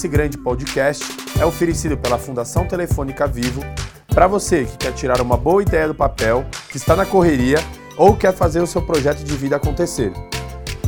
Pense 0.00 0.08
Grande 0.08 0.38
Podcast 0.38 1.04
é 1.38 1.44
oferecido 1.44 1.94
pela 1.94 2.16
Fundação 2.16 2.66
Telefônica 2.66 3.26
Vivo 3.26 3.60
para 4.08 4.26
você 4.26 4.64
que 4.64 4.78
quer 4.78 4.94
tirar 4.94 5.20
uma 5.20 5.36
boa 5.36 5.60
ideia 5.60 5.88
do 5.88 5.94
papel, 5.94 6.46
que 6.70 6.78
está 6.78 6.96
na 6.96 7.04
correria 7.04 7.58
ou 7.98 8.16
quer 8.16 8.32
fazer 8.32 8.62
o 8.62 8.66
seu 8.66 8.80
projeto 8.80 9.22
de 9.22 9.36
vida 9.36 9.56
acontecer. 9.56 10.10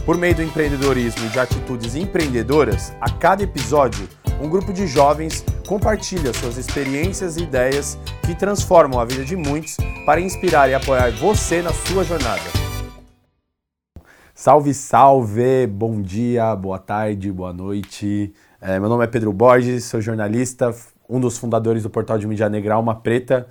Por 0.07 0.17
meio 0.17 0.35
do 0.35 0.43
empreendedorismo 0.43 1.27
e 1.27 1.29
de 1.29 1.39
atitudes 1.39 1.95
empreendedoras, 1.95 2.95
a 3.03 3.11
cada 3.11 3.43
episódio, 3.43 4.09
um 4.41 4.49
grupo 4.49 4.73
de 4.73 4.87
jovens 4.87 5.45
compartilha 5.69 6.33
suas 6.33 6.57
experiências 6.57 7.37
e 7.37 7.43
ideias 7.43 7.99
que 8.25 8.35
transformam 8.35 8.99
a 8.99 9.05
vida 9.05 9.27
de 9.27 9.37
muitos 9.37 9.77
para 10.07 10.23
inspirar 10.23 10.71
e 10.71 10.75
apoiar 10.75 11.11
você 11.11 11.61
na 11.61 11.75
sua 11.75 12.03
jornada. 12.03 12.63
Salve, 14.35 14.73
salve! 14.73 15.67
Bom 15.67 16.01
dia, 16.01 16.57
boa 16.57 16.79
tarde, 16.79 17.31
boa 17.31 17.53
noite. 17.53 18.33
É, 18.65 18.79
meu 18.79 18.89
nome 18.89 19.03
é 19.03 19.09
Pedro 19.09 19.33
Borges, 19.33 19.87
sou 19.87 20.01
jornalista, 20.01 20.73
um 21.09 21.19
dos 21.19 21.37
fundadores 21.37 21.83
do 21.83 21.91
portal 21.91 22.17
de 22.17 22.29
mídia 22.29 22.49
negra 22.49 22.77
Alma 22.77 22.95
Preta. 22.95 23.49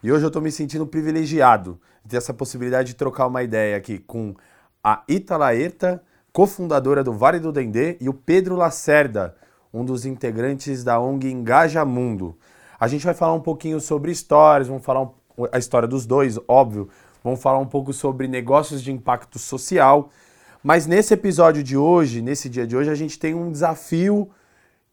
E 0.00 0.12
hoje 0.12 0.22
eu 0.24 0.28
estou 0.28 0.40
me 0.40 0.52
sentindo 0.52 0.86
privilegiado 0.86 1.80
de 2.04 2.10
ter 2.10 2.18
essa 2.18 2.32
possibilidade 2.32 2.90
de 2.90 2.94
trocar 2.94 3.26
uma 3.26 3.42
ideia 3.42 3.76
aqui 3.76 3.98
com 3.98 4.36
a 4.80 5.02
Ita 5.08 5.34
Erta, 5.52 6.00
cofundadora 6.32 7.02
do 7.02 7.12
Vale 7.12 7.40
do 7.40 7.50
Dendê, 7.50 7.96
e 8.00 8.08
o 8.08 8.14
Pedro 8.14 8.54
Lacerda, 8.54 9.34
um 9.74 9.84
dos 9.84 10.06
integrantes 10.06 10.84
da 10.84 11.00
ONG 11.00 11.28
Engaja 11.28 11.84
Mundo. 11.84 12.38
A 12.78 12.86
gente 12.86 13.04
vai 13.04 13.14
falar 13.14 13.32
um 13.32 13.40
pouquinho 13.40 13.80
sobre 13.80 14.12
histórias, 14.12 14.68
vamos 14.68 14.84
falar 14.84 15.10
a 15.50 15.58
história 15.58 15.88
dos 15.88 16.06
dois, 16.06 16.38
óbvio, 16.46 16.88
vamos 17.24 17.42
falar 17.42 17.58
um 17.58 17.66
pouco 17.66 17.92
sobre 17.92 18.28
negócios 18.28 18.80
de 18.80 18.92
impacto 18.92 19.40
social. 19.40 20.08
Mas 20.62 20.86
nesse 20.86 21.14
episódio 21.14 21.64
de 21.64 21.76
hoje, 21.76 22.22
nesse 22.22 22.48
dia 22.48 22.64
de 22.64 22.76
hoje, 22.76 22.90
a 22.90 22.94
gente 22.94 23.18
tem 23.18 23.34
um 23.34 23.50
desafio 23.50 24.30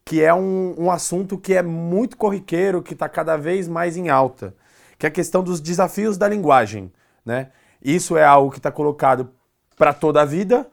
que 0.04 0.22
é 0.22 0.32
um, 0.34 0.74
um 0.78 0.90
assunto 0.90 1.38
que 1.38 1.54
é 1.54 1.62
muito 1.62 2.16
corriqueiro, 2.16 2.82
que 2.82 2.94
está 2.94 3.08
cada 3.08 3.36
vez 3.36 3.68
mais 3.68 3.96
em 3.96 4.08
alta, 4.08 4.54
que 4.98 5.06
é 5.06 5.08
a 5.08 5.12
questão 5.12 5.42
dos 5.42 5.60
desafios 5.60 6.16
da 6.16 6.28
linguagem. 6.28 6.92
Né? 7.24 7.50
Isso 7.82 8.16
é 8.16 8.24
algo 8.24 8.50
que 8.50 8.58
está 8.58 8.70
colocado 8.70 9.30
para 9.76 9.92
toda 9.92 10.22
a 10.22 10.24
vida, 10.24 10.66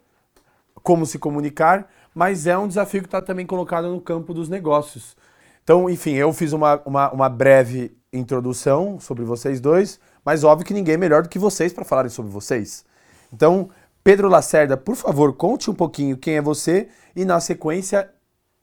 como 0.84 1.06
se 1.06 1.20
comunicar, 1.20 1.88
mas 2.14 2.48
é 2.48 2.58
um 2.58 2.68
desafio 2.68 3.02
que 3.02 3.08
está 3.08 3.22
também 3.22 3.46
colocado 3.46 3.90
no 3.90 4.02
campo 4.02 4.34
dos 4.34 4.50
negócios. 4.50 5.16
Então, 5.64 5.90
enfim, 5.90 6.14
eu 6.14 6.32
fiz 6.34 6.54
uma, 6.54 6.82
uma, 6.86 7.12
uma 7.12 7.30
breve 7.30 7.96
introdução 8.12 9.00
sobre 9.00 9.24
vocês 9.24 9.60
dois, 9.60 10.00
mas 10.24 10.44
óbvio 10.44 10.66
que 10.66 10.74
ninguém 10.74 10.96
é 10.96 10.98
melhor 10.98 11.24
do 11.24 11.30
que 11.30 11.38
vocês 11.38 11.72
para 11.72 11.86
falarem 11.86 12.10
sobre 12.10 12.32
vocês. 12.32 12.86
Então, 13.32 13.70
Pedro 14.04 14.30
Lacerda, 14.30 14.78
por 14.78 14.96
favor, 14.96 15.34
conte 15.34 15.70
um 15.70 15.74
pouquinho 15.74 16.18
quem 16.18 16.38
é 16.38 16.42
você 16.42 16.88
e, 17.16 17.26
na 17.26 17.40
sequência, 17.40 18.10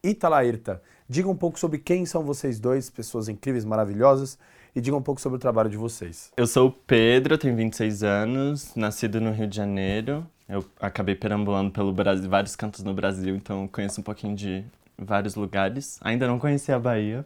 Italaerta. 0.05 0.83
Diga 1.09 1.29
um 1.29 1.37
pouco 1.37 1.59
sobre 1.59 1.79
quem 1.79 2.07
são 2.07 2.23
vocês 2.23 2.61
dois, 2.61 2.89
pessoas 2.91 3.29
incríveis, 3.29 3.65
maravilhosas, 3.65 4.39
e 4.75 4.81
diga 4.81 4.97
um 4.97 5.03
pouco 5.03 5.21
sobre 5.21 5.37
o 5.37 5.39
trabalho 5.39 5.71
de 5.71 5.77
vocês. 5.77 6.31
Eu 6.37 6.47
sou 6.47 6.69
o 6.69 6.73
Pedro, 6.73 7.39
tenho 7.39 7.57
26 7.57 8.03
anos, 8.03 8.75
nascido 8.75 9.21
no 9.21 9.31
Rio 9.33 9.47
de 9.47 9.57
Janeiro. 9.57 10.27
Eu 10.49 10.65
acabei 10.81 11.15
perambulando 11.15 11.71
pelo 11.71 11.93
Brasil, 11.93 12.29
vários 12.29 12.55
cantos 12.57 12.83
no 12.83 12.93
Brasil, 12.93 13.35
então 13.35 13.67
conheço 13.69 14.01
um 14.01 14.05
pouquinho 14.05 14.35
de 14.35 14.65
vários 14.99 15.35
lugares. 15.35 15.99
Ainda 16.03 16.27
não 16.27 16.39
conheci 16.39 16.71
a 16.73 16.79
Bahia. 16.79 17.25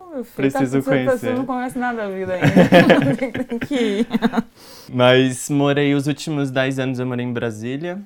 Oh, 0.00 0.22
Preciso 0.36 0.82
tá, 0.82 0.90
conhecer. 0.90 1.18
Você 1.18 1.32
não 1.32 1.46
conhece 1.46 1.78
nada 1.78 1.98
da 1.98 2.10
vida 2.10 2.32
ainda. 2.34 3.16
tem 3.44 3.58
que 3.60 3.74
ir. 4.00 4.06
Mas 4.92 5.48
morei 5.50 5.94
os 5.94 6.06
últimos 6.06 6.50
10 6.50 6.78
anos, 6.78 6.98
eu 6.98 7.06
morei 7.06 7.24
em 7.24 7.32
Brasília. 7.32 8.00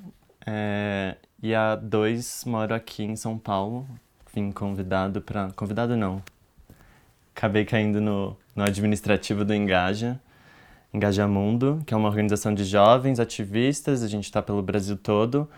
É, 0.45 1.15
e 1.41 1.53
há 1.55 1.75
dois 1.75 2.43
moro 2.45 2.73
aqui 2.73 3.03
em 3.03 3.15
São 3.15 3.37
Paulo, 3.37 3.87
vim 4.33 4.51
convidado 4.51 5.21
para. 5.21 5.51
Convidado 5.55 5.95
não. 5.95 6.21
Acabei 7.35 7.65
caindo 7.65 7.99
no, 7.99 8.37
no 8.55 8.63
administrativo 8.63 9.43
do 9.43 9.53
Engaja, 9.53 10.19
Engaja 10.93 11.27
Mundo, 11.27 11.81
que 11.85 11.93
é 11.93 11.97
uma 11.97 12.07
organização 12.07 12.53
de 12.53 12.63
jovens 12.63 13.19
ativistas, 13.19 14.03
a 14.03 14.07
gente 14.07 14.25
está 14.25 14.41
pelo 14.41 14.61
Brasil 14.61 14.95
todo. 14.95 15.49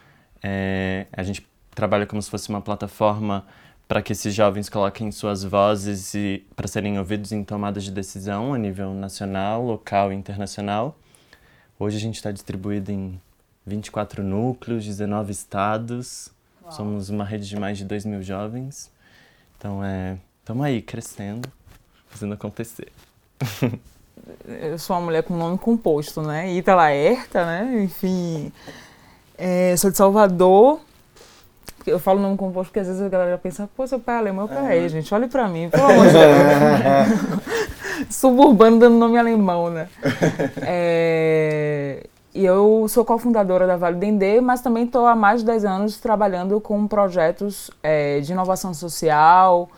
É, 0.42 1.08
a 1.12 1.24
gente 1.24 1.46
trabalha 1.72 2.06
como 2.06 2.22
se 2.22 2.30
fosse 2.30 2.48
uma 2.50 2.62
plataforma 2.62 3.46
para 3.88 4.02
que 4.02 4.14
esses 4.14 4.34
jovens 4.34 4.70
coloquem 4.70 5.12
suas 5.12 5.44
vozes 5.44 6.14
e 6.14 6.46
para 6.56 6.68
serem 6.68 6.98
ouvidos 6.98 7.32
em 7.32 7.44
tomadas 7.44 7.84
de 7.84 7.92
decisão 7.92 8.54
a 8.54 8.58
nível 8.58 8.94
nacional, 8.94 9.64
local 9.64 10.12
e 10.12 10.16
internacional. 10.16 10.98
Hoje 11.78 11.98
a 11.98 12.00
gente 12.00 12.16
está 12.16 12.32
distribuído 12.32 12.92
em 12.92 13.20
24 13.66 14.24
núcleos, 14.24 14.86
19 14.86 15.32
estados. 15.32 16.35
Uau. 16.66 16.72
Somos 16.74 17.10
uma 17.10 17.24
rede 17.24 17.48
de 17.48 17.60
mais 17.60 17.78
de 17.78 17.86
2 17.86 18.06
mil 18.06 18.24
jovens. 18.24 18.92
Então, 19.58 19.84
é, 19.84 20.18
estamos 20.40 20.66
aí, 20.66 20.82
crescendo, 20.82 21.48
fazendo 22.10 22.34
acontecer. 22.34 22.92
Eu 24.48 24.80
sou 24.80 24.96
uma 24.96 25.04
mulher 25.04 25.24
com 25.24 25.36
nome 25.36 25.58
composto, 25.58 26.22
né? 26.22 26.52
Ita 26.54 26.74
Laerta, 26.74 27.46
né? 27.46 27.84
Enfim, 27.84 28.52
é, 29.38 29.76
sou 29.78 29.92
de 29.92 29.98
Salvador. 29.98 30.80
Eu 31.86 32.00
falo 32.00 32.20
nome 32.20 32.36
composto 32.36 32.70
porque 32.70 32.80
às 32.80 32.88
vezes 32.88 33.02
a 33.02 33.10
galera 33.10 33.38
pensa, 33.38 33.70
pô, 33.76 33.86
seu 33.86 34.00
pai 34.00 34.16
é 34.16 34.18
alemão, 34.18 34.48
peraí, 34.48 34.90
gente, 34.90 35.14
olhe 35.14 35.28
pra 35.28 35.48
mim, 35.48 35.70
pelo 35.70 35.84
amor 35.84 36.08
de 36.08 36.14
Deus. 36.14 37.46
Suburbano 38.10 38.80
dando 38.80 38.98
nome 38.98 39.20
alemão, 39.20 39.70
né? 39.70 39.88
É, 40.64 42.08
e 42.36 42.44
eu 42.44 42.86
sou 42.90 43.06
cofundadora 43.06 43.66
da 43.66 43.78
Vale 43.78 43.96
Dendê, 43.96 44.42
mas 44.42 44.60
também 44.60 44.84
estou 44.84 45.08
há 45.08 45.16
mais 45.16 45.40
de 45.40 45.46
10 45.46 45.64
anos 45.64 45.98
trabalhando 45.98 46.60
com 46.60 46.86
projetos 46.86 47.72
é, 47.82 48.20
de 48.20 48.34
inovação 48.34 48.74
social 48.74 49.70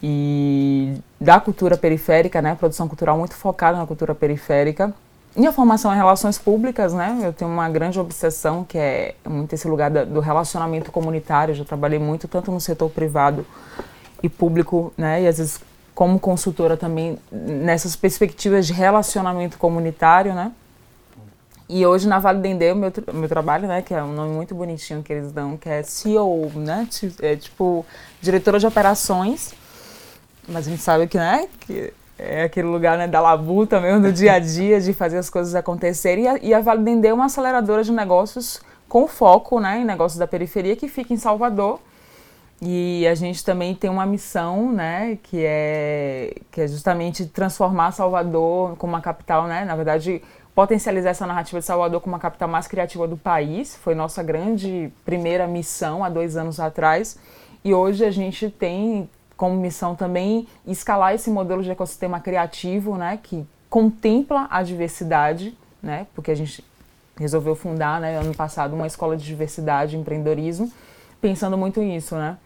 e 0.00 0.94
da 1.20 1.40
cultura 1.40 1.76
periférica, 1.76 2.40
né? 2.40 2.54
Produção 2.54 2.86
cultural 2.86 3.18
muito 3.18 3.34
focada 3.34 3.76
na 3.76 3.84
cultura 3.84 4.14
periférica. 4.14 4.94
Minha 5.34 5.52
formação 5.52 5.92
é 5.92 5.96
relações 5.96 6.38
públicas, 6.38 6.94
né? 6.94 7.18
Eu 7.20 7.32
tenho 7.32 7.50
uma 7.50 7.68
grande 7.68 7.98
obsessão 7.98 8.62
que 8.62 8.78
é 8.78 9.16
muito 9.28 9.52
esse 9.52 9.66
lugar 9.66 9.90
do 9.90 10.20
relacionamento 10.20 10.92
comunitário. 10.92 11.50
Eu 11.50 11.56
já 11.56 11.64
trabalhei 11.64 11.98
muito 11.98 12.28
tanto 12.28 12.52
no 12.52 12.60
setor 12.60 12.90
privado 12.90 13.44
e 14.22 14.28
público, 14.28 14.92
né? 14.96 15.22
E 15.22 15.26
às 15.26 15.38
vezes 15.38 15.60
como 15.96 16.20
consultora 16.20 16.76
também 16.76 17.18
nessas 17.32 17.96
perspectivas 17.96 18.68
de 18.68 18.72
relacionamento 18.72 19.58
comunitário, 19.58 20.32
né? 20.32 20.52
E 21.68 21.86
hoje 21.86 22.06
na 22.06 22.18
Vale 22.18 22.40
Dendê, 22.40 22.72
o 22.72 22.76
meu, 22.76 22.92
meu 23.12 23.28
trabalho, 23.28 23.66
né, 23.66 23.80
que 23.80 23.94
é 23.94 24.02
um 24.02 24.12
nome 24.12 24.34
muito 24.34 24.54
bonitinho 24.54 25.02
que 25.02 25.12
eles 25.12 25.32
dão, 25.32 25.56
que 25.56 25.68
é 25.68 25.82
CEO, 25.82 26.50
né, 26.56 26.86
é 27.22 27.36
tipo 27.36 27.86
diretora 28.20 28.58
de 28.58 28.66
operações, 28.66 29.54
mas 30.46 30.66
a 30.66 30.70
gente 30.70 30.82
sabe 30.82 31.06
que, 31.06 31.16
né, 31.16 31.48
que 31.60 31.92
é 32.18 32.44
aquele 32.44 32.68
lugar, 32.68 32.98
né, 32.98 33.08
da 33.08 33.20
labuta 33.20 33.80
mesmo, 33.80 34.02
do 34.02 34.12
dia 34.12 34.34
a 34.34 34.38
dia, 34.38 34.80
de 34.80 34.92
fazer 34.92 35.16
as 35.16 35.30
coisas 35.30 35.54
acontecerem. 35.54 36.24
E 36.24 36.28
a, 36.28 36.38
e 36.42 36.54
a 36.54 36.60
Vale 36.60 36.82
Dendê 36.82 37.08
é 37.08 37.14
uma 37.14 37.26
aceleradora 37.26 37.82
de 37.82 37.92
negócios 37.92 38.60
com 38.88 39.08
foco, 39.08 39.58
né, 39.58 39.80
em 39.80 39.84
negócios 39.84 40.18
da 40.18 40.26
periferia, 40.26 40.76
que 40.76 40.86
fica 40.86 41.12
em 41.12 41.16
Salvador. 41.16 41.80
E 42.62 43.06
a 43.08 43.14
gente 43.14 43.44
também 43.44 43.74
tem 43.74 43.90
uma 43.90 44.06
missão, 44.06 44.70
né, 44.70 45.18
que 45.22 45.42
é, 45.44 46.36
que 46.52 46.60
é 46.60 46.68
justamente 46.68 47.26
transformar 47.26 47.90
Salvador 47.92 48.76
como 48.76 48.92
uma 48.92 49.00
capital, 49.00 49.46
né, 49.46 49.64
na 49.64 49.74
verdade 49.74 50.22
potencializar 50.54 51.10
essa 51.10 51.26
narrativa 51.26 51.58
de 51.58 51.66
Salvador 51.66 52.00
como 52.00 52.14
a 52.14 52.18
capital 52.18 52.48
mais 52.48 52.66
criativa 52.66 53.08
do 53.08 53.16
país. 53.16 53.76
Foi 53.76 53.94
nossa 53.94 54.22
grande 54.22 54.92
primeira 55.04 55.46
missão 55.46 56.04
há 56.04 56.08
dois 56.08 56.36
anos 56.36 56.60
atrás. 56.60 57.18
E 57.64 57.74
hoje 57.74 58.04
a 58.04 58.10
gente 58.10 58.50
tem 58.50 59.08
como 59.36 59.56
missão 59.56 59.94
também 59.96 60.46
escalar 60.66 61.14
esse 61.14 61.28
modelo 61.30 61.62
de 61.62 61.70
ecossistema 61.70 62.20
criativo, 62.20 62.96
né, 62.96 63.18
que 63.20 63.44
contempla 63.68 64.46
a 64.50 64.62
diversidade, 64.62 65.56
né, 65.82 66.06
porque 66.14 66.30
a 66.30 66.34
gente 66.36 66.64
resolveu 67.16 67.56
fundar, 67.56 68.00
né, 68.00 68.16
ano 68.16 68.34
passado, 68.34 68.74
uma 68.74 68.86
escola 68.86 69.16
de 69.16 69.24
diversidade 69.24 69.96
e 69.96 69.98
empreendedorismo, 69.98 70.70
pensando 71.20 71.58
muito 71.58 71.80
nisso, 71.80 72.14
né, 72.14 72.36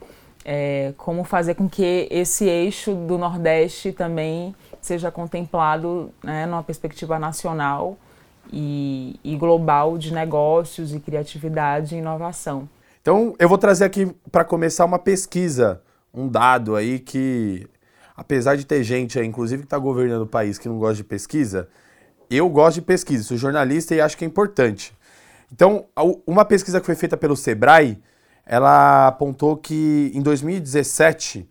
é, 0.45 0.95
como 0.97 1.25
fazer 1.25 1.55
com 1.55 1.69
que 1.69 2.09
esse 2.11 2.47
eixo 2.47 2.95
do 2.95 3.19
Nordeste 3.19 3.93
também 3.93 4.55
seja 4.81 5.11
contemplado 5.11 6.13
né, 6.23 6.47
numa 6.47 6.63
perspectiva 6.63 7.19
nacional 7.19 7.99
e, 8.53 9.19
e, 9.23 9.37
global 9.37 9.99
de 9.99 10.13
negócios 10.13 10.95
e 10.95 11.01
criatividade 11.01 11.95
e 11.95 11.99
inovação. 11.99 12.69
Então, 13.01 13.35
eu 13.39 13.49
vou 13.49 13.59
trazer 13.59 13.85
aqui 13.85 14.07
para 14.31 14.45
começar 14.45 14.85
uma 14.85 14.99
pesquisa, 14.99 15.83
um 16.13 16.29
dado 16.29 16.77
aí 16.77 16.99
que, 16.99 17.67
apesar 18.17 18.57
de 18.57 18.65
ter 18.65 18.83
gente 18.83 19.19
aí, 19.19 19.27
inclusive 19.27 19.63
que 19.63 19.67
está 19.67 19.79
governando 19.79 20.23
o 20.23 20.27
país 20.27 20.59
que 20.59 20.69
não 20.69 20.79
gosta 20.79 20.97
de 20.97 21.05
pesquisa, 21.05 21.69
eu 22.31 22.49
gosto 22.49 22.77
de 22.77 22.83
pesquisa, 22.83 23.25
sou 23.25 23.37
jornalista 23.37 23.95
e 23.95 24.01
acho 24.01 24.17
que 24.17 24.25
é 24.25 24.29
importante. 24.29 24.97
Então, 25.53 25.87
uma 26.27 26.45
pesquisa 26.45 26.81
que 26.81 26.87
foi 26.87 26.95
feita 26.95 27.17
pelo 27.17 27.37
Sebrae, 27.37 27.99
ela 28.45 29.09
apontou 29.09 29.57
que 29.57 30.11
em 30.15 30.21
2017, 30.21 31.49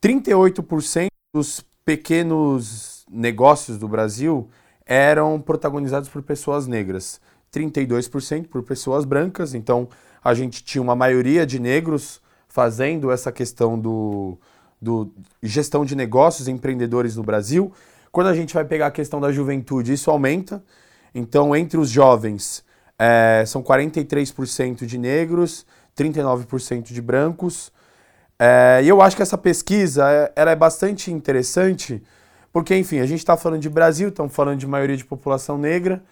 38% 0.00 1.06
dos 1.32 1.64
pequenos 1.84 3.04
negócios 3.10 3.78
do 3.78 3.86
Brasil 3.86 4.48
eram 4.86 5.40
protagonizados 5.40 6.08
por 6.08 6.22
pessoas 6.22 6.66
negras, 6.66 7.20
32% 7.52 8.48
por 8.48 8.62
pessoas 8.62 9.04
brancas, 9.04 9.54
então 9.54 9.88
a 10.22 10.34
gente 10.34 10.64
tinha 10.64 10.82
uma 10.82 10.96
maioria 10.96 11.46
de 11.46 11.58
negros 11.58 12.20
fazendo 12.48 13.10
essa 13.10 13.30
questão 13.30 13.78
do, 13.78 14.38
do 14.80 15.10
gestão 15.42 15.84
de 15.84 15.94
negócios, 15.94 16.48
empreendedores 16.48 17.16
no 17.16 17.22
Brasil. 17.22 17.72
Quando 18.12 18.28
a 18.28 18.34
gente 18.34 18.54
vai 18.54 18.64
pegar 18.64 18.86
a 18.86 18.90
questão 18.90 19.20
da 19.20 19.32
juventude, 19.32 19.92
isso 19.92 20.10
aumenta. 20.10 20.62
Então, 21.14 21.54
entre 21.54 21.78
os 21.78 21.90
jovens, 21.90 22.64
é, 22.98 23.44
são 23.46 23.62
43% 23.62 24.86
de 24.86 24.98
negros, 24.98 25.66
39% 25.96 26.92
de 26.92 27.02
brancos. 27.02 27.72
É, 28.38 28.80
e 28.82 28.88
eu 28.88 29.00
acho 29.00 29.16
que 29.16 29.22
essa 29.22 29.38
pesquisa 29.38 30.10
é, 30.10 30.32
ela 30.34 30.50
é 30.50 30.56
bastante 30.56 31.12
interessante, 31.12 32.02
porque, 32.52 32.76
enfim, 32.76 33.00
a 33.00 33.06
gente 33.06 33.18
está 33.18 33.36
falando 33.36 33.60
de 33.60 33.68
Brasil, 33.68 34.08
estamos 34.08 34.34
falando 34.34 34.58
de 34.58 34.66
maioria 34.66 34.96
de 34.96 35.04
população 35.04 35.56
negra, 35.56 36.02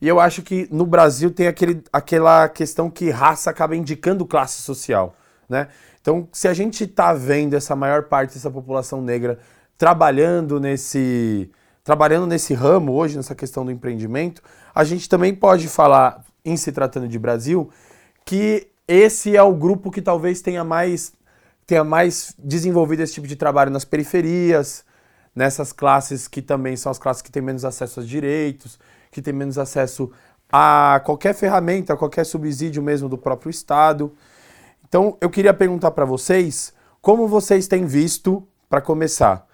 e 0.00 0.06
eu 0.06 0.20
acho 0.20 0.42
que 0.42 0.68
no 0.70 0.86
Brasil 0.86 1.30
tem 1.30 1.48
aquele, 1.48 1.82
aquela 1.92 2.48
questão 2.48 2.88
que 2.88 3.10
raça 3.10 3.50
acaba 3.50 3.74
indicando 3.74 4.24
classe 4.24 4.62
social, 4.62 5.16
né? 5.48 5.68
Então, 6.00 6.28
se 6.32 6.46
a 6.46 6.54
gente 6.54 6.84
está 6.84 7.12
vendo 7.12 7.54
essa 7.54 7.74
maior 7.74 8.04
parte 8.04 8.34
dessa 8.34 8.50
população 8.50 9.02
negra 9.02 9.38
trabalhando 9.76 10.60
nesse, 10.60 11.50
trabalhando 11.84 12.26
nesse 12.26 12.54
ramo 12.54 12.92
hoje, 12.92 13.16
nessa 13.16 13.34
questão 13.34 13.64
do 13.64 13.70
empreendimento, 13.70 14.42
a 14.74 14.84
gente 14.84 15.08
também 15.08 15.34
pode 15.34 15.68
falar, 15.68 16.24
em 16.44 16.56
se 16.56 16.70
tratando 16.70 17.08
de 17.08 17.18
Brasil, 17.18 17.68
que 18.24 18.68
esse 18.86 19.36
é 19.36 19.42
o 19.42 19.52
grupo 19.52 19.90
que 19.90 20.00
talvez 20.00 20.40
tenha 20.40 20.64
mais, 20.64 21.12
tenha 21.68 21.84
mais 21.84 22.34
desenvolvido 22.38 23.02
esse 23.02 23.12
tipo 23.12 23.26
de 23.26 23.36
trabalho 23.36 23.70
nas 23.70 23.84
periferias, 23.84 24.86
nessas 25.36 25.70
classes 25.70 26.26
que 26.26 26.40
também 26.40 26.74
são 26.76 26.90
as 26.90 26.98
classes 26.98 27.20
que 27.20 27.30
têm 27.30 27.42
menos 27.42 27.62
acesso 27.62 28.00
aos 28.00 28.08
direitos, 28.08 28.78
que 29.10 29.20
têm 29.20 29.34
menos 29.34 29.58
acesso 29.58 30.10
a 30.50 31.02
qualquer 31.04 31.34
ferramenta, 31.34 31.92
a 31.92 31.96
qualquer 31.96 32.24
subsídio 32.24 32.82
mesmo 32.82 33.06
do 33.06 33.18
próprio 33.18 33.50
Estado. 33.50 34.14
Então, 34.88 35.18
eu 35.20 35.28
queria 35.28 35.52
perguntar 35.52 35.90
para 35.90 36.06
vocês 36.06 36.72
como 37.02 37.28
vocês 37.28 37.68
têm 37.68 37.84
visto, 37.84 38.48
para 38.66 38.80
começar, 38.80 39.46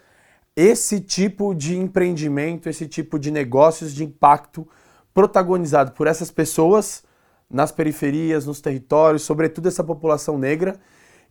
esse 0.55 1.01
tipo 1.01 1.53
de 1.53 1.77
empreendimento, 1.77 2.69
esse 2.69 2.87
tipo 2.87 3.19
de 3.19 3.33
negócios 3.33 3.93
de 3.93 4.05
impacto 4.05 4.69
protagonizado 5.13 5.91
por 5.91 6.07
essas 6.07 6.31
pessoas 6.31 7.03
nas 7.51 7.73
periferias, 7.73 8.47
nos 8.47 8.61
territórios, 8.61 9.23
sobretudo 9.23 9.67
essa 9.67 9.83
população 9.83 10.39
negra. 10.39 10.79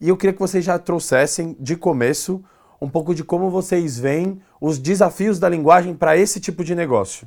E 0.04 0.10
eu 0.10 0.18
queria 0.18 0.34
que 0.34 0.40
vocês 0.40 0.66
já 0.66 0.78
trouxessem 0.78 1.56
de 1.58 1.78
começo 1.78 2.44
um 2.82 2.90
pouco 2.90 3.16
de 3.16 3.24
como 3.24 3.50
vocês 3.50 3.98
veem 3.98 4.42
os 4.60 4.78
desafios 4.78 5.40
da 5.40 5.48
linguagem 5.48 5.96
para 5.96 6.18
esse 6.18 6.42
tipo 6.42 6.62
de 6.62 6.76
negócio. 6.76 7.26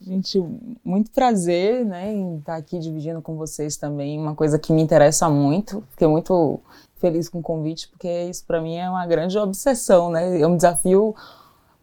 Gente, 0.00 0.42
muito 0.84 1.12
prazer 1.12 1.84
né, 1.84 2.12
em 2.12 2.38
estar 2.38 2.56
aqui 2.56 2.80
dividindo 2.80 3.22
com 3.22 3.36
vocês 3.36 3.76
também 3.76 4.18
uma 4.18 4.34
coisa 4.34 4.58
que 4.58 4.72
me 4.72 4.82
interessa 4.82 5.30
muito. 5.30 5.84
Fiquei 5.90 6.08
muito 6.08 6.58
feliz 6.96 7.28
com 7.28 7.38
o 7.38 7.42
convite, 7.42 7.88
porque 7.88 8.24
isso 8.24 8.44
para 8.44 8.60
mim 8.60 8.74
é 8.74 8.90
uma 8.90 9.06
grande 9.06 9.38
obsessão, 9.38 10.10
né? 10.10 10.40
É 10.40 10.46
um 10.48 10.56
desafio 10.56 11.14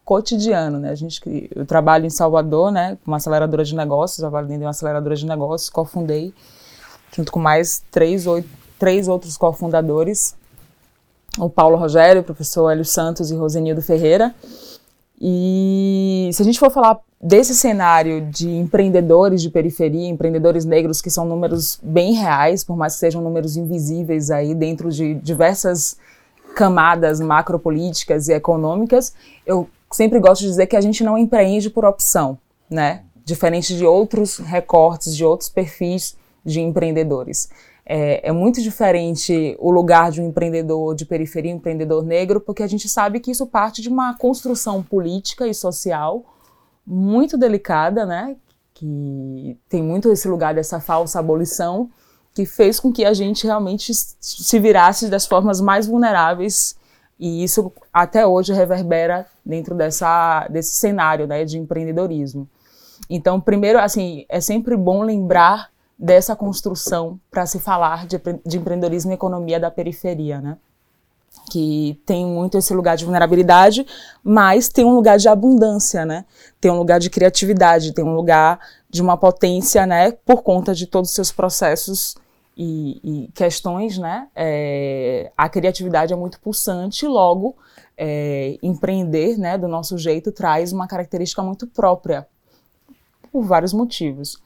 cotidiano, 0.04 0.78
né? 0.78 0.90
A 0.90 0.94
gente, 0.94 1.22
eu 1.56 1.64
trabalho 1.64 2.04
em 2.04 2.10
Salvador, 2.10 2.70
né, 2.70 2.98
uma 3.06 3.16
aceleradora 3.16 3.64
de 3.64 3.74
negócios, 3.74 4.22
a 4.22 4.28
Vale 4.28 4.58
uma 4.58 4.68
aceleradora 4.68 5.16
de 5.16 5.24
negócios, 5.24 5.70
cofundei, 5.70 6.34
junto 7.16 7.32
com 7.32 7.40
mais 7.40 7.82
três, 7.90 8.26
oito, 8.26 8.67
três 8.78 9.08
outros 9.08 9.36
cofundadores, 9.36 10.34
o 11.38 11.48
Paulo 11.48 11.76
Rogério, 11.76 12.22
o 12.22 12.24
professor 12.24 12.70
Hélio 12.70 12.84
Santos 12.84 13.30
e 13.30 13.34
Rosenildo 13.36 13.82
Ferreira. 13.82 14.34
E 15.20 16.30
se 16.32 16.42
a 16.42 16.44
gente 16.44 16.58
for 16.58 16.70
falar 16.70 17.00
desse 17.20 17.54
cenário 17.54 18.26
de 18.30 18.48
empreendedores 18.48 19.42
de 19.42 19.50
periferia, 19.50 20.08
empreendedores 20.08 20.64
negros, 20.64 21.02
que 21.02 21.10
são 21.10 21.24
números 21.24 21.78
bem 21.82 22.12
reais, 22.12 22.62
por 22.62 22.76
mais 22.76 22.94
que 22.94 23.00
sejam 23.00 23.20
números 23.20 23.56
invisíveis 23.56 24.30
aí 24.30 24.54
dentro 24.54 24.90
de 24.90 25.14
diversas 25.14 25.96
camadas 26.54 27.20
macropolíticas 27.20 28.28
e 28.28 28.32
econômicas, 28.32 29.12
eu 29.44 29.68
sempre 29.90 30.20
gosto 30.20 30.42
de 30.42 30.48
dizer 30.48 30.66
que 30.66 30.76
a 30.76 30.80
gente 30.80 31.02
não 31.02 31.18
empreende 31.18 31.68
por 31.70 31.84
opção, 31.84 32.38
né? 32.70 33.02
Diferente 33.24 33.76
de 33.76 33.84
outros 33.84 34.38
recortes, 34.38 35.14
de 35.14 35.24
outros 35.24 35.48
perfis 35.48 36.16
de 36.44 36.60
empreendedores. 36.60 37.48
É, 37.90 38.28
é, 38.28 38.32
muito 38.32 38.60
diferente 38.60 39.56
o 39.58 39.70
lugar 39.70 40.10
de 40.10 40.20
um 40.20 40.26
empreendedor 40.26 40.94
de 40.94 41.06
periferia, 41.06 41.54
um 41.54 41.56
empreendedor 41.56 42.04
negro, 42.04 42.38
porque 42.38 42.62
a 42.62 42.66
gente 42.66 42.86
sabe 42.86 43.18
que 43.18 43.30
isso 43.30 43.46
parte 43.46 43.80
de 43.80 43.88
uma 43.88 44.14
construção 44.14 44.82
política 44.82 45.48
e 45.48 45.54
social 45.54 46.22
muito 46.86 47.38
delicada, 47.38 48.04
né? 48.04 48.36
Que 48.74 49.58
tem 49.70 49.82
muito 49.82 50.12
esse 50.12 50.28
lugar 50.28 50.54
dessa 50.54 50.80
falsa 50.80 51.18
abolição, 51.18 51.88
que 52.34 52.44
fez 52.44 52.78
com 52.78 52.92
que 52.92 53.06
a 53.06 53.14
gente 53.14 53.46
realmente 53.46 53.94
se 53.94 54.58
virasse 54.58 55.08
das 55.08 55.26
formas 55.26 55.58
mais 55.58 55.86
vulneráveis 55.86 56.76
e 57.18 57.42
isso 57.42 57.72
até 57.90 58.26
hoje 58.26 58.52
reverbera 58.52 59.26
dentro 59.44 59.74
dessa, 59.74 60.46
desse 60.50 60.72
cenário 60.72 61.26
né, 61.26 61.42
de 61.46 61.56
empreendedorismo. 61.56 62.46
Então, 63.08 63.40
primeiro, 63.40 63.78
assim, 63.78 64.26
é 64.28 64.42
sempre 64.42 64.76
bom 64.76 65.02
lembrar 65.02 65.70
dessa 65.98 66.36
construção 66.36 67.18
para 67.30 67.44
se 67.46 67.58
falar 67.58 68.06
de, 68.06 68.20
de 68.46 68.58
empreendedorismo 68.58 69.10
e 69.10 69.14
economia 69.14 69.58
da 69.58 69.70
periferia, 69.70 70.40
né? 70.40 70.56
que 71.50 72.00
tem 72.04 72.26
muito 72.26 72.58
esse 72.58 72.74
lugar 72.74 72.96
de 72.96 73.04
vulnerabilidade, 73.04 73.86
mas 74.22 74.68
tem 74.68 74.84
um 74.84 74.94
lugar 74.94 75.18
de 75.18 75.28
abundância, 75.28 76.04
né? 76.04 76.24
Tem 76.60 76.70
um 76.70 76.78
lugar 76.78 77.00
de 77.00 77.08
criatividade, 77.08 77.92
tem 77.92 78.04
um 78.04 78.14
lugar 78.14 78.58
de 78.88 79.00
uma 79.00 79.16
potência, 79.16 79.86
né? 79.86 80.12
Por 80.12 80.42
conta 80.42 80.74
de 80.74 80.86
todos 80.86 81.10
os 81.10 81.14
seus 81.14 81.32
processos 81.32 82.16
e, 82.56 83.00
e 83.02 83.28
questões, 83.32 83.98
né? 83.98 84.28
É, 84.34 85.30
a 85.36 85.48
criatividade 85.48 86.12
é 86.12 86.16
muito 86.16 86.40
pulsante, 86.40 87.06
logo 87.06 87.56
é, 87.96 88.58
empreender, 88.62 89.38
né? 89.38 89.56
Do 89.56 89.68
nosso 89.68 89.96
jeito 89.96 90.32
traz 90.32 90.72
uma 90.72 90.86
característica 90.86 91.42
muito 91.42 91.66
própria 91.66 92.26
por 93.32 93.44
vários 93.44 93.72
motivos. 93.72 94.38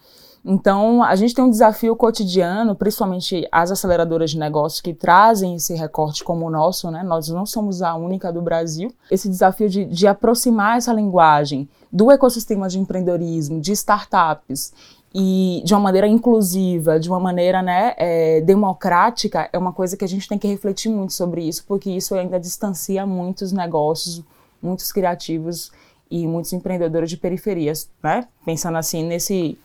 Então, 0.45 1.05
a 1.05 1.15
gente 1.15 1.35
tem 1.35 1.45
um 1.45 1.51
desafio 1.51 1.95
cotidiano, 1.95 2.75
principalmente 2.75 3.47
as 3.53 3.71
aceleradoras 3.71 4.33
de 4.33 4.39
negócios 4.39 4.81
que 4.81 4.93
trazem 4.93 5.55
esse 5.55 5.75
recorte 5.75 6.25
como 6.25 6.47
o 6.47 6.51
nosso, 6.51 6.91
né? 6.91 7.03
Nós 7.05 7.29
não 7.29 7.47
somos 7.47 7.81
a 7.81 7.95
única 7.95 8.33
do 8.33 8.43
Brasil. 8.43 8.93
Esse 9.09 9.29
desafio 9.29 9.69
de, 9.69 9.85
de 9.85 10.07
aproximar 10.07 10.79
essa 10.79 10.93
linguagem 10.93 11.69
do 11.93 12.11
ecossistema 12.11 12.69
de 12.69 12.81
empreendedorismo, 12.81 13.61
de 13.61 13.71
startups 13.73 14.73
e 15.15 15.63
de 15.65 15.75
uma 15.75 15.81
maneira 15.81 16.09
inclusiva, 16.09 16.99
de 16.99 17.09
uma 17.09 17.21
maneira 17.21 17.63
né, 17.63 17.95
é, 17.97 18.41
democrática, 18.41 19.49
é 19.53 19.59
uma 19.59 19.73
coisa 19.73 19.97
que 19.97 20.05
a 20.05 20.09
gente 20.09 20.27
tem 20.27 20.39
que 20.39 20.49
refletir 20.49 20.91
muito 20.91 21.13
sobre 21.13 21.43
isso, 21.47 21.65
porque 21.69 21.91
isso 21.91 22.15
ainda 22.15 22.41
distancia 22.41 23.07
muitos 23.07 23.53
negócios, 23.53 24.25
muitos 24.61 24.91
criativos 24.91 25.71
e 26.11 26.27
muitos 26.27 26.53
empreendedores 26.53 27.11
de 27.11 27.17
periferias, 27.17 27.89
né? 28.03 28.27
Pensando 28.45 28.79
assim 28.79 29.05
nesse 29.05 29.57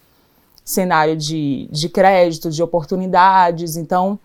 cenário 0.68 1.16
de, 1.16 1.70
de 1.72 1.88
crédito, 1.88 2.52
de 2.52 2.62
oportunidades. 2.62 3.78
Então, 3.78 4.20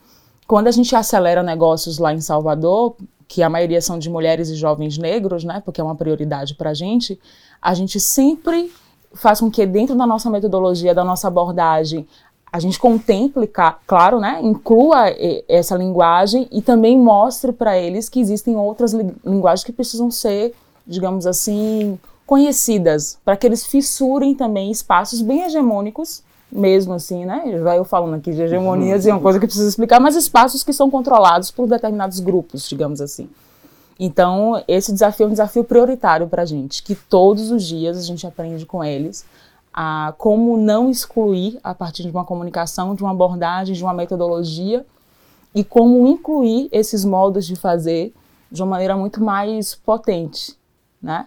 quando 0.45 0.67
a 0.67 0.73
gente 0.73 0.95
acelera 0.97 1.41
negócios 1.41 1.99
lá 1.99 2.13
em 2.13 2.21
Salvador, 2.21 2.97
que 3.29 3.45
a 3.45 3.49
maioria 3.49 3.81
são 3.81 3.97
de 3.97 4.11
mulheres 4.11 4.51
e 4.51 4.57
jovens 4.57 4.99
negros, 4.99 5.45
né, 5.45 5.63
porque 5.65 5.81
é 5.81 5.85
uma 5.85 5.95
prioridade 5.95 6.57
para 6.57 6.71
a 6.71 6.75
gente, 6.75 7.19
a 7.63 7.73
gente 7.75 8.01
sempre 8.01 8.73
faz 9.15 9.39
com 9.39 9.49
que 9.49 9.65
dentro 9.65 9.95
da 9.95 10.05
nossa 10.05 10.29
metodologia, 10.29 10.93
da 10.93 11.05
nossa 11.05 11.29
abordagem, 11.29 12.09
a 12.53 12.59
gente 12.59 12.77
contemple, 12.77 13.49
claro, 13.87 14.19
né, 14.19 14.41
inclua 14.43 15.15
essa 15.49 15.77
linguagem 15.77 16.49
e 16.51 16.61
também 16.61 16.99
mostre 16.99 17.53
para 17.53 17.79
eles 17.79 18.09
que 18.09 18.19
existem 18.19 18.57
outras 18.57 18.93
linguagens 18.93 19.65
que 19.65 19.73
precisam 19.73 20.11
ser, 20.11 20.53
digamos 20.85 21.25
assim, 21.25 21.97
conhecidas, 22.27 23.17
para 23.25 23.37
que 23.37 23.47
eles 23.47 23.65
fissurem 23.65 24.35
também 24.35 24.73
espaços 24.73 25.23
bem 25.23 25.43
hegemônicos 25.43 26.25
mesmo 26.53 26.93
assim, 26.93 27.25
né? 27.25 27.59
Já 27.63 27.77
eu 27.77 27.85
falando 27.85 28.15
aqui 28.15 28.31
de 28.31 28.43
hegemonias, 28.43 29.05
uhum. 29.05 29.11
é 29.11 29.15
uma 29.15 29.21
coisa 29.21 29.41
que 29.41 29.47
precisa 29.47 29.69
explicar, 29.69 29.99
mas 29.99 30.15
espaços 30.15 30.63
que 30.63 30.73
são 30.73 30.91
controlados 30.91 31.51
por 31.51 31.67
determinados 31.67 32.21
grupos, 32.21 32.69
digamos 32.69 33.01
assim. 33.01 33.29
Então, 33.99 34.63
esse 34.69 34.93
desafio 34.93 35.25
é 35.25 35.27
um 35.29 35.31
desafio 35.31 35.65
prioritário 35.65 36.29
para 36.29 36.43
a 36.43 36.45
gente, 36.45 36.83
que 36.83 36.95
todos 36.95 37.51
os 37.51 37.65
dias 37.65 37.97
a 37.97 38.03
gente 38.03 38.27
aprende 38.27 38.67
com 38.67 38.85
eles 38.85 39.25
a 39.73 40.13
como 40.19 40.57
não 40.59 40.91
excluir 40.91 41.59
a 41.65 41.75
partir 41.75 42.03
de 42.03 42.11
uma 42.11 42.25
comunicação, 42.25 42.95
de 42.95 43.03
uma 43.03 43.13
abordagem, 43.13 43.75
de 43.75 43.83
uma 43.83 43.95
metodologia 43.95 44.85
e 45.55 45.65
como 45.65 46.07
incluir 46.07 46.69
esses 46.71 47.05
modos 47.05 47.47
de 47.47 47.57
fazer 47.57 48.13
de 48.51 48.63
uma 48.63 48.71
maneira 48.73 48.95
muito 48.97 49.23
mais 49.23 49.75
potente, 49.75 50.55
né? 51.01 51.27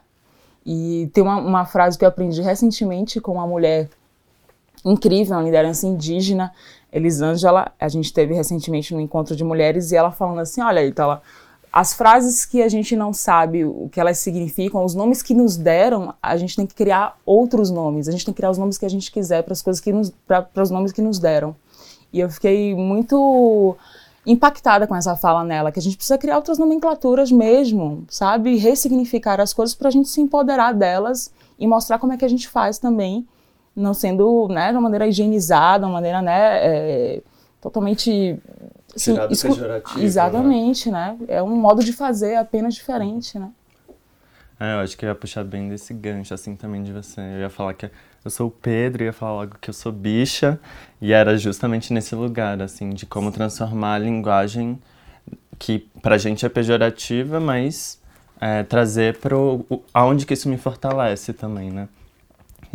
E 0.64 1.10
tem 1.14 1.24
uma, 1.24 1.38
uma 1.38 1.66
frase 1.66 1.98
que 1.98 2.06
eu 2.06 2.10
aprendi 2.10 2.42
recentemente 2.42 3.20
com 3.20 3.34
uma 3.34 3.48
mulher 3.48 3.90
incrível, 4.86 5.36
uma 5.36 5.44
liderança 5.44 5.88
indígena, 5.88 6.54
Elisângela, 6.94 7.74
a 7.78 7.90
gente 7.90 8.14
teve 8.14 8.34
recentemente 8.34 8.94
no 8.94 9.02
encontro 9.02 9.36
de 9.36 9.44
mulheres 9.44 9.92
e 9.92 9.98
ela 9.98 10.12
falando 10.12 10.40
assim, 10.40 10.62
olha, 10.62 10.86
Itala, 10.86 11.22
as 11.74 11.94
frases 11.94 12.46
que 12.46 12.62
a 12.64 12.70
gente 12.70 12.96
não 12.96 13.12
sabe 13.12 13.66
o 13.66 13.90
que 13.92 14.00
elas 14.00 14.20
significam, 14.20 14.86
os 14.86 14.96
nomes 14.96 15.22
que 15.22 15.34
nos 15.34 15.58
deram, 15.58 16.14
a 16.24 16.38
gente 16.38 16.56
tem 16.56 16.66
que 16.66 16.74
criar 16.74 17.18
outros 17.26 17.70
nomes, 17.70 18.08
a 18.08 18.12
gente 18.12 18.24
tem 18.24 18.34
que 18.34 18.38
criar 18.38 18.50
os 18.50 18.58
nomes 18.58 18.78
que 18.78 18.86
a 18.86 18.90
gente 18.90 19.12
quiser 19.12 19.44
para 19.44 19.52
as 19.52 19.62
coisas 19.62 19.82
que 19.82 19.92
nos, 19.92 20.10
para 20.26 20.64
os 20.64 20.70
nomes 20.70 20.94
que 20.94 21.02
nos 21.02 21.20
deram. 21.20 21.54
E 22.14 22.20
eu 22.22 22.30
fiquei 22.30 22.74
muito 22.74 23.76
impactada 24.26 24.88
com 24.88 24.96
essa 24.96 25.18
fala 25.18 25.44
nela, 25.44 25.70
que 25.70 25.80
a 25.80 25.82
gente 25.82 25.98
precisa 25.98 26.18
criar 26.18 26.38
outras 26.38 26.58
nomenclaturas 26.58 27.30
mesmo, 27.30 28.06
sabe? 28.08 28.56
Ressignificar 28.56 29.42
as 29.42 29.54
coisas 29.54 29.76
para 29.76 29.90
a 29.90 29.92
gente 29.92 30.08
se 30.08 30.22
empoderar 30.22 30.72
delas 30.74 31.30
e 31.60 31.68
mostrar 31.68 32.00
como 32.00 32.14
é 32.14 32.18
que 32.18 32.24
a 32.24 32.30
gente 32.30 32.48
faz 32.48 32.80
também, 32.80 33.28
não 33.76 33.94
sendo, 33.94 34.48
né, 34.48 34.70
de 34.70 34.76
uma 34.76 34.82
maneira 34.82 35.08
higienizada, 35.08 35.86
uma 35.86 35.94
maneira, 35.94 36.22
né, 36.22 36.60
é, 36.62 37.22
totalmente... 37.62 38.40
Assim, 38.96 39.14
Tirado 39.14 39.34
escu... 39.34 39.50
pejorativo. 39.50 40.00
Né? 40.00 40.06
Exatamente, 40.06 40.90
né? 40.90 41.18
né? 41.20 41.26
É 41.28 41.44
um 41.44 41.56
modo 41.56 41.84
de 41.84 41.92
fazer 41.92 42.36
apenas 42.36 42.74
diferente, 42.74 43.38
né? 43.38 43.50
É, 44.58 44.76
eu 44.76 44.80
acho 44.80 44.98
que 44.98 45.06
eu 45.06 45.10
ia 45.10 45.16
puxar 45.16 45.44
bem 45.44 45.68
desse 45.68 45.94
gancho, 45.94 46.34
assim, 46.34 46.56
também 46.56 46.82
de 46.82 46.94
você. 46.94 47.20
Eu 47.20 47.40
ia 47.42 47.50
falar 47.50 47.74
que 47.74 47.90
eu 48.24 48.32
sou 48.32 48.48
o 48.48 48.52
Pedro, 48.52 49.04
ia 49.04 49.12
falar 49.12 49.42
logo 49.42 49.58
que 49.60 49.70
eu 49.70 49.74
sou 49.74 49.92
bicha, 49.92 50.58
e 51.02 51.12
era 51.12 51.38
justamente 51.38 51.92
nesse 51.92 52.16
lugar, 52.16 52.62
assim, 52.62 52.92
de 52.92 53.06
como 53.06 53.32
transformar 53.32 53.96
a 53.96 54.00
linguagem 54.00 54.80
que 55.60 55.80
pra 56.02 56.18
gente 56.18 56.46
é 56.46 56.50
pejorativa, 56.50 57.40
mas 57.40 58.02
é, 58.40 58.64
trazer 58.64 59.18
pro 59.18 59.66
aonde 59.94 60.26
que 60.26 60.34
isso 60.34 60.48
me 60.48 60.58
fortalece 60.58 61.34
também, 61.34 61.70
né? 61.70 61.90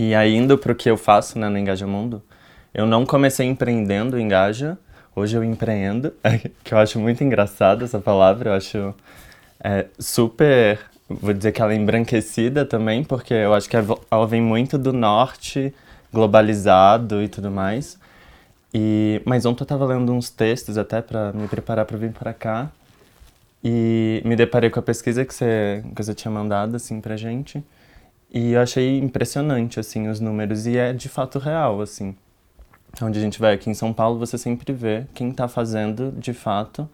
E 0.02 0.14
aí, 0.14 0.35
indo 0.35 0.57
pro 0.57 0.75
que 0.75 0.88
eu 0.88 0.97
faço, 0.97 1.38
né, 1.38 1.47
no 1.50 1.59
Engaja 1.59 1.87
Mundo, 1.87 2.23
eu 2.73 2.87
não 2.87 3.04
comecei 3.04 3.47
empreendendo 3.47 4.19
Engaja, 4.19 4.78
hoje 5.14 5.37
eu 5.37 5.45
empreendo, 5.45 6.14
que 6.64 6.73
eu 6.73 6.78
acho 6.78 6.99
muito 6.99 7.23
engraçado 7.23 7.85
essa 7.85 7.99
palavra, 7.99 8.49
eu 8.49 8.54
acho 8.54 8.95
é, 9.62 9.85
super 9.99 10.78
vou 11.07 11.35
dizer 11.35 11.52
que 11.52 11.61
ela 11.61 11.75
é 11.75 11.76
embranquecida 11.76 12.64
também, 12.64 13.04
porque 13.04 13.35
eu 13.35 13.52
acho 13.52 13.69
que 13.69 13.76
ela 13.76 14.26
vem 14.26 14.40
muito 14.40 14.78
do 14.78 14.90
norte, 14.90 15.75
globalizado 16.11 17.23
e 17.23 17.28
tudo 17.28 17.50
mais. 17.50 17.99
E, 18.73 19.21
mas 19.26 19.45
ontem 19.45 19.61
eu 19.61 19.64
estava 19.64 19.85
lendo 19.85 20.14
uns 20.14 20.30
textos 20.30 20.78
até 20.78 21.02
para 21.02 21.30
me 21.35 21.47
preparar 21.47 21.85
para 21.85 21.99
vir 21.99 22.12
para 22.12 22.33
cá 22.33 22.71
e 23.62 24.23
me 24.25 24.35
deparei 24.35 24.71
com 24.71 24.80
a 24.80 24.83
pesquisa 24.83 25.26
que 25.26 25.35
você, 25.35 25.85
que 25.95 26.02
você 26.02 26.14
tinha 26.14 26.33
mandado 26.33 26.75
assim 26.76 27.02
pra 27.02 27.19
gente 27.19 27.62
e 28.33 28.53
eu 28.53 28.61
achei 28.61 28.99
impressionante 28.99 29.81
assim 29.81 30.09
os 30.09 30.21
números 30.21 30.67
e 30.67 30.77
é 30.77 30.93
de 30.93 31.09
fato 31.09 31.39
real 31.39 31.81
assim. 31.81 32.15
Onde 33.03 33.19
a 33.19 33.23
gente 33.23 33.39
vai 33.39 33.55
aqui 33.55 33.71
em 33.71 33.75
São 33.75 33.93
Paulo, 33.93 34.19
você 34.19 34.37
sempre 34.37 34.73
vê 34.73 35.07
quem 35.15 35.31
está 35.31 35.47
fazendo 35.47 36.13
de 36.13 36.33
fato 36.33 36.89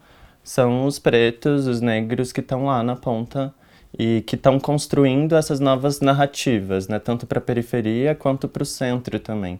são 0.47 0.85
os 0.85 0.97
pretos, 0.97 1.67
os 1.67 1.81
negros 1.81 2.31
que 2.31 2.39
estão 2.39 2.65
lá 2.65 2.81
na 2.81 2.95
ponta 2.95 3.53
e 3.99 4.23
que 4.25 4.35
estão 4.35 4.57
construindo 4.59 5.35
essas 5.35 5.59
novas 5.59 5.99
narrativas, 5.99 6.87
né? 6.87 6.99
tanto 6.99 7.27
para 7.27 7.39
a 7.39 7.41
periferia 7.41 8.15
quanto 8.15 8.47
para 8.47 8.63
o 8.63 8.65
centro 8.65 9.19
também. 9.19 9.59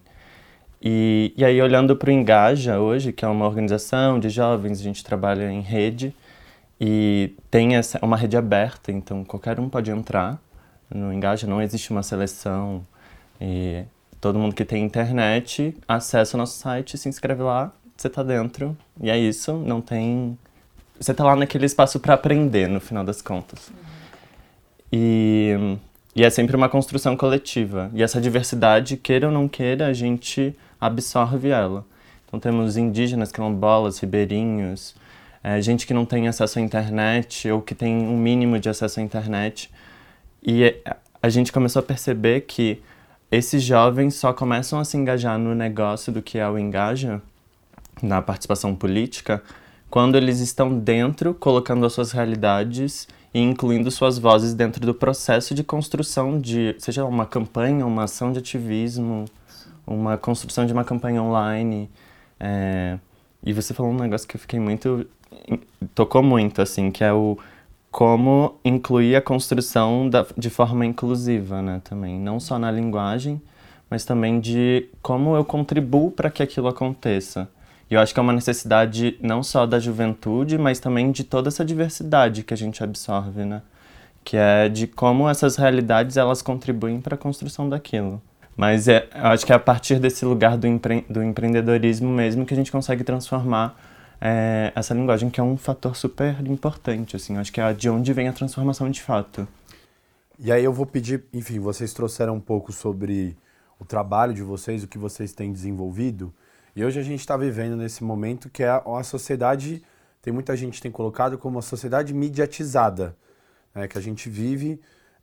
E, 0.82 1.34
e 1.36 1.44
aí, 1.44 1.62
olhando 1.62 1.94
para 1.98 2.10
o 2.10 2.14
Engaja 2.14 2.80
hoje, 2.80 3.12
que 3.12 3.26
é 3.26 3.28
uma 3.28 3.46
organização 3.46 4.18
de 4.18 4.30
jovens, 4.30 4.80
a 4.80 4.84
gente 4.84 5.04
trabalha 5.04 5.52
em 5.52 5.60
rede 5.60 6.16
e 6.80 7.36
tem 7.52 7.76
essa, 7.76 8.00
uma 8.02 8.16
rede 8.16 8.38
aberta, 8.38 8.90
então 8.90 9.26
qualquer 9.26 9.60
um 9.60 9.68
pode 9.68 9.92
entrar 9.92 10.40
no 10.90 11.14
Engaja, 11.14 11.48
não 11.48 11.62
existe 11.62 11.92
uma 11.92 12.04
seleção. 12.04 12.86
E 13.40 13.84
todo 14.20 14.40
mundo 14.40 14.56
que 14.56 14.66
tem 14.66 14.84
internet 14.84 15.76
acessa 15.88 16.36
o 16.36 16.40
nosso 16.40 16.58
site, 16.58 16.98
se 16.98 17.08
inscreve 17.10 17.44
lá, 17.44 17.72
você 17.96 18.08
está 18.08 18.22
dentro, 18.24 18.78
e 19.02 19.10
é 19.10 19.18
isso, 19.18 19.54
não 19.54 19.82
tem. 19.82 20.38
Você 21.00 21.12
está 21.12 21.24
lá 21.24 21.36
naquele 21.36 21.66
espaço 21.66 22.00
para 22.00 22.14
aprender, 22.14 22.68
no 22.68 22.80
final 22.80 23.04
das 23.04 23.22
contas. 23.22 23.72
E, 24.92 25.78
e 26.16 26.24
é 26.24 26.30
sempre 26.30 26.56
uma 26.56 26.70
construção 26.70 27.16
coletiva. 27.16 27.92
E 27.94 28.02
essa 28.02 28.20
diversidade, 28.20 28.98
queira 28.98 29.28
ou 29.28 29.34
não 29.34 29.48
queira, 29.48 29.88
a 29.88 29.94
gente 29.94 30.56
absorve 30.80 31.50
ela. 31.50 31.86
Então 32.28 32.40
temos 32.40 32.78
indígenas, 32.78 33.32
quilombolas, 33.32 34.00
ribeirinhos, 34.00 34.96
é, 35.44 35.62
gente 35.62 35.88
que 35.88 35.94
não 35.94 36.06
tem 36.06 36.28
acesso 36.28 36.60
à 36.60 36.62
internet 36.62 37.50
ou 37.50 37.62
que 37.62 37.74
tem 37.74 37.96
um 37.96 38.18
mínimo 38.18 38.60
de 38.60 38.70
acesso 38.70 39.00
à 39.00 39.04
internet. 39.04 39.72
E 40.44 40.76
a 41.22 41.30
gente 41.30 41.52
começou 41.52 41.80
a 41.82 41.84
perceber 41.84 42.42
que 42.42 42.82
esses 43.32 43.62
jovens 43.62 44.16
só 44.16 44.32
começam 44.32 44.80
a 44.80 44.86
se 44.86 44.96
engajar 44.96 45.38
no 45.38 45.54
negócio 45.54 46.12
do 46.14 46.22
que 46.22 46.38
é 46.38 46.50
o 46.50 46.58
engaja, 46.58 47.22
na 48.02 48.22
participação 48.22 48.76
política, 48.76 49.44
quando 49.90 50.16
eles 50.16 50.40
estão 50.40 50.78
dentro, 50.78 51.34
colocando 51.34 51.86
as 51.86 51.94
suas 51.94 52.12
realidades 52.12 53.08
e 53.34 53.40
incluindo 53.40 53.90
suas 53.92 54.18
vozes 54.18 54.54
dentro 54.54 54.86
do 54.86 54.94
processo 54.94 55.54
de 55.54 55.64
construção 55.64 56.40
de, 56.40 56.76
seja 56.80 57.06
uma 57.06 57.26
campanha, 57.26 57.86
uma 57.86 58.04
ação 58.04 58.32
de 58.32 58.40
ativismo, 58.40 59.26
uma 59.86 60.18
construção 60.18 60.66
de 60.66 60.74
uma 60.74 60.84
campanha 60.84 61.22
online. 61.22 61.90
É, 62.40 62.98
e 63.44 63.54
você 63.54 63.74
falou 63.74 63.92
um 63.92 63.98
negócio 63.98 64.28
que 64.28 64.36
eu 64.36 64.40
fiquei 64.40 64.60
muito. 64.60 65.08
tocou 65.96 66.22
muito, 66.22 66.62
assim, 66.62 66.92
que 66.92 67.04
é 67.04 67.14
o 67.14 67.38
como 67.98 68.60
incluir 68.64 69.16
a 69.16 69.22
construção 69.24 70.08
da, 70.08 70.24
de 70.38 70.52
forma 70.52 70.86
inclusiva, 70.86 71.64
né, 71.64 71.82
também. 71.84 72.20
Não 72.20 72.40
só 72.40 72.60
na 72.60 72.70
linguagem, 72.70 73.42
mas 73.90 74.06
também 74.06 74.40
de 74.40 74.88
como 75.02 75.36
eu 75.36 75.44
contribuo 75.44 76.12
para 76.12 76.30
que 76.30 76.44
aquilo 76.44 76.68
aconteça. 76.68 77.50
E 77.90 77.96
eu 77.96 78.00
acho 78.00 78.14
que 78.14 78.20
é 78.20 78.22
uma 78.22 78.34
necessidade 78.34 79.18
não 79.20 79.42
só 79.42 79.66
da 79.66 79.80
juventude, 79.80 80.60
mas 80.60 80.80
também 80.80 81.12
de 81.12 81.24
toda 81.24 81.48
essa 81.48 81.66
diversidade 81.66 82.44
que 82.44 82.54
a 82.54 82.58
gente 82.58 82.84
absorve, 82.84 83.44
né? 83.46 83.64
Que 84.24 84.38
é 84.38 84.70
de 84.70 84.86
como 84.86 85.28
essas 85.28 85.56
realidades 85.56 86.18
elas 86.18 86.44
contribuem 86.44 87.02
para 87.02 87.16
a 87.16 87.18
construção 87.18 87.68
daquilo. 87.68 88.22
Mas 88.56 88.88
é, 88.88 89.08
eu 89.16 89.26
acho 89.26 89.44
que 89.44 89.52
é 89.52 89.56
a 89.56 89.60
partir 89.60 89.98
desse 89.98 90.24
lugar 90.24 90.56
do, 90.56 90.68
empre 90.68 91.04
do 91.10 91.24
empreendedorismo 91.24 92.10
mesmo 92.10 92.46
que 92.46 92.54
a 92.54 92.58
gente 92.58 92.72
consegue 92.72 93.04
transformar 93.04 93.76
é, 94.20 94.72
essa 94.76 94.94
linguagem, 94.94 95.30
que 95.30 95.40
é 95.40 95.44
um 95.44 95.58
fator 95.58 95.96
super 95.96 96.46
importante, 96.48 97.16
assim. 97.16 97.38
Acho 97.38 97.52
que 97.52 97.62
é 97.62 97.74
de 97.74 97.90
onde 97.90 98.12
vem 98.14 98.28
a 98.28 98.34
transformação 98.34 98.90
de 98.90 99.02
fato. 99.02 99.48
E 100.40 100.52
aí 100.52 100.64
eu 100.64 100.74
vou 100.74 100.86
pedir, 100.86 101.24
enfim, 101.34 101.60
vocês 101.60 101.94
trouxeram 101.94 102.36
um 102.36 102.40
pouco 102.40 102.72
sobre 102.72 103.36
o 103.80 103.86
trabalho 103.86 104.34
de 104.34 104.44
vocês, 104.44 104.84
o 104.84 104.88
que 104.88 104.98
vocês 104.98 105.34
têm 105.34 105.52
desenvolvido. 105.52 106.34
E 106.76 106.84
hoje 106.84 107.00
a 107.00 107.04
gente 107.04 107.20
está 107.20 107.36
vivendo 107.36 107.76
nesse 107.76 108.04
momento 108.04 108.50
que 108.50 108.64
é 108.64 108.70
a, 108.70 108.84
a, 108.86 109.04
sociedade, 109.04 109.82
tem 110.22 110.32
muita 110.32 110.56
gente 110.56 110.82
tem 110.82 110.92
colocado 110.92 111.38
como 111.38 111.56
uma 111.56 111.62
sociedade 111.62 112.14
mediatizada, 112.14 113.16
né? 113.74 113.88
que 113.88 113.98
a 113.98 114.02
gente 114.02 114.30
vive 114.30 114.80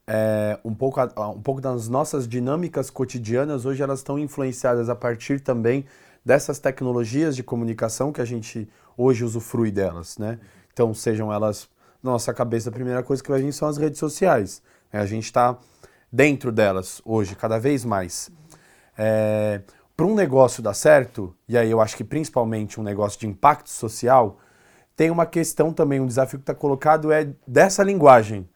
é, 0.06 0.58
um, 0.64 0.74
pouco, 0.74 1.00
um 1.00 1.40
pouco 1.40 1.60
das 1.60 1.88
nossas 1.88 2.26
dinâmicas 2.26 2.90
cotidianas, 2.90 3.64
hoje 3.64 3.82
elas 3.82 4.00
estão 4.00 4.18
influenciadas 4.18 4.88
a 4.88 4.94
partir 4.94 5.40
também 5.40 5.84
dessas 6.24 6.58
tecnologias 6.58 7.36
de 7.36 7.42
comunicação 7.42 8.12
que 8.12 8.20
a 8.20 8.24
gente 8.24 8.68
hoje 8.96 9.24
usufrui 9.24 9.70
delas, 9.70 10.16
né? 10.18 10.38
Então, 10.72 10.92
sejam 10.94 11.32
elas, 11.32 11.68
nossa 12.02 12.32
cabeça, 12.32 12.68
a 12.68 12.72
primeira 12.72 13.02
coisa 13.02 13.22
que 13.22 13.30
vai 13.30 13.40
vir 13.40 13.52
são 13.52 13.68
as 13.68 13.76
redes 13.76 13.98
sociais. 13.98 14.62
Né? 14.92 15.00
A 15.00 15.06
gente 15.06 15.24
está 15.24 15.56
dentro 16.10 16.50
delas 16.50 17.00
hoje, 17.04 17.36
cada 17.36 17.58
vez 17.58 17.84
mais. 17.84 18.30
É, 18.96 19.60
para 19.96 20.06
um 20.06 20.14
negócio 20.14 20.62
dar 20.62 20.74
certo, 20.74 21.34
e 21.48 21.56
aí 21.56 21.70
eu 21.70 21.80
acho 21.80 21.96
que 21.96 22.02
principalmente 22.02 22.80
um 22.80 22.82
negócio 22.82 23.20
de 23.20 23.26
impacto 23.28 23.70
social, 23.70 24.38
tem 24.96 25.10
uma 25.10 25.26
questão 25.26 25.72
também, 25.72 26.00
um 26.00 26.06
desafio 26.06 26.38
que 26.38 26.42
está 26.42 26.54
colocado 26.54 27.12
é 27.12 27.32
dessa 27.46 27.82
linguagem. 27.82 28.48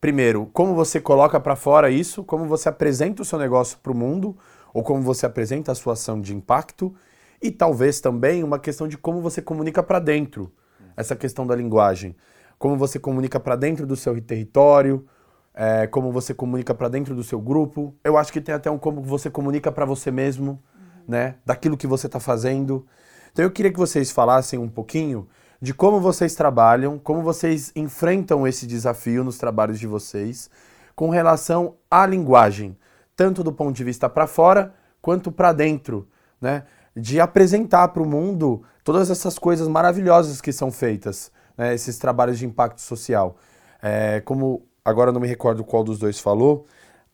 Primeiro, 0.00 0.46
como 0.52 0.74
você 0.74 1.00
coloca 1.00 1.40
para 1.40 1.56
fora 1.56 1.90
isso, 1.90 2.22
como 2.22 2.46
você 2.46 2.68
apresenta 2.68 3.22
o 3.22 3.24
seu 3.24 3.38
negócio 3.38 3.78
para 3.82 3.92
o 3.92 3.96
mundo, 3.96 4.36
ou 4.72 4.82
como 4.82 5.02
você 5.02 5.26
apresenta 5.26 5.72
a 5.72 5.74
sua 5.74 5.94
ação 5.94 6.20
de 6.20 6.34
impacto, 6.34 6.94
e 7.40 7.50
talvez 7.50 8.00
também 8.00 8.42
uma 8.42 8.58
questão 8.58 8.88
de 8.88 8.98
como 8.98 9.20
você 9.20 9.40
comunica 9.40 9.82
para 9.82 9.98
dentro, 9.98 10.52
essa 10.96 11.14
questão 11.14 11.46
da 11.46 11.54
linguagem. 11.54 12.16
Como 12.58 12.76
você 12.76 12.98
comunica 12.98 13.38
para 13.38 13.54
dentro 13.54 13.86
do 13.86 13.94
seu 13.94 14.20
território, 14.20 15.06
é, 15.54 15.86
como 15.86 16.12
você 16.12 16.32
comunica 16.32 16.74
para 16.74 16.88
dentro 16.88 17.14
do 17.14 17.24
seu 17.24 17.40
grupo. 17.40 17.94
Eu 18.04 18.16
acho 18.16 18.32
que 18.32 18.40
tem 18.40 18.54
até 18.54 18.70
um 18.70 18.78
como 18.78 19.02
você 19.02 19.28
comunica 19.28 19.72
para 19.72 19.84
você 19.84 20.10
mesmo 20.10 20.62
né, 21.06 21.36
daquilo 21.44 21.76
que 21.76 21.86
você 21.86 22.06
está 22.06 22.20
fazendo. 22.20 22.86
Então 23.32 23.44
eu 23.44 23.50
queria 23.50 23.72
que 23.72 23.78
vocês 23.78 24.10
falassem 24.10 24.58
um 24.58 24.68
pouquinho 24.68 25.28
de 25.60 25.74
como 25.74 26.00
vocês 26.00 26.34
trabalham, 26.34 26.98
como 26.98 27.22
vocês 27.22 27.72
enfrentam 27.74 28.46
esse 28.46 28.66
desafio 28.66 29.24
nos 29.24 29.38
trabalhos 29.38 29.78
de 29.80 29.86
vocês 29.86 30.48
com 30.94 31.10
relação 31.10 31.76
à 31.90 32.06
linguagem, 32.06 32.76
tanto 33.16 33.42
do 33.42 33.52
ponto 33.52 33.74
de 33.74 33.84
vista 33.84 34.08
para 34.08 34.26
fora 34.26 34.74
quanto 35.00 35.30
para 35.30 35.52
dentro, 35.52 36.08
né? 36.40 36.64
De 36.98 37.20
apresentar 37.20 37.88
para 37.88 38.02
o 38.02 38.06
mundo 38.06 38.62
todas 38.82 39.10
essas 39.10 39.38
coisas 39.38 39.68
maravilhosas 39.68 40.40
que 40.40 40.52
são 40.52 40.70
feitas, 40.70 41.30
né? 41.56 41.74
esses 41.74 41.98
trabalhos 41.98 42.38
de 42.38 42.46
impacto 42.46 42.80
social. 42.80 43.36
É, 43.82 44.20
como 44.20 44.62
agora 44.84 45.12
não 45.12 45.20
me 45.20 45.28
recordo 45.28 45.62
qual 45.62 45.84
dos 45.84 45.98
dois 45.98 46.18
falou, 46.18 46.66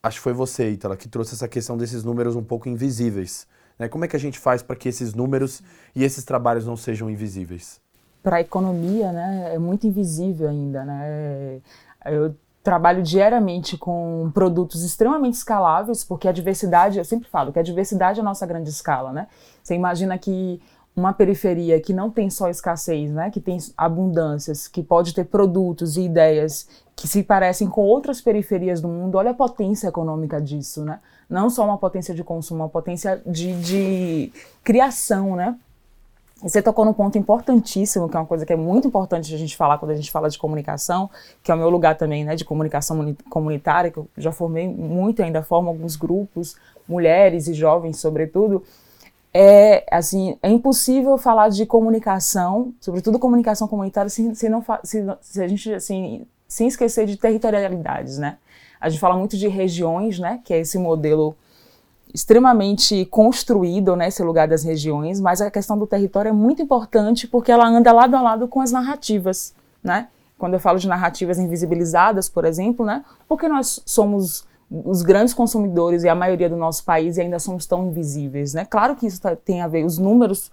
acho 0.03 0.19
que 0.19 0.23
foi 0.23 0.33
você, 0.33 0.71
Itala, 0.71 0.97
que 0.97 1.09
trouxe 1.09 1.35
essa 1.35 1.49
questão 1.49 1.77
desses 1.77 2.05
números 2.05 2.37
um 2.37 2.43
pouco 2.43 2.69
invisíveis. 2.69 3.47
Né? 3.79 3.89
Como 3.89 4.05
é 4.05 4.09
que 4.09 4.17
a 4.17 4.21
gente 4.21 4.39
faz 4.39 4.63
para 4.63 4.77
que 4.77 4.89
esses 4.89 5.15
números 5.15 5.63
e 5.95 6.05
esses 6.05 6.25
trabalhos 6.25 6.67
não 6.67 6.77
sejam 6.77 7.11
invisíveis? 7.11 7.81
Para 8.23 8.37
a 8.37 8.41
economia, 8.41 9.13
né, 9.13 9.55
é 9.55 9.59
muito 9.59 9.87
invisível 9.87 10.49
ainda. 10.49 10.85
Né? 10.85 11.61
Eu 12.07 12.35
trabalho 12.65 13.03
diariamente 13.03 13.77
com 13.77 14.31
produtos 14.33 14.83
extremamente 14.83 15.35
escaláveis, 15.35 16.03
porque 16.03 16.27
a 16.27 16.33
diversidade, 16.33 16.97
eu 16.97 17.05
sempre 17.05 17.29
falo 17.29 17.53
que 17.53 17.59
a 17.59 17.63
diversidade 17.63 18.19
é 18.19 18.23
a 18.23 18.25
nossa 18.25 18.47
grande 18.47 18.71
escala. 18.71 19.13
Né? 19.13 19.29
Você 19.63 19.75
imagina 19.75 20.17
que 20.17 20.61
uma 20.97 21.13
periferia 21.13 21.79
que 21.79 21.93
não 21.93 22.11
tem 22.11 22.31
só 22.31 22.49
escassez, 22.49 23.11
né, 23.13 23.31
que 23.31 23.41
tem 23.41 23.59
abundâncias, 23.77 24.67
que 24.67 24.83
pode 24.83 25.13
ter 25.13 25.25
produtos 25.25 25.97
e 25.97 26.03
ideias 26.03 26.69
que 26.97 27.07
se 27.07 27.23
parecem 27.23 27.69
com 27.69 27.83
outras 27.83 28.21
periferias 28.21 28.81
do 28.81 28.89
mundo, 28.89 29.17
olha 29.17 29.33
a 29.33 29.35
potência 29.35 29.89
econômica 29.89 30.41
disso, 30.41 30.85
né? 30.85 31.01
Não 31.29 31.51
só 31.51 31.65
uma 31.65 31.77
potência 31.77 32.15
de 32.15 32.23
consumo, 32.23 32.63
uma 32.63 32.69
potência 32.69 33.21
de, 33.27 33.61
de 33.61 34.33
criação, 34.63 35.35
né? 35.35 35.59
Você 36.45 36.61
tocou 36.61 36.85
num 36.85 36.93
ponto 36.93 37.17
importantíssimo, 37.17 38.07
que 38.07 38.15
é 38.15 38.21
uma 38.21 38.27
coisa 38.27 38.45
que 38.45 38.53
é 38.53 38.57
muito 38.57 38.87
importante 38.87 39.35
a 39.35 39.39
gente 39.39 39.57
falar 39.57 39.79
quando 39.79 39.93
a 39.93 39.95
gente 39.95 40.11
fala 40.11 40.29
de 40.29 40.39
comunicação, 40.39 41.09
que 41.43 41.51
é 41.51 41.55
o 41.55 41.57
meu 41.57 41.71
lugar 41.71 41.97
também, 41.97 42.23
né, 42.23 42.37
de 42.37 42.45
comunicação 42.45 43.17
comunitária, 43.31 43.91
que 43.91 43.97
eu 43.97 44.07
já 44.19 44.31
formei 44.31 44.69
muito, 44.69 45.23
ainda 45.23 45.43
formo 45.43 45.71
alguns 45.71 45.97
grupos, 45.97 46.55
mulheres 46.87 47.49
e 47.49 47.55
jovens, 47.55 47.99
sobretudo, 47.99 48.63
é 49.33 49.87
assim 49.91 50.37
é 50.43 50.51
impossível 50.51 51.17
falar 51.17 51.49
de 51.49 51.65
comunicação, 51.65 52.75
sobretudo 52.79 53.19
comunicação 53.19 53.67
comunitária, 53.67 54.11
se, 54.11 54.35
se 54.35 54.49
não 54.51 54.63
se, 54.85 55.03
se, 55.23 55.43
a 55.43 55.49
gente 55.49 55.73
assim 55.73 56.27
sem 56.47 56.69
esquecer 56.69 57.07
de 57.07 57.17
territorialidades, 57.17 58.19
né? 58.19 58.37
A 58.79 58.91
gente 58.91 59.01
fala 59.01 59.17
muito 59.17 59.37
de 59.37 59.49
regiões, 59.49 60.19
né? 60.19 60.41
Que 60.45 60.53
é 60.53 60.61
esse 60.61 60.79
modelo 60.79 61.35
extremamente 62.15 63.05
construído, 63.07 63.97
né? 63.97 64.09
Lugar 64.21 64.47
das 64.47 64.63
regiões, 64.63 65.21
mas 65.21 65.41
a 65.41 65.51
questão 65.51 65.77
do 65.77 65.87
território 65.87 66.29
é 66.29 66.33
muito 66.33 66.63
importante 66.63 67.27
porque 67.27 67.51
ela 67.51 67.67
anda 67.67 67.93
lado 67.93 68.15
a 68.15 68.23
lado 68.23 68.47
com 68.47 68.61
as 68.61 68.71
narrativas, 68.71 69.53
né? 69.83 70.07
Quando 70.39 70.55
eu 70.55 70.61
falo 70.61 70.79
de 70.79 70.87
narrativas 70.87 71.39
invisibilizadas, 71.39 72.29
por 72.29 72.45
exemplo, 72.45 72.87
né? 72.87 73.05
Porque 73.29 73.49
nós 73.49 73.83
somos 73.85 74.47
os 74.71 75.03
grandes 75.03 75.35
consumidores 75.35 76.05
e 76.05 76.09
a 76.09 76.15
maioria 76.15 76.49
do 76.49 76.57
nosso 76.57 76.85
país 76.85 77.17
e 77.17 77.21
ainda 77.21 77.39
somos 77.41 77.67
tão 77.67 77.89
invisíveis, 77.89 78.55
né? 78.55 78.65
Claro 78.65 78.95
que 78.95 79.07
isso 79.07 79.21
tá, 79.21 79.35
tem 79.35 79.61
a 79.61 79.67
ver, 79.67 79.85
os 79.85 79.99
números 79.99 80.53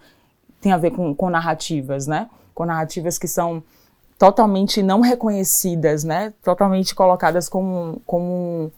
têm 0.59 0.71
a 0.71 0.77
ver 0.77 0.91
com, 0.91 1.13
com 1.13 1.29
narrativas, 1.29 2.07
né? 2.07 2.27
Com 2.55 2.65
narrativas 2.65 3.19
que 3.19 3.27
são 3.27 3.63
totalmente 4.17 4.81
não 4.81 4.99
reconhecidas, 4.99 6.03
né? 6.03 6.33
Totalmente 6.43 6.93
colocadas 6.95 7.47
como, 7.47 8.01
como 8.05 8.71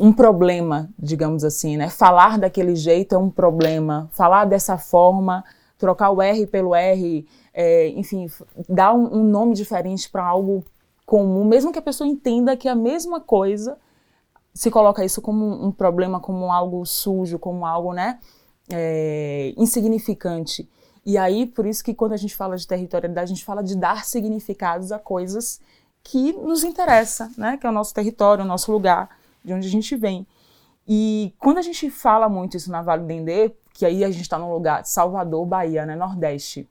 um, 0.00 0.08
um 0.08 0.12
problema, 0.12 0.88
digamos 0.98 1.44
assim, 1.44 1.76
né? 1.76 1.88
Falar 1.88 2.38
daquele 2.38 2.74
jeito 2.74 3.14
é 3.14 3.18
um 3.18 3.30
problema, 3.30 4.08
falar 4.12 4.44
dessa 4.44 4.78
forma, 4.78 5.44
trocar 5.78 6.10
o 6.10 6.20
R 6.20 6.46
pelo 6.46 6.74
R, 6.74 7.26
é, 7.52 7.88
enfim, 7.88 8.30
dar 8.68 8.92
um, 8.92 9.20
um 9.20 9.24
nome 9.24 9.54
diferente 9.54 10.08
para 10.08 10.24
algo 10.24 10.64
comum, 11.06 11.44
mesmo 11.44 11.72
que 11.72 11.78
a 11.78 11.82
pessoa 11.82 12.06
entenda 12.06 12.56
que 12.56 12.68
é 12.68 12.70
a 12.70 12.76
mesma 12.76 13.20
coisa, 13.20 13.76
se 14.54 14.70
coloca 14.70 15.04
isso 15.04 15.20
como 15.20 15.64
um 15.64 15.72
problema, 15.72 16.20
como 16.20 16.52
algo 16.52 16.84
sujo, 16.84 17.38
como 17.38 17.66
algo, 17.66 17.92
né, 17.92 18.18
é, 18.70 19.52
insignificante. 19.56 20.68
E 21.04 21.16
aí, 21.16 21.46
por 21.46 21.66
isso 21.66 21.82
que 21.82 21.94
quando 21.94 22.12
a 22.12 22.16
gente 22.16 22.36
fala 22.36 22.56
de 22.56 22.66
territorialidade, 22.66 23.32
a 23.32 23.34
gente 23.34 23.44
fala 23.44 23.62
de 23.62 23.74
dar 23.74 24.04
significados 24.04 24.92
a 24.92 24.98
coisas 24.98 25.60
que 26.02 26.32
nos 26.32 26.62
interessa, 26.62 27.30
né, 27.36 27.56
que 27.56 27.66
é 27.66 27.70
o 27.70 27.72
nosso 27.72 27.94
território, 27.94 28.44
o 28.44 28.46
nosso 28.46 28.70
lugar, 28.70 29.08
de 29.44 29.52
onde 29.52 29.66
a 29.66 29.70
gente 29.70 29.96
vem. 29.96 30.26
E 30.86 31.34
quando 31.38 31.58
a 31.58 31.62
gente 31.62 31.90
fala 31.90 32.28
muito 32.28 32.56
isso 32.56 32.70
na 32.70 32.82
Vale 32.82 33.02
do 33.02 33.06
Dendê, 33.08 33.54
que 33.72 33.86
aí 33.86 34.04
a 34.04 34.10
gente 34.10 34.22
está 34.22 34.38
no 34.38 34.52
lugar 34.52 34.84
Salvador, 34.84 35.46
Bahia, 35.46 35.86
né, 35.86 35.94
Nordeste, 35.94 36.68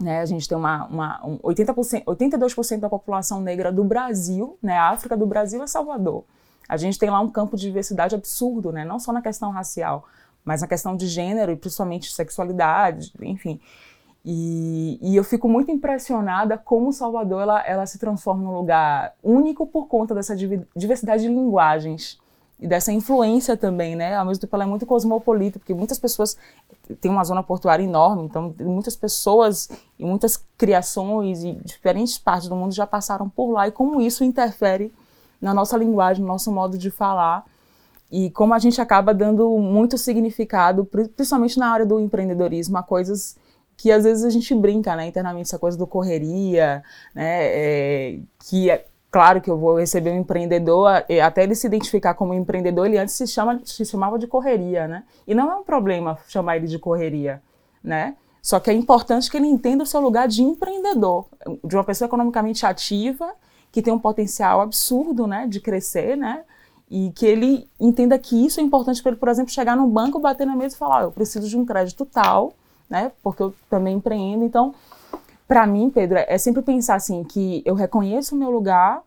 né, 0.00 0.20
a 0.20 0.24
gente 0.24 0.48
tem 0.48 0.56
uma, 0.56 0.86
uma 0.86 1.26
um 1.26 1.38
80%, 1.38 2.04
82% 2.04 2.80
da 2.80 2.88
população 2.88 3.40
negra 3.40 3.70
do 3.70 3.84
Brasil, 3.84 4.58
né, 4.62 4.76
a 4.76 4.90
África 4.90 5.16
do 5.16 5.26
Brasil 5.26 5.62
é 5.62 5.66
Salvador. 5.66 6.24
A 6.70 6.76
gente 6.76 6.98
tem 6.98 7.10
lá 7.10 7.18
um 7.18 7.28
campo 7.28 7.56
de 7.56 7.66
diversidade 7.66 8.14
absurdo, 8.14 8.70
né? 8.70 8.84
Não 8.84 9.00
só 9.00 9.12
na 9.12 9.20
questão 9.20 9.50
racial, 9.50 10.06
mas 10.44 10.60
na 10.60 10.68
questão 10.68 10.96
de 10.96 11.08
gênero 11.08 11.50
e 11.50 11.56
principalmente 11.56 12.12
sexualidade, 12.12 13.12
enfim. 13.20 13.60
E, 14.24 14.98
e, 15.00 15.16
eu 15.16 15.24
fico 15.24 15.48
muito 15.48 15.70
impressionada 15.70 16.58
como 16.58 16.92
Salvador 16.92 17.40
ela, 17.40 17.66
ela 17.66 17.86
se 17.86 17.98
transforma 17.98 18.42
num 18.42 18.54
lugar 18.54 19.14
único 19.22 19.66
por 19.66 19.86
conta 19.86 20.14
dessa 20.14 20.36
diversidade 20.76 21.22
de 21.22 21.28
linguagens 21.28 22.18
e 22.60 22.66
dessa 22.68 22.92
influência 22.92 23.56
também, 23.56 23.96
né? 23.96 24.14
Ao 24.14 24.26
mesmo 24.26 24.42
tempo 24.42 24.54
ela 24.54 24.64
é 24.64 24.66
muito 24.66 24.84
cosmopolita, 24.84 25.58
porque 25.58 25.72
muitas 25.72 25.98
pessoas 25.98 26.36
tem 27.00 27.10
uma 27.10 27.24
zona 27.24 27.42
portuária 27.42 27.82
enorme, 27.82 28.24
então 28.24 28.54
muitas 28.60 28.94
pessoas 28.94 29.70
e 29.98 30.04
muitas 30.04 30.44
criações 30.58 31.42
e 31.42 31.52
diferentes 31.64 32.18
partes 32.18 32.48
do 32.48 32.54
mundo 32.54 32.74
já 32.74 32.86
passaram 32.86 33.28
por 33.28 33.50
lá 33.50 33.68
e 33.68 33.72
como 33.72 34.02
isso 34.02 34.22
interfere 34.22 34.92
na 35.40 35.54
nossa 35.54 35.78
linguagem, 35.78 36.22
no 36.22 36.28
nosso 36.28 36.52
modo 36.52 36.76
de 36.76 36.90
falar. 36.90 37.46
E 38.10 38.28
como 38.30 38.52
a 38.52 38.58
gente 38.58 38.80
acaba 38.80 39.14
dando 39.14 39.48
muito 39.58 39.96
significado, 39.96 40.84
principalmente 40.84 41.58
na 41.58 41.70
área 41.70 41.86
do 41.86 41.98
empreendedorismo, 41.98 42.76
a 42.76 42.82
coisas 42.82 43.38
que 43.80 43.90
às 43.90 44.04
vezes 44.04 44.24
a 44.24 44.28
gente 44.28 44.54
brinca, 44.54 44.94
né, 44.94 45.06
internamente, 45.06 45.48
essa 45.48 45.58
coisa 45.58 45.76
do 45.78 45.86
correria, 45.86 46.84
né, 47.14 47.46
é, 47.46 48.18
que 48.46 48.68
é 48.68 48.84
claro 49.10 49.40
que 49.40 49.50
eu 49.50 49.56
vou 49.56 49.78
receber 49.78 50.10
um 50.10 50.18
empreendedor, 50.18 50.86
até 51.24 51.44
ele 51.44 51.54
se 51.54 51.66
identificar 51.66 52.12
como 52.12 52.34
empreendedor, 52.34 52.84
ele 52.84 52.98
antes 52.98 53.14
se, 53.14 53.26
chama, 53.26 53.58
se 53.64 53.86
chamava 53.86 54.18
de 54.18 54.26
correria, 54.26 54.86
né, 54.86 55.04
e 55.26 55.34
não 55.34 55.50
é 55.50 55.54
um 55.54 55.64
problema 55.64 56.18
chamar 56.28 56.58
ele 56.58 56.66
de 56.66 56.78
correria, 56.78 57.42
né, 57.82 58.16
só 58.42 58.60
que 58.60 58.70
é 58.70 58.74
importante 58.74 59.30
que 59.30 59.38
ele 59.38 59.46
entenda 59.46 59.82
o 59.82 59.86
seu 59.86 60.00
lugar 60.02 60.28
de 60.28 60.42
empreendedor, 60.42 61.24
de 61.64 61.74
uma 61.74 61.84
pessoa 61.84 62.06
economicamente 62.06 62.66
ativa, 62.66 63.32
que 63.72 63.80
tem 63.80 63.94
um 63.94 63.98
potencial 63.98 64.60
absurdo, 64.60 65.26
né, 65.26 65.46
de 65.48 65.58
crescer, 65.58 66.18
né, 66.18 66.42
e 66.90 67.10
que 67.12 67.24
ele 67.24 67.66
entenda 67.80 68.18
que 68.18 68.44
isso 68.44 68.60
é 68.60 68.62
importante 68.62 69.02
para 69.02 69.12
ele, 69.12 69.18
por 69.18 69.30
exemplo, 69.30 69.50
chegar 69.50 69.74
no 69.74 69.86
banco, 69.86 70.20
bater 70.20 70.46
na 70.46 70.54
mesa 70.54 70.74
e 70.74 70.78
falar, 70.78 71.00
oh, 71.00 71.04
eu 71.04 71.12
preciso 71.12 71.48
de 71.48 71.56
um 71.56 71.64
crédito 71.64 72.04
tal, 72.04 72.52
né, 72.90 73.12
porque 73.22 73.42
eu 73.42 73.54
também 73.70 73.96
empreendo. 73.96 74.44
Então, 74.44 74.74
para 75.46 75.66
mim, 75.66 75.88
Pedro, 75.88 76.18
é 76.18 76.36
sempre 76.36 76.60
pensar 76.60 76.96
assim 76.96 77.22
que 77.22 77.62
eu 77.64 77.74
reconheço 77.74 78.34
o 78.34 78.38
meu 78.38 78.50
lugar, 78.50 79.02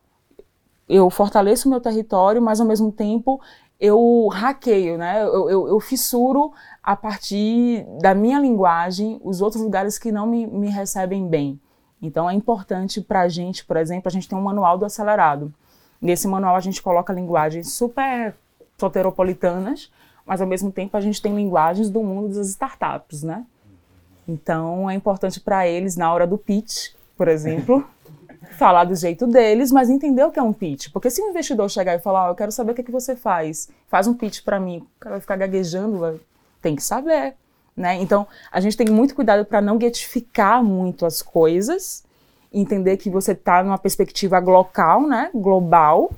eu 0.88 1.10
fortaleço 1.10 1.68
o 1.68 1.72
meu 1.72 1.82
território, 1.82 2.42
mas 2.42 2.60
ao 2.60 2.68
mesmo 2.68 2.92
tempo 2.92 3.42
eu 3.80 4.28
hackeio, 4.32 4.98
né? 4.98 5.24
Eu, 5.24 5.50
eu, 5.50 5.68
eu, 5.68 5.80
fissuro 5.80 6.54
a 6.82 6.96
partir 6.96 7.86
da 8.02 8.14
minha 8.14 8.40
linguagem 8.40 9.20
os 9.24 9.42
outros 9.42 9.62
lugares 9.62 9.98
que 9.98 10.12
não 10.12 10.26
me, 10.26 10.48
me 10.48 10.70
recebem 10.70 11.28
bem. 11.28 11.60
Então 12.02 12.30
é 12.30 12.34
importante 12.34 13.02
para 13.02 13.22
a 13.22 13.28
gente, 13.28 13.66
por 13.66 13.78
exemplo, 13.78 14.08
a 14.08 14.12
gente 14.12 14.28
tem 14.28 14.38
um 14.38 14.42
manual 14.42 14.78
do 14.78 14.86
acelerado. 14.86 15.54
Nesse 16.02 16.28
manual 16.28 16.56
a 16.56 16.60
gente 16.60 16.82
coloca 16.82 17.12
linguagens 17.12 17.74
super 17.74 18.36
soteropolitanas, 18.78 19.92
mas 20.26 20.42
ao 20.42 20.48
mesmo 20.48 20.72
tempo 20.72 20.96
a 20.96 21.02
gente 21.02 21.22
tem 21.22 21.36
linguagens 21.36 21.90
do 21.90 22.04
mundo 22.04 22.34
das 22.36 22.50
startups, 22.50 23.24
né? 23.24 23.46
Então 24.28 24.90
é 24.90 24.94
importante 24.94 25.40
para 25.40 25.68
eles, 25.68 25.96
na 25.96 26.14
hora 26.14 26.26
do 26.26 26.38
pitch, 26.38 26.94
por 27.18 27.28
exemplo, 27.28 27.86
falar 28.58 28.86
do 28.86 28.96
jeito 28.96 29.28
deles, 29.28 29.72
mas 29.72 29.90
entender 29.90 30.24
o 30.24 30.32
que 30.32 30.40
é 30.40 30.44
um 30.44 30.54
pitch. 30.54 30.90
Porque 30.92 31.10
se 31.10 31.22
um 31.22 31.30
investidor 31.30 31.70
chegar 31.70 31.96
e 31.96 32.00
falar, 32.00 32.28
oh, 32.28 32.32
eu 32.32 32.36
quero 32.36 32.52
saber 32.52 32.72
o 32.72 32.76
que, 32.76 32.82
é 32.82 32.84
que 32.84 32.92
você 32.92 33.16
faz, 33.16 33.70
faz 33.88 34.08
um 34.08 34.14
pitch 34.14 34.44
para 34.44 34.60
mim, 34.60 34.78
o 34.78 35.00
cara 35.00 35.16
vai 35.16 35.22
ficar 35.22 35.36
gaguejando, 35.36 36.20
tem 36.62 36.76
que 36.76 36.84
saber. 36.84 37.36
Né? 37.76 37.96
Então, 37.96 38.28
a 38.52 38.60
gente 38.60 38.78
tem 38.78 38.88
muito 38.88 39.16
cuidado 39.16 39.46
para 39.46 39.62
não 39.62 39.80
getificar 39.80 40.64
muito 40.64 41.06
as 41.06 41.22
coisas, 41.22 42.04
entender 42.52 42.98
que 42.98 43.10
você 43.10 43.32
está 43.32 43.64
numa 43.64 43.80
perspectiva 43.80 44.38
local, 44.40 45.08
né? 45.08 45.32
global, 45.34 46.12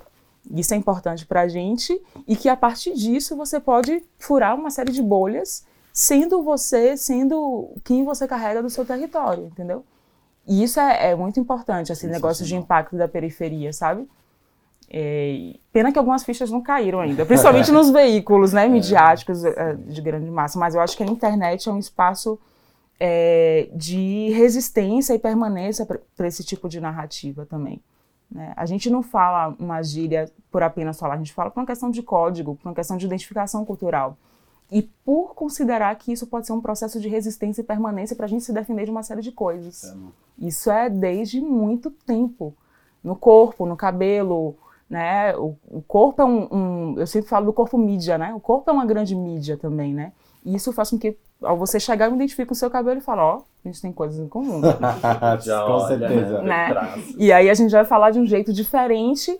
isso 0.54 0.74
é 0.74 0.76
importante 0.76 1.24
para 1.24 1.42
a 1.42 1.48
gente, 1.48 1.98
e 2.28 2.36
que 2.36 2.48
a 2.48 2.56
partir 2.56 2.94
disso 2.94 3.34
você 3.36 3.58
pode 3.58 4.04
furar 4.18 4.54
uma 4.54 4.70
série 4.70 4.92
de 4.92 5.02
bolhas, 5.02 5.64
sendo 5.96 6.42
você, 6.42 6.94
sendo 6.94 7.70
quem 7.82 8.04
você 8.04 8.28
carrega 8.28 8.62
do 8.62 8.68
seu 8.68 8.84
território, 8.84 9.46
entendeu? 9.46 9.82
E 10.46 10.62
isso 10.62 10.78
é, 10.78 11.12
é 11.12 11.14
muito 11.14 11.40
importante, 11.40 11.90
esse 11.90 12.06
negócio 12.06 12.44
de 12.44 12.54
impacto 12.54 12.98
da 12.98 13.08
periferia, 13.08 13.72
sabe? 13.72 14.06
É, 14.90 15.54
pena 15.72 15.90
que 15.90 15.98
algumas 15.98 16.22
fichas 16.22 16.50
não 16.50 16.60
caíram 16.60 17.00
ainda, 17.00 17.24
principalmente 17.24 17.72
nos 17.72 17.88
veículos 17.88 18.52
né, 18.52 18.66
é. 18.66 18.68
midiáticos 18.68 19.42
é, 19.42 19.72
de 19.72 20.02
grande 20.02 20.30
massa, 20.30 20.58
mas 20.58 20.74
eu 20.74 20.82
acho 20.82 20.94
que 20.98 21.02
a 21.02 21.06
internet 21.06 21.66
é 21.66 21.72
um 21.72 21.78
espaço 21.78 22.38
é, 23.00 23.66
de 23.72 24.28
resistência 24.32 25.14
e 25.14 25.18
permanência 25.18 25.86
para 26.14 26.28
esse 26.28 26.44
tipo 26.44 26.68
de 26.68 26.78
narrativa 26.78 27.46
também. 27.46 27.80
Né? 28.30 28.52
A 28.54 28.66
gente 28.66 28.90
não 28.90 29.02
fala 29.02 29.56
uma 29.58 29.82
gíria 29.82 30.30
por 30.50 30.62
apenas 30.62 31.00
falar, 31.00 31.14
a 31.14 31.18
gente 31.18 31.32
fala 31.32 31.50
por 31.50 31.58
uma 31.58 31.66
questão 31.66 31.90
de 31.90 32.02
código, 32.02 32.54
por 32.54 32.68
uma 32.68 32.74
questão 32.74 32.98
de 32.98 33.06
identificação 33.06 33.64
cultural. 33.64 34.18
E 34.70 34.82
por 35.04 35.34
considerar 35.34 35.94
que 35.96 36.12
isso 36.12 36.26
pode 36.26 36.46
ser 36.46 36.52
um 36.52 36.60
processo 36.60 37.00
de 37.00 37.08
resistência 37.08 37.60
e 37.60 37.64
permanência 37.64 38.16
para 38.16 38.26
a 38.26 38.28
gente 38.28 38.44
se 38.44 38.52
defender 38.52 38.84
de 38.84 38.90
uma 38.90 39.02
série 39.02 39.22
de 39.22 39.30
coisas. 39.30 39.84
É, 39.84 40.46
isso 40.46 40.70
é 40.70 40.90
desde 40.90 41.40
muito 41.40 41.90
tempo. 41.90 42.54
No 43.02 43.14
corpo, 43.14 43.64
no 43.64 43.76
cabelo, 43.76 44.56
né? 44.90 45.36
O, 45.36 45.56
o 45.68 45.82
corpo 45.82 46.20
é 46.20 46.24
um, 46.24 46.48
um, 46.50 46.94
Eu 46.98 47.06
sempre 47.06 47.28
falo 47.28 47.46
do 47.46 47.52
corpo 47.52 47.78
mídia, 47.78 48.18
né? 48.18 48.34
O 48.34 48.40
corpo 48.40 48.68
é 48.68 48.72
uma 48.72 48.84
grande 48.84 49.14
mídia 49.14 49.56
também, 49.56 49.94
né? 49.94 50.12
E 50.44 50.54
isso 50.54 50.72
faz 50.72 50.90
com 50.90 50.98
que, 50.98 51.16
ao 51.42 51.56
você 51.56 51.78
chegar, 51.78 52.06
eu 52.06 52.14
identifique 52.14 52.52
o 52.52 52.54
seu 52.54 52.70
cabelo 52.70 52.98
e 52.98 53.02
falar, 53.02 53.24
ó, 53.24 53.38
oh, 53.38 53.42
a 53.64 53.68
gente 53.68 53.82
tem 53.82 53.92
coisas 53.92 54.18
em 54.18 54.28
comum. 54.28 54.60
Já 55.42 55.64
com 55.64 55.72
olha, 55.72 55.98
certeza. 55.98 56.42
Né? 56.42 56.74
E 57.18 57.32
aí 57.32 57.50
a 57.50 57.54
gente 57.54 57.72
vai 57.72 57.84
falar 57.84 58.10
de 58.12 58.20
um 58.20 58.26
jeito 58.26 58.52
diferente, 58.52 59.36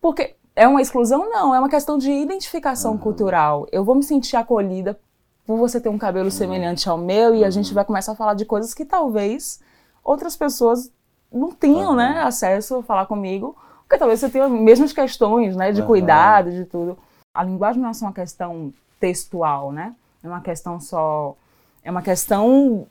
porque 0.00 0.36
é 0.56 0.68
uma 0.68 0.80
exclusão? 0.80 1.28
Não, 1.30 1.54
é 1.54 1.58
uma 1.58 1.68
questão 1.68 1.98
de 1.98 2.10
identificação 2.10 2.92
uhum. 2.92 2.98
cultural. 2.98 3.66
Eu 3.72 3.84
vou 3.84 3.94
me 3.94 4.02
sentir 4.02 4.36
acolhida 4.36 4.98
por 5.46 5.58
você 5.58 5.80
ter 5.80 5.88
um 5.88 5.98
cabelo 5.98 6.30
semelhante 6.30 6.88
ao 6.88 6.96
meu, 6.96 7.34
e 7.34 7.44
a 7.44 7.50
gente 7.50 7.74
vai 7.74 7.84
começar 7.84 8.12
a 8.12 8.16
falar 8.16 8.34
de 8.34 8.44
coisas 8.44 8.72
que 8.72 8.84
talvez 8.84 9.60
outras 10.02 10.36
pessoas 10.36 10.90
não 11.30 11.52
tinham, 11.52 11.90
uhum. 11.90 11.96
né, 11.96 12.22
acesso 12.22 12.76
a 12.76 12.82
falar 12.82 13.06
comigo, 13.06 13.56
porque 13.80 13.98
talvez 13.98 14.20
você 14.20 14.30
tenha 14.30 14.46
as 14.46 14.50
mesmas 14.50 14.92
questões, 14.92 15.54
né, 15.54 15.72
de 15.72 15.82
uhum. 15.82 15.86
cuidado, 15.86 16.50
de 16.50 16.64
tudo. 16.64 16.96
A 17.34 17.42
linguagem 17.42 17.82
não 17.82 17.90
é 17.90 17.92
só 17.92 18.06
uma 18.06 18.12
questão 18.12 18.72
textual, 18.98 19.72
né? 19.72 19.94
É 20.22 20.28
uma 20.28 20.40
questão 20.40 20.80
só, 20.80 21.34
é 21.82 21.90
uma 21.90 22.00
questão 22.00 22.86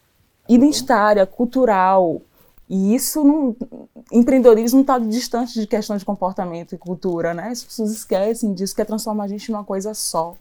identitária, 0.48 1.26
cultural, 1.26 2.22
e 2.76 2.96
isso, 2.96 3.24
não, 3.24 3.56
empreendedorismo 4.12 4.82
está 4.82 4.98
distante 4.98 5.60
de 5.60 5.68
questões 5.68 6.00
de 6.00 6.06
comportamento 6.06 6.74
e 6.74 6.78
cultura, 6.78 7.32
né? 7.32 7.50
As 7.50 7.64
pessoas 7.64 7.92
esquecem 7.92 8.52
disso, 8.52 8.76
quer 8.76 8.84
transformar 8.84 9.26
a 9.26 9.28
gente 9.28 9.52
numa 9.52 9.64
coisa 9.64 9.94
só. 9.94 10.36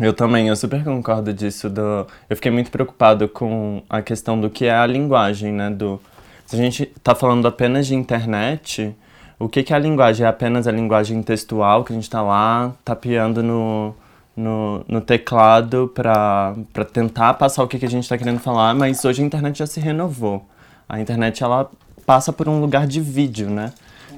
Eu 0.00 0.14
também, 0.14 0.48
eu 0.48 0.56
super 0.56 0.82
concordo 0.82 1.30
disso. 1.30 1.68
Do... 1.68 2.06
Eu 2.30 2.36
fiquei 2.36 2.50
muito 2.50 2.70
preocupado 2.70 3.28
com 3.28 3.82
a 3.86 4.00
questão 4.00 4.40
do 4.40 4.48
que 4.48 4.64
é 4.64 4.74
a 4.74 4.86
linguagem, 4.86 5.52
né? 5.52 5.68
Do... 5.68 6.00
Se 6.46 6.56
a 6.56 6.58
gente 6.58 6.84
está 6.84 7.14
falando 7.14 7.46
apenas 7.46 7.86
de 7.86 7.94
internet, 7.94 8.96
o 9.38 9.46
que, 9.46 9.62
que 9.62 9.74
é 9.74 9.76
a 9.76 9.78
linguagem? 9.78 10.24
É 10.24 10.28
apenas 10.30 10.66
a 10.66 10.72
linguagem 10.72 11.22
textual 11.22 11.84
que 11.84 11.92
a 11.92 11.94
gente 11.94 12.04
está 12.04 12.22
lá 12.22 12.74
tapeando 12.82 13.42
no, 13.42 13.94
no, 14.34 14.86
no 14.88 15.00
teclado 15.02 15.92
para 15.94 16.54
tentar 16.94 17.34
passar 17.34 17.62
o 17.62 17.68
que, 17.68 17.78
que 17.78 17.84
a 17.84 17.90
gente 17.90 18.04
está 18.04 18.16
querendo 18.16 18.40
falar, 18.40 18.74
mas 18.74 19.04
hoje 19.04 19.22
a 19.22 19.26
internet 19.26 19.58
já 19.58 19.66
se 19.66 19.80
renovou. 19.80 20.42
A 20.88 21.00
internet, 21.00 21.42
ela 21.42 21.70
passa 22.06 22.32
por 22.32 22.48
um 22.48 22.60
lugar 22.60 22.86
de 22.86 23.00
vídeo, 23.00 23.50
né? 23.50 23.72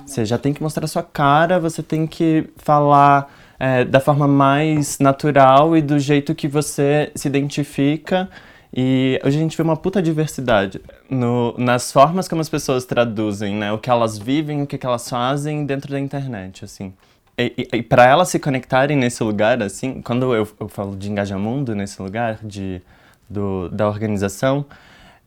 Você 0.07 0.25
já 0.25 0.39
tem 0.39 0.53
que 0.53 0.63
mostrar 0.63 0.85
a 0.85 0.89
sua 0.89 1.03
cara, 1.03 1.59
você 1.59 1.83
tem 1.83 2.07
que 2.07 2.49
falar 2.57 3.33
é, 3.59 3.85
da 3.85 4.01
forma 4.01 4.27
mais 4.27 4.99
natural 4.99 5.77
e 5.77 5.83
do 5.83 5.99
jeito 5.99 6.35
que 6.35 6.49
você 6.49 7.11
se 7.15 7.29
identifica. 7.29 8.29
E 8.75 9.21
hoje 9.25 9.37
a 9.37 9.41
gente 9.41 9.57
vê 9.57 9.63
uma 9.63 9.77
puta 9.77 10.01
diversidade 10.01 10.81
no, 11.09 11.55
nas 11.59 11.91
formas 11.91 12.29
como 12.29 12.41
as 12.41 12.49
pessoas 12.49 12.85
traduzem, 12.85 13.57
né? 13.57 13.73
O 13.73 13.79
que 13.79 13.91
elas 13.91 14.17
vivem, 14.17 14.63
o 14.63 14.67
que, 14.67 14.79
que 14.79 14.87
elas 14.87 15.09
fazem 15.09 15.67
dentro 15.67 15.91
da 15.91 15.99
internet, 15.99 16.65
assim. 16.65 16.93
E, 17.37 17.53
e, 17.73 17.77
e 17.79 17.83
para 17.83 18.07
elas 18.07 18.29
se 18.29 18.39
conectarem 18.39 18.97
nesse 18.97 19.23
lugar, 19.25 19.63
assim, 19.63 20.01
quando 20.03 20.35
eu, 20.35 20.47
eu 20.61 20.69
falo 20.69 20.95
de 20.97 21.11
engajamundo 21.11 21.75
nesse 21.75 22.01
lugar, 22.01 22.39
de, 22.43 22.81
do, 23.29 23.69
da 23.71 23.89
organização, 23.89 24.65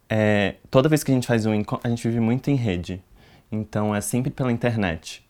é, 0.10 0.56
toda 0.70 0.90
vez 0.90 1.04
que 1.04 1.12
a 1.12 1.14
gente 1.14 1.28
faz 1.28 1.46
um 1.46 1.54
encontro, 1.54 1.88
a 1.88 1.90
gente 1.90 2.08
vive 2.08 2.20
muito 2.20 2.50
em 2.50 2.56
rede. 2.56 3.02
Então 3.52 3.96
é 3.96 4.02
sempre 4.02 4.32
pela 4.32 4.52
internet. 4.52 5.24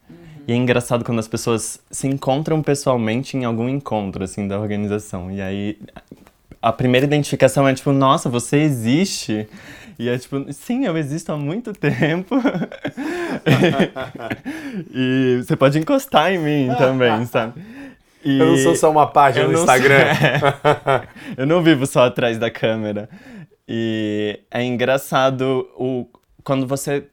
E 0.47 0.51
é 0.51 0.55
engraçado 0.55 1.05
quando 1.05 1.19
as 1.19 1.27
pessoas 1.27 1.79
se 1.89 2.07
encontram 2.07 2.61
pessoalmente 2.61 3.37
em 3.37 3.45
algum 3.45 3.69
encontro, 3.69 4.23
assim, 4.23 4.47
da 4.47 4.59
organização. 4.59 5.31
E 5.31 5.41
aí, 5.41 5.77
a 6.61 6.71
primeira 6.71 7.05
identificação 7.05 7.67
é 7.67 7.73
tipo, 7.73 7.93
nossa, 7.93 8.29
você 8.29 8.57
existe? 8.57 9.47
E 9.97 10.09
é 10.09 10.17
tipo, 10.17 10.45
sim, 10.51 10.85
eu 10.85 10.97
existo 10.97 11.31
há 11.31 11.37
muito 11.37 11.71
tempo. 11.71 12.35
e, 14.93 15.41
você 15.45 15.55
pode 15.55 15.79
encostar 15.79 16.33
em 16.33 16.39
mim 16.39 16.75
também, 16.77 17.25
sabe? 17.25 17.61
E 18.23 18.39
eu 18.39 18.47
não 18.47 18.57
sou 18.57 18.75
só 18.75 18.91
uma 18.91 19.07
página 19.07 19.47
no 19.47 19.53
Instagram. 19.53 20.13
Sou... 20.39 21.07
eu 21.43 21.45
não 21.45 21.61
vivo 21.61 21.85
só 21.85 22.05
atrás 22.05 22.37
da 22.37 22.49
câmera. 22.49 23.09
E 23.67 24.41
é 24.51 24.63
engraçado 24.63 25.67
o, 25.77 26.07
quando 26.43 26.67
você 26.67 27.07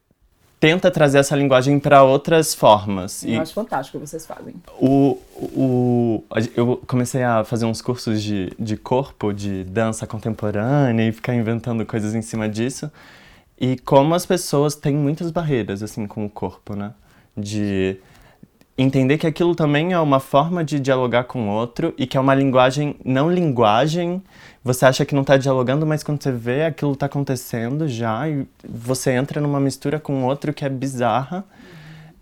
tenta 0.61 0.91
trazer 0.91 1.19
essa 1.19 1.35
linguagem 1.35 1.81
para 1.81 2.03
outras 2.03 2.55
formas. 2.55 3.25
Eu 3.25 3.31
e 3.31 3.39
acho 3.39 3.55
fantástico 3.55 3.97
o 3.97 4.01
que 4.01 4.07
vocês 4.07 4.27
fazem. 4.27 4.55
O, 4.79 5.19
o, 5.41 6.25
eu 6.55 6.77
comecei 6.87 7.23
a 7.23 7.43
fazer 7.45 7.65
uns 7.65 7.81
cursos 7.81 8.23
de, 8.23 8.53
de 8.59 8.77
corpo, 8.77 9.33
de 9.33 9.65
dança 9.65 10.07
contemporânea 10.07 11.09
e 11.09 11.13
ficar 11.13 11.35
inventando 11.35 11.87
coisas 11.87 12.15
em 12.15 12.21
cima 12.21 12.47
disso. 12.47 12.93
E 13.59 13.79
como 13.79 14.15
as 14.15 14.27
pessoas 14.27 14.75
têm 14.75 14.95
muitas 14.95 15.31
barreiras, 15.31 15.83
assim, 15.83 16.07
com 16.07 16.27
o 16.27 16.31
corpo, 16.31 16.75
né? 16.75 16.93
De 17.37 17.99
entender 18.83 19.19
que 19.19 19.27
aquilo 19.27 19.55
também 19.55 19.93
é 19.93 19.99
uma 19.99 20.21
forma 20.21 20.65
de 20.65 20.81
dialogar 20.81 21.25
com 21.25 21.49
o 21.49 21.53
outro 21.53 21.95
e 21.99 22.07
que 22.07 22.17
é 22.17 22.21
uma 22.21 22.35
linguagem, 22.35 22.97
não 23.05 23.31
linguagem, 23.31 24.23
você 24.63 24.87
acha 24.87 25.05
que 25.05 25.15
não 25.15 25.23
está 25.23 25.37
dialogando, 25.37 25.87
mas 25.87 26.03
quando 26.03 26.23
você 26.23 26.33
vê 26.33 26.65
aquilo 26.65 26.93
está 26.93 27.07
acontecendo 27.07 27.89
já 27.89 28.29
e 28.29 28.47
você 28.67 29.13
entra 29.13 29.41
numa 29.41 29.61
mistura 29.61 29.99
com 29.99 30.25
outro 30.25 30.53
que 30.53 30.65
é 30.65 30.69
bizarra. 30.69 31.45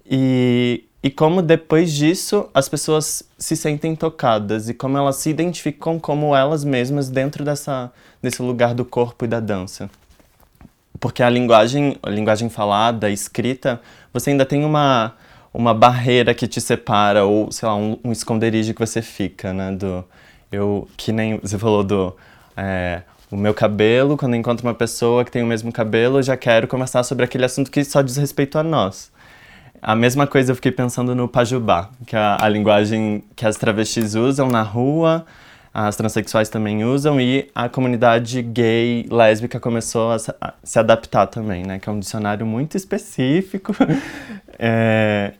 E, 0.04 0.84
e 1.02 1.10
como 1.10 1.42
depois 1.42 1.92
disso 1.92 2.48
as 2.54 2.68
pessoas 2.68 3.22
se 3.38 3.54
sentem 3.54 3.94
tocadas 3.94 4.68
e 4.68 4.74
como 4.74 4.96
elas 4.96 5.16
se 5.16 5.30
identificam 5.30 5.98
como 5.98 6.34
elas 6.34 6.64
mesmas 6.64 7.08
dentro 7.08 7.44
dessa, 7.44 7.92
desse 8.22 8.42
lugar 8.42 8.74
do 8.74 8.84
corpo 8.84 9.24
e 9.24 9.28
da 9.28 9.38
dança. 9.38 9.90
Porque 10.98 11.22
a 11.22 11.30
linguagem, 11.30 11.96
a 12.02 12.10
linguagem 12.10 12.48
falada, 12.48 13.08
escrita, 13.10 13.80
você 14.12 14.30
ainda 14.30 14.44
tem 14.44 14.64
uma, 14.64 15.14
uma 15.52 15.74
barreira 15.74 16.34
que 16.34 16.46
te 16.46 16.60
separa 16.60 17.24
ou, 17.24 17.50
sei 17.50 17.68
lá, 17.68 17.74
um, 17.74 17.98
um 18.04 18.12
esconderijo 18.12 18.74
que 18.74 18.80
você 18.80 19.02
fica, 19.02 19.52
né? 19.52 19.72
Do, 19.72 20.04
eu, 20.50 20.88
que 20.96 21.12
nem 21.12 21.38
você 21.38 21.58
falou 21.58 21.84
do 21.84 22.16
é, 22.56 23.02
o 23.30 23.36
meu 23.36 23.52
cabelo, 23.52 24.16
quando 24.16 24.34
eu 24.34 24.40
encontro 24.40 24.66
uma 24.66 24.74
pessoa 24.74 25.24
que 25.24 25.30
tem 25.30 25.42
o 25.42 25.46
mesmo 25.46 25.70
cabelo, 25.70 26.18
eu 26.18 26.22
já 26.22 26.36
quero 26.36 26.66
conversar 26.66 27.02
sobre 27.02 27.24
aquele 27.24 27.44
assunto 27.44 27.70
que 27.70 27.84
só 27.84 28.00
diz 28.00 28.16
respeito 28.16 28.58
a 28.58 28.62
nós. 28.62 29.12
A 29.80 29.94
mesma 29.94 30.26
coisa 30.26 30.50
eu 30.52 30.56
fiquei 30.56 30.72
pensando 30.72 31.14
no 31.14 31.28
pajubá, 31.28 31.90
que 32.06 32.16
é 32.16 32.18
a, 32.18 32.38
a 32.40 32.48
linguagem 32.48 33.22
que 33.36 33.46
as 33.46 33.56
travestis 33.56 34.14
usam 34.14 34.48
na 34.48 34.62
rua, 34.62 35.24
as 35.86 35.94
transexuais 35.94 36.48
também 36.48 36.84
usam 36.84 37.20
e 37.20 37.48
a 37.54 37.68
comunidade 37.68 38.42
gay, 38.42 39.06
lésbica 39.08 39.60
começou 39.60 40.10
a 40.10 40.18
se, 40.64 40.78
adaptar 40.78 41.28
também, 41.28 41.64
né? 41.64 41.78
Que 41.78 41.88
é 41.88 41.92
um 41.92 42.00
dicionário 42.00 42.44
muito 42.44 42.76
específico. 42.76 43.72
é, 44.58 45.34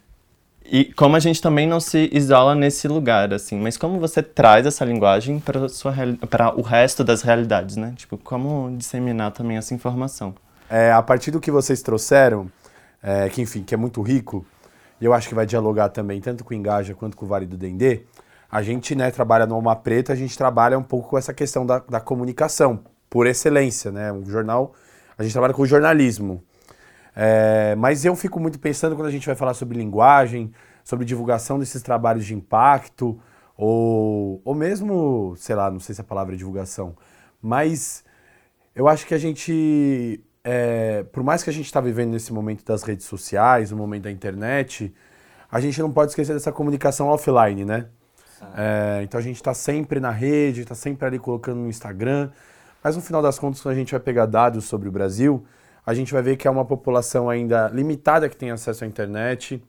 e 0.65 0.85
como 0.85 1.17
a 1.17 1.19
gente 1.19 1.43
também 1.43 1.67
não 1.67 1.81
se 1.81 2.09
isola 2.13 2.55
nesse 2.55 2.87
lugar, 2.87 3.35
assim, 3.35 3.59
mas 3.59 3.77
como 3.77 3.99
você 3.99 4.23
traz 4.23 4.65
essa 4.65 4.85
linguagem 4.85 5.41
para 5.41 5.59
para 6.31 6.57
o 6.57 6.63
resto 6.63 7.03
das 7.03 7.23
realidades, 7.23 7.77
né? 7.77 7.93
Tipo, 7.97 8.17
como 8.17 8.73
disseminar 8.77 9.33
também 9.33 9.57
essa 9.57 9.75
informação? 9.75 10.37
É, 10.71 10.93
a 10.93 11.03
partir 11.03 11.33
do 11.33 11.41
que 11.41 11.51
vocês 11.51 11.83
trouxeram, 11.83 12.49
é, 13.03 13.29
que 13.29 13.43
enfim, 13.43 13.65
que 13.65 13.75
é 13.75 13.77
muito 13.77 14.01
rico, 14.03 14.47
e 15.01 15.05
eu 15.05 15.13
acho 15.13 15.29
que 15.29 15.35
vai 15.35 15.47
dialogar 15.47 15.89
também 15.89 16.21
tanto 16.21 16.45
com 16.45 16.55
o 16.55 16.57
Engaja 16.57 16.95
quanto 16.95 17.17
com 17.17 17.25
o 17.25 17.29
Vale 17.29 17.47
do 17.47 17.57
Dendê, 17.57 18.03
a 18.51 18.63
gente, 18.63 18.95
né, 18.95 19.11
trabalha 19.11 19.47
no 19.47 19.55
Alma 19.55 19.77
Preta, 19.77 20.13
a 20.13 20.17
gente 20.17 20.37
trabalha 20.37 20.79
um 20.79 20.83
pouco 20.83 21.11
com 21.11 21.19
essa 21.19 21.35
questão 21.35 21.67
da, 21.67 21.81
da 21.81 22.01
comunicação, 22.01 22.83
por 23.11 23.27
excelência, 23.27 23.91
né? 23.91 24.13
Um 24.13 24.25
jornal, 24.25 24.75
a 25.17 25.23
gente 25.23 25.33
trabalha 25.33 25.55
com 25.55 25.65
jornalismo, 25.67 26.43
é, 27.15 27.75
mas 27.77 28.05
eu 28.05 28.15
fico 28.15 28.39
muito 28.39 28.59
pensando 28.59 28.95
quando 28.95 29.09
a 29.09 29.11
gente 29.11 29.27
vai 29.27 29.35
falar 29.35 29.55
sobre 29.55 29.77
linguagem, 29.77 30.53
sobre 30.85 31.05
divulgação 31.05 31.59
desses 31.59 31.83
trabalhos 31.83 32.25
de 32.25 32.35
impacto, 32.35 33.21
ou, 33.57 34.41
ou 34.45 34.55
mesmo, 34.55 35.35
sei 35.37 35.57
lá, 35.57 35.71
não 35.71 35.81
sei 35.81 35.95
se 35.95 36.01
a 36.01 36.05
palavra 36.05 36.35
é 36.35 36.39
divulgação, 36.39 36.95
mas 37.43 38.05
eu 38.75 38.89
acho 38.89 39.07
que 39.07 39.15
a 39.15 39.19
gente, 39.19 40.23
é, 40.45 41.03
por 41.13 41.23
mais 41.23 41.43
que 41.43 41.51
a 41.51 41.53
gente 41.53 41.67
está 41.67 41.81
vivendo 41.81 42.13
nesse 42.13 42.33
momento 42.33 42.65
das 42.65 42.83
redes 42.83 43.05
sociais, 43.05 43.71
no 43.71 43.77
momento 43.77 44.05
da 44.05 44.11
internet, 44.11 44.95
a 45.51 45.61
gente 45.61 45.81
não 45.81 45.91
pode 45.93 46.13
esquecer 46.13 46.33
dessa 46.35 46.53
comunicação 46.53 47.09
offline, 47.09 47.65
né? 47.65 47.87
É, 48.57 49.01
então 49.03 49.19
a 49.19 49.23
gente 49.23 49.37
está 49.37 49.55
sempre 49.55 50.01
na 50.01 50.11
rede, 50.11 50.63
está 50.63 50.75
sempre 50.75 51.07
ali 51.07 51.19
colocando 51.19 51.59
no 51.59 51.69
Instagram, 51.69 52.31
mas 52.83 52.97
no 52.97 53.03
final 53.03 53.21
das 53.21 53.39
contas, 53.39 53.61
quando 53.61 53.75
a 53.75 53.79
gente 53.79 53.91
vai 53.91 54.01
pegar 54.01 54.27
dados 54.27 54.65
sobre 54.65 54.89
o 54.89 54.93
Brasil, 54.93 55.45
a 55.85 55.95
gente 55.95 56.13
vai 56.13 56.23
ver 56.23 56.37
que 56.37 56.47
é 56.47 56.51
uma 56.51 56.65
população 56.65 57.31
ainda 57.31 57.69
limitada 57.69 58.29
que 58.29 58.37
tem 58.37 58.51
acesso 58.51 58.85
à 58.85 58.87
internet, 58.87 59.63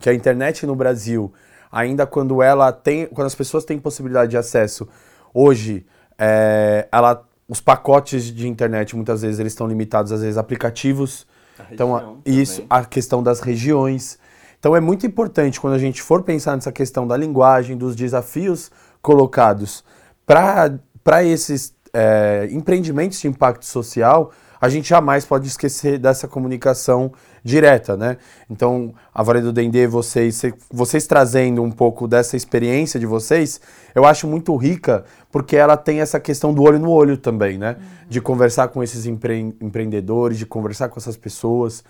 que 0.00 0.10
a 0.10 0.14
internet 0.14 0.66
no 0.66 0.74
Brasil, 0.74 1.32
ainda 1.70 2.06
quando 2.06 2.42
ela 2.42 2.72
tem, 2.72 3.06
quando 3.06 3.26
as 3.26 3.34
pessoas 3.34 3.64
têm 3.64 3.78
possibilidade 3.78 4.32
de 4.32 4.36
acesso, 4.36 4.88
hoje, 5.32 5.86
é, 6.18 6.88
ela, 6.90 7.26
os 7.48 7.60
pacotes 7.60 8.24
de 8.24 8.48
internet 8.48 8.96
muitas 8.96 9.22
vezes 9.22 9.38
eles 9.38 9.52
estão 9.52 9.66
limitados 9.66 10.12
às 10.12 10.22
vezes 10.22 10.36
aplicativos. 10.36 11.26
então 11.70 11.96
a, 11.96 12.14
isso, 12.26 12.64
a 12.68 12.84
questão 12.84 13.22
das 13.22 13.40
regiões. 13.40 14.18
Então 14.64 14.74
é 14.74 14.80
muito 14.80 15.06
importante 15.06 15.60
quando 15.60 15.74
a 15.74 15.78
gente 15.78 16.00
for 16.00 16.22
pensar 16.22 16.54
nessa 16.54 16.72
questão 16.72 17.06
da 17.06 17.14
linguagem, 17.18 17.76
dos 17.76 17.94
desafios 17.94 18.70
colocados 19.02 19.84
para 20.24 21.22
esses 21.22 21.74
é, 21.92 22.48
empreendimentos 22.50 23.20
de 23.20 23.28
impacto 23.28 23.66
social, 23.66 24.32
a 24.58 24.70
gente 24.70 24.88
jamais 24.88 25.26
pode 25.26 25.48
esquecer 25.48 25.98
dessa 25.98 26.26
comunicação 26.26 27.12
direta, 27.44 27.94
né? 27.94 28.16
Então, 28.48 28.94
a 29.12 29.22
Vale 29.22 29.42
do 29.42 29.52
Dendê, 29.52 29.86
vocês, 29.86 30.40
vocês 30.72 31.06
trazendo 31.06 31.62
um 31.62 31.70
pouco 31.70 32.08
dessa 32.08 32.34
experiência 32.34 32.98
de 32.98 33.04
vocês, 33.04 33.60
eu 33.94 34.06
acho 34.06 34.26
muito 34.26 34.56
rica, 34.56 35.04
porque 35.30 35.56
ela 35.56 35.76
tem 35.76 36.00
essa 36.00 36.18
questão 36.18 36.54
do 36.54 36.62
olho 36.62 36.78
no 36.78 36.90
olho 36.90 37.18
também, 37.18 37.58
né? 37.58 37.76
Uhum. 37.78 38.08
De 38.08 38.18
conversar 38.22 38.68
com 38.68 38.82
esses 38.82 39.04
empre 39.04 39.40
empreendedores, 39.60 40.38
de 40.38 40.46
conversar 40.46 40.88
com 40.88 40.98
essas 40.98 41.18
pessoas. 41.18 41.84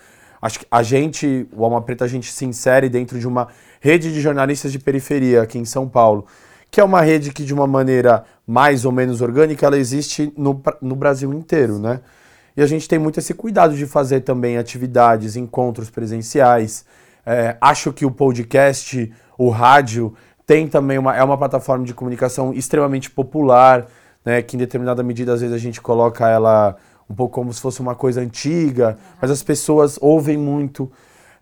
Acho 0.45 0.59
que 0.59 0.67
a 0.71 0.83
gente, 0.83 1.49
o 1.57 1.65
Alma 1.65 1.81
Preta, 1.81 2.05
a 2.05 2.07
gente 2.07 2.31
se 2.31 2.45
insere 2.45 2.91
dentro 2.91 3.19
de 3.19 3.27
uma 3.27 3.49
rede 3.81 4.13
de 4.13 4.21
jornalistas 4.21 4.71
de 4.71 4.79
periferia 4.79 5.41
aqui 5.41 5.59
em 5.59 5.65
São 5.65 5.89
Paulo, 5.89 6.27
que 6.71 6.83
é 6.83 6.85
uma 6.85 7.01
rede 7.01 7.33
que, 7.33 7.43
de 7.43 7.55
uma 7.55 7.67
maneira 7.67 8.25
mais 8.47 8.85
ou 8.85 8.93
menos 8.93 9.23
orgânica, 9.23 9.65
ela 9.65 9.79
existe 9.79 10.31
no, 10.37 10.63
no 10.83 10.95
Brasil 10.95 11.33
inteiro, 11.33 11.79
né? 11.79 12.01
E 12.55 12.61
a 12.61 12.67
gente 12.67 12.87
tem 12.87 12.99
muito 12.99 13.19
esse 13.19 13.33
cuidado 13.33 13.75
de 13.75 13.87
fazer 13.87 14.21
também 14.21 14.59
atividades, 14.59 15.35
encontros 15.35 15.89
presenciais. 15.89 16.85
É, 17.25 17.57
acho 17.59 17.91
que 17.91 18.05
o 18.05 18.11
podcast, 18.11 19.11
o 19.39 19.49
rádio, 19.49 20.13
tem 20.47 20.69
também 20.69 20.99
uma, 20.99 21.17
é 21.17 21.25
uma 21.25 21.39
plataforma 21.39 21.87
de 21.87 21.95
comunicação 21.95 22.53
extremamente 22.53 23.11
popular, 23.11 23.87
né, 24.23 24.43
que 24.43 24.57
em 24.57 24.59
determinada 24.59 25.03
medida 25.03 25.33
às 25.33 25.41
vezes 25.41 25.57
a 25.57 25.59
gente 25.59 25.81
coloca 25.81 26.29
ela 26.29 26.77
um 27.09 27.15
pouco 27.15 27.35
como 27.35 27.53
se 27.53 27.61
fosse 27.61 27.81
uma 27.81 27.95
coisa 27.95 28.21
antiga, 28.21 28.99
mas 29.21 29.31
as 29.31 29.43
pessoas 29.43 29.99
ouvem 30.01 30.37
muito. 30.37 30.91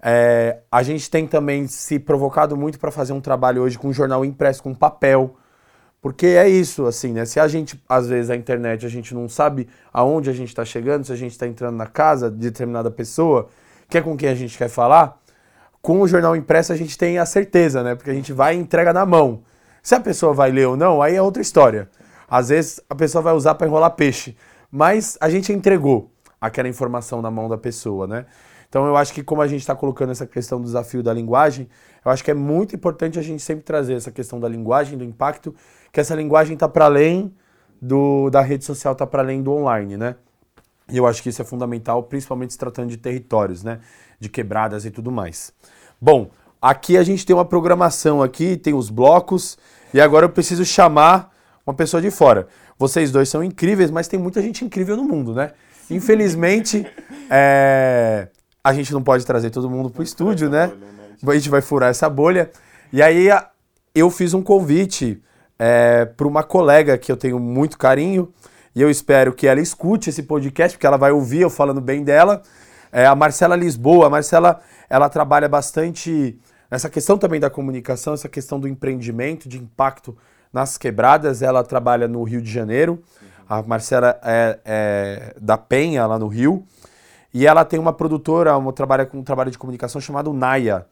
É, 0.03 0.59
a 0.71 0.83
gente 0.83 1.09
tem 1.09 1.27
também 1.27 1.67
se 1.67 1.99
provocado 1.99 2.57
muito 2.57 2.79
para 2.79 2.91
fazer 2.91 3.13
um 3.13 3.21
trabalho 3.21 3.63
hoje 3.63 3.79
com 3.79 3.89
um 3.89 3.93
jornal 3.93 4.25
impresso, 4.25 4.63
com 4.63 4.75
papel, 4.75 5.37
porque 6.01 6.27
é 6.27 6.49
isso, 6.49 6.85
assim, 6.87 7.13
né? 7.13 7.25
Se 7.25 7.39
a 7.39 7.47
gente, 7.47 7.81
às 7.89 8.09
vezes, 8.09 8.29
a 8.29 8.35
internet, 8.35 8.85
a 8.85 8.89
gente 8.89 9.15
não 9.15 9.29
sabe 9.29 9.69
aonde 9.93 10.29
a 10.29 10.33
gente 10.33 10.49
está 10.49 10.65
chegando, 10.65 11.05
se 11.05 11.13
a 11.13 11.17
gente 11.17 11.31
está 11.31 11.47
entrando 11.47 11.77
na 11.77 11.87
casa 11.87 12.29
de 12.29 12.39
determinada 12.39 12.91
pessoa, 12.91 13.49
que 13.89 13.97
é 13.97 14.01
com 14.01 14.17
quem 14.17 14.29
a 14.29 14.35
gente 14.35 14.59
quer 14.59 14.69
falar, 14.69 15.23
com 15.81 16.01
o 16.01 16.09
jornal 16.09 16.35
impresso 16.35 16.73
a 16.73 16.77
gente 16.77 16.99
tem 16.99 17.19
a 17.19 17.27
certeza, 17.27 17.85
né? 17.85 17.95
Porque 17.95 18.11
a 18.11 18.15
gente 18.15 18.33
vai 18.33 18.57
e 18.57 18.59
entrega 18.59 18.93
na 18.93 19.07
mão. 19.07 19.43
Se 19.81 19.95
a 19.95 20.01
pessoa 20.01 20.35
vai 20.35 20.51
ler 20.51 20.67
ou 20.67 20.77
não, 20.77 21.01
aí 21.01 21.15
é 21.15 21.23
outra 21.23 21.41
história. 21.41 21.89
Às 22.29 22.49
vezes 22.49 22.81
a 22.89 22.95
pessoa 22.95 23.23
vai 23.23 23.35
usar 23.35 23.55
para 23.55 23.67
enrolar 23.67 23.91
peixe, 23.91 24.37
mas 24.73 25.19
a 25.21 25.29
gente 25.29 25.53
entregou 25.53 26.11
aquela 26.41 26.67
informação 26.67 27.21
na 27.21 27.31
mão 27.31 27.47
da 27.47 27.59
pessoa, 27.59 28.07
né? 28.07 28.25
Então 28.69 28.87
eu 28.87 28.97
acho 28.97 29.13
que 29.13 29.23
como 29.23 29.43
a 29.43 29.47
gente 29.47 29.61
está 29.61 29.77
colocando 29.77 30.13
essa 30.13 30.27
questão 30.27 30.59
do 30.59 30.65
desafio 30.65 31.03
da 31.03 31.13
linguagem, 31.13 31.69
eu 32.03 32.11
acho 32.11 32.25
que 32.25 32.31
é 32.31 32.35
muito 32.35 32.75
importante 32.75 33.19
a 33.19 33.23
gente 33.23 33.43
sempre 33.43 33.63
trazer 33.63 33.93
essa 33.93 34.11
questão 34.11 34.41
da 34.41 34.49
linguagem, 34.49 34.97
do 34.97 35.05
impacto, 35.05 35.55
que 35.93 36.01
essa 36.01 36.15
linguagem 36.15 36.55
está 36.55 36.67
para 36.67 36.87
além 36.87 37.35
do, 37.81 38.31
da 38.31 38.41
rede 38.41 38.65
social, 38.65 38.95
está 38.95 39.07
para 39.07 39.23
além 39.23 39.43
do 39.43 39.53
online, 39.53 39.99
né? 39.99 40.17
E 40.91 40.97
eu 40.97 41.07
acho 41.07 41.23
que 41.23 41.29
isso 41.29 41.43
é 41.43 41.45
fundamental, 41.45 42.03
principalmente 42.05 42.55
se 42.55 42.59
tratando 42.59 42.89
de 42.89 42.97
territórios, 42.97 43.63
né? 43.63 43.81
De 44.19 44.31
quebradas 44.31 44.87
e 44.87 44.91
tudo 44.91 45.13
mais. 45.13 45.53
Bom, 46.01 46.31
aqui 46.61 46.97
a 46.97 47.03
gente 47.03 47.27
tem 47.27 47.37
uma 47.37 47.45
programação 47.45 48.23
aqui, 48.23 48.57
tem 48.57 48.73
os 48.73 48.89
blocos, 48.89 49.59
e 49.93 50.01
agora 50.01 50.25
eu 50.25 50.31
preciso 50.31 50.65
chamar 50.65 51.31
uma 51.67 51.75
pessoa 51.75 52.01
de 52.01 52.11
fora. 52.11 52.49
Vocês 52.83 53.13
dois 53.13 53.29
são 53.29 53.45
incríveis, 53.45 53.93
mas 53.93 54.09
tem 54.09 54.19
muita 54.19 54.43
gente 54.43 54.65
incrível 54.65 54.97
no 54.97 55.05
mundo, 55.05 55.33
né? 55.33 55.53
Infelizmente, 55.89 56.85
é... 57.31 58.27
a 58.65 58.73
gente 58.75 58.93
não 58.93 59.01
pode 59.01 59.25
trazer 59.25 59.51
todo 59.51 59.71
mundo 59.71 59.89
para 59.89 60.01
o 60.01 60.03
estúdio, 60.03 60.51
né? 60.51 60.67
né? 60.67 60.75
A 61.25 61.35
gente 61.35 61.49
vai 61.49 61.61
furar 61.61 61.91
essa 61.91 62.11
bolha. 62.11 62.51
E 62.93 63.01
aí 63.01 63.29
eu 63.95 64.11
fiz 64.11 64.35
um 64.35 64.43
convite 64.43 65.23
é, 65.57 66.07
para 66.07 66.27
uma 66.27 66.43
colega 66.43 66.99
que 66.99 67.13
eu 67.13 67.17
tenho 67.17 67.39
muito 67.39 67.79
carinho 67.79 68.33
e 68.75 68.83
eu 68.83 68.91
espero 68.91 69.33
que 69.33 69.47
ela 69.47 69.61
escute 69.61 70.11
esse 70.11 70.25
podcast, 70.25 70.77
porque 70.77 70.87
ela 70.87 70.97
vai 70.97 71.13
ouvir 71.13 71.43
eu 71.43 71.51
falando 71.51 71.81
bem 71.81 72.03
dela. 72.03 72.43
É 72.91 73.07
a 73.07 73.15
Marcela 73.15 73.55
Lisboa. 73.55 74.09
A 74.09 74.11
Marcela, 74.11 74.61
ela 74.91 75.09
trabalha 75.09 75.49
bastante 75.49 76.37
nessa 76.69 76.91
questão 76.91 77.17
também 77.17 77.39
da 77.39 77.49
comunicação, 77.49 78.13
essa 78.13 78.29
questão 78.29 78.59
do 78.59 78.67
empreendimento, 78.67 79.49
de 79.49 79.57
impacto 79.57 80.17
nas 80.53 80.77
quebradas. 80.77 81.43
Ela 81.43 81.63
trabalha 81.65 82.07
no 82.07 82.23
Rio 82.23 82.43
de 82.43 82.51
Janeiro. 82.51 83.03
A 83.49 83.63
Marcela 83.63 84.19
é, 84.23 84.59
é 84.65 85.35
da 85.41 85.57
Penha, 85.57 86.07
lá 86.07 86.19
no 86.19 86.29
Rio. 86.29 86.65
E 87.35 87.47
ela 87.47 87.65
tem 87.65 87.81
uma 87.81 87.93
produtora, 87.93 88.57
uma, 88.57 88.73
trabalha 88.73 89.07
com 89.07 89.19
um 89.19 89.23
trabalho 89.23 89.51
de 89.51 89.59
comunicação 89.59 90.01
chamado 90.01 90.33
Naya. 90.33 90.87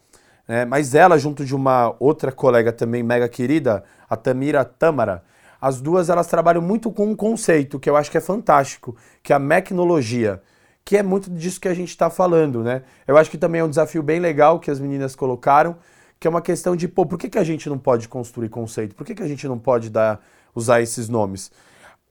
Né? 0.48 0.64
Mas 0.64 0.94
ela, 0.94 1.18
junto 1.18 1.44
de 1.44 1.54
uma 1.54 1.94
outra 2.00 2.32
colega 2.32 2.72
também 2.72 3.02
mega 3.02 3.28
querida, 3.28 3.84
a 4.08 4.16
Tamira 4.16 4.64
Tamara, 4.64 5.22
as 5.60 5.80
duas 5.80 6.08
elas 6.08 6.26
trabalham 6.26 6.62
muito 6.62 6.90
com 6.90 7.06
um 7.06 7.14
conceito 7.14 7.78
que 7.78 7.90
eu 7.90 7.96
acho 7.96 8.10
que 8.10 8.16
é 8.16 8.20
fantástico, 8.20 8.96
que 9.22 9.32
é 9.32 9.36
a 9.36 9.38
mecnologia, 9.38 10.40
que 10.84 10.96
é 10.96 11.02
muito 11.02 11.30
disso 11.30 11.60
que 11.60 11.68
a 11.68 11.74
gente 11.74 11.90
está 11.90 12.08
falando, 12.08 12.64
né? 12.64 12.82
Eu 13.06 13.18
acho 13.18 13.30
que 13.30 13.36
também 13.36 13.60
é 13.60 13.64
um 13.64 13.68
desafio 13.68 14.02
bem 14.02 14.18
legal 14.18 14.58
que 14.58 14.70
as 14.70 14.80
meninas 14.80 15.14
colocaram, 15.14 15.76
que 16.20 16.26
é 16.26 16.30
uma 16.30 16.42
questão 16.42 16.76
de, 16.76 16.86
pô, 16.86 17.06
por 17.06 17.18
que, 17.18 17.30
que 17.30 17.38
a 17.38 17.44
gente 17.44 17.66
não 17.70 17.78
pode 17.78 18.06
construir 18.06 18.50
conceito? 18.50 18.94
Por 18.94 19.06
que, 19.06 19.14
que 19.14 19.22
a 19.22 19.26
gente 19.26 19.48
não 19.48 19.58
pode 19.58 19.88
dar, 19.88 20.20
usar 20.54 20.82
esses 20.82 21.08
nomes? 21.08 21.50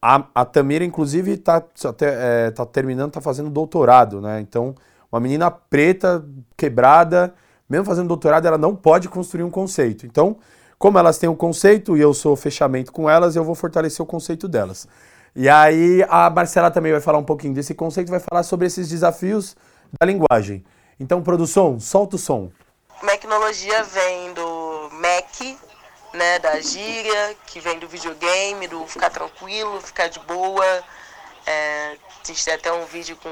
A, 0.02 0.26
a 0.34 0.44
Tamira, 0.44 0.84
inclusive, 0.84 1.34
está 1.34 1.64
é, 2.02 2.50
tá 2.50 2.66
terminando, 2.66 3.10
está 3.10 3.22
fazendo 3.22 3.52
doutorado, 3.52 4.20
né? 4.20 4.42
Então, 4.42 4.74
uma 5.12 5.20
menina 5.20 5.52
preta, 5.52 6.26
quebrada, 6.58 7.36
mesmo 7.70 7.86
fazendo 7.86 8.08
doutorado, 8.08 8.48
ela 8.48 8.58
não 8.58 8.76
pode 8.76 9.08
construir 9.08 9.44
um 9.44 9.52
conceito. 9.52 10.08
Então, 10.08 10.38
como 10.80 10.98
elas 10.98 11.20
têm 11.20 11.30
um 11.30 11.36
conceito 11.36 11.96
e 11.96 12.02
eu 12.02 12.14
sou 12.14 12.36
fechamento 12.36 12.92
com 12.92 13.08
elas, 13.08 13.36
eu 13.36 13.44
vou 13.44 13.54
fortalecer 13.54 14.02
o 14.02 14.08
conceito 14.08 14.48
delas. 14.48 14.88
E 15.36 15.48
aí 15.48 16.04
a 16.10 16.30
Marcela 16.32 16.72
também 16.72 16.92
vai 16.92 17.02
falar 17.02 17.20
um 17.20 17.24
pouquinho 17.24 17.54
desse 17.54 17.76
conceito, 17.76 18.10
vai 18.10 18.20
falar 18.20 18.42
sobre 18.42 18.66
esses 18.66 18.90
desafios 18.90 19.56
da 20.00 20.08
linguagem. 20.08 20.64
Então, 21.00 21.22
produção, 21.22 21.80
solta 21.80 22.16
o 22.16 22.20
som. 22.20 22.50
Tecnologia 23.02 23.84
vem 23.84 24.34
do 24.34 24.90
Mac, 24.94 25.60
né, 26.14 26.40
da 26.40 26.60
gíria, 26.62 27.36
que 27.46 27.60
vem 27.60 27.78
do 27.78 27.88
videogame, 27.88 28.68
do 28.68 28.88
ficar 28.88 29.10
tranquilo, 29.10 29.82
ficar 29.82 30.08
de 30.08 30.20
boa. 30.20 30.84
É, 31.46 31.98
a 32.24 32.28
gente 32.28 32.46
tem 32.46 32.54
até 32.54 32.72
um 32.72 32.86
vídeo 32.86 33.18
com 33.18 33.30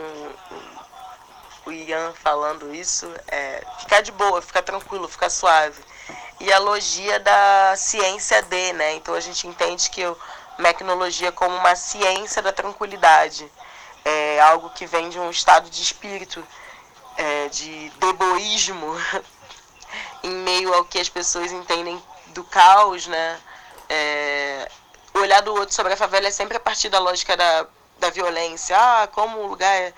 o 1.65 1.71
Ian 1.71 2.13
falando 2.21 2.73
isso, 2.73 3.11
é 3.27 3.63
ficar 3.79 4.01
de 4.01 4.11
boa, 4.11 4.41
ficar 4.41 4.61
tranquilo, 4.61 5.07
ficar 5.07 5.29
suave. 5.29 5.81
E 6.39 6.51
a 6.51 6.59
logia 6.59 7.19
da 7.19 7.73
ciência 7.77 8.41
de, 8.41 8.73
né? 8.73 8.95
Então 8.95 9.15
a 9.15 9.19
gente 9.19 9.47
entende 9.47 9.89
que 9.89 10.05
o 10.05 10.17
mecnologia 10.57 11.31
como 11.31 11.55
uma 11.55 11.75
ciência 11.75 12.41
da 12.41 12.51
tranquilidade. 12.51 13.49
É 14.03 14.39
algo 14.41 14.69
que 14.69 14.85
vem 14.85 15.09
de 15.09 15.19
um 15.19 15.29
estado 15.29 15.69
de 15.69 15.81
espírito, 15.81 16.45
é, 17.17 17.49
de 17.49 17.91
deboísmo, 17.99 18.95
em 20.23 20.29
meio 20.29 20.73
ao 20.73 20.85
que 20.85 20.99
as 20.99 21.09
pessoas 21.09 21.51
entendem 21.51 22.01
do 22.27 22.43
caos, 22.43 23.07
né? 23.07 23.39
É, 23.89 24.69
o 25.13 25.19
olhar 25.19 25.41
do 25.41 25.53
outro 25.53 25.73
sobre 25.73 25.93
a 25.93 25.97
favela 25.97 26.27
é 26.27 26.31
sempre 26.31 26.57
a 26.57 26.59
partir 26.59 26.89
da 26.89 26.99
lógica 26.99 27.35
da, 27.35 27.67
da 27.99 28.09
violência. 28.09 28.77
Ah, 28.77 29.07
como 29.07 29.39
o 29.39 29.47
lugar 29.47 29.73
é 29.75 29.93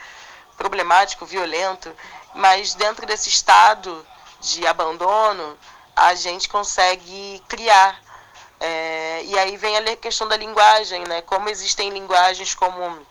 problemático, 0.58 1.26
violento, 1.26 1.96
mas 2.34 2.74
dentro 2.74 3.06
desse 3.06 3.30
estado 3.30 4.06
de 4.40 4.66
abandono, 4.68 5.58
a 5.96 6.16
gente 6.16 6.48
consegue 6.48 7.44
criar. 7.48 8.00
É, 8.60 9.22
e 9.24 9.38
aí 9.40 9.56
vem 9.58 9.78
a 9.78 9.96
questão 9.96 10.28
da 10.28 10.36
linguagem, 10.36 11.06
né? 11.08 11.22
Como 11.22 11.50
existem 11.50 11.90
linguagens 11.90 12.54
como 12.54 13.06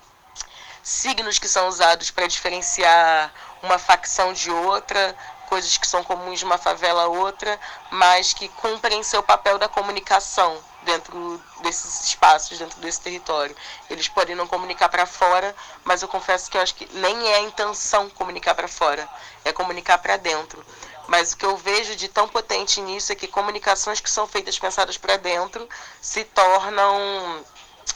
signos 0.82 1.38
que 1.38 1.48
são 1.48 1.68
usados 1.68 2.10
para 2.10 2.26
diferenciar 2.26 3.32
uma 3.62 3.78
facção 3.78 4.32
de 4.32 4.50
outra, 4.50 5.16
coisas 5.48 5.76
que 5.76 5.86
são 5.86 6.04
comuns 6.04 6.38
de 6.38 6.44
uma 6.44 6.58
favela 6.58 7.04
a 7.04 7.08
outra, 7.08 7.58
mas 7.90 8.32
que 8.32 8.48
cumprem 8.48 9.02
seu 9.02 9.22
papel 9.22 9.58
da 9.58 9.68
comunicação 9.68 10.56
dentro 10.82 11.42
desses 11.62 12.04
espaços, 12.04 12.58
dentro 12.58 12.78
desse 12.80 13.00
território. 13.00 13.56
Eles 13.90 14.08
podem 14.08 14.36
não 14.36 14.46
comunicar 14.46 14.88
para 14.88 15.06
fora, 15.06 15.54
mas 15.84 16.02
eu 16.02 16.08
confesso 16.08 16.50
que 16.50 16.56
eu 16.56 16.60
acho 16.60 16.74
que 16.74 16.88
nem 16.94 17.32
é 17.32 17.36
a 17.36 17.40
intenção 17.40 18.08
comunicar 18.10 18.54
para 18.54 18.68
fora, 18.68 19.08
é 19.44 19.52
comunicar 19.52 19.98
para 19.98 20.16
dentro. 20.16 20.64
Mas 21.06 21.32
o 21.32 21.36
que 21.38 21.46
eu 21.46 21.56
vejo 21.56 21.96
de 21.96 22.08
tão 22.08 22.28
potente 22.28 22.80
nisso 22.82 23.12
é 23.12 23.14
que 23.14 23.26
comunicações 23.26 24.00
que 24.00 24.10
são 24.10 24.26
feitas 24.26 24.58
pensadas 24.58 24.98
para 24.98 25.16
dentro 25.16 25.66
se 26.00 26.22
tornam, 26.24 27.42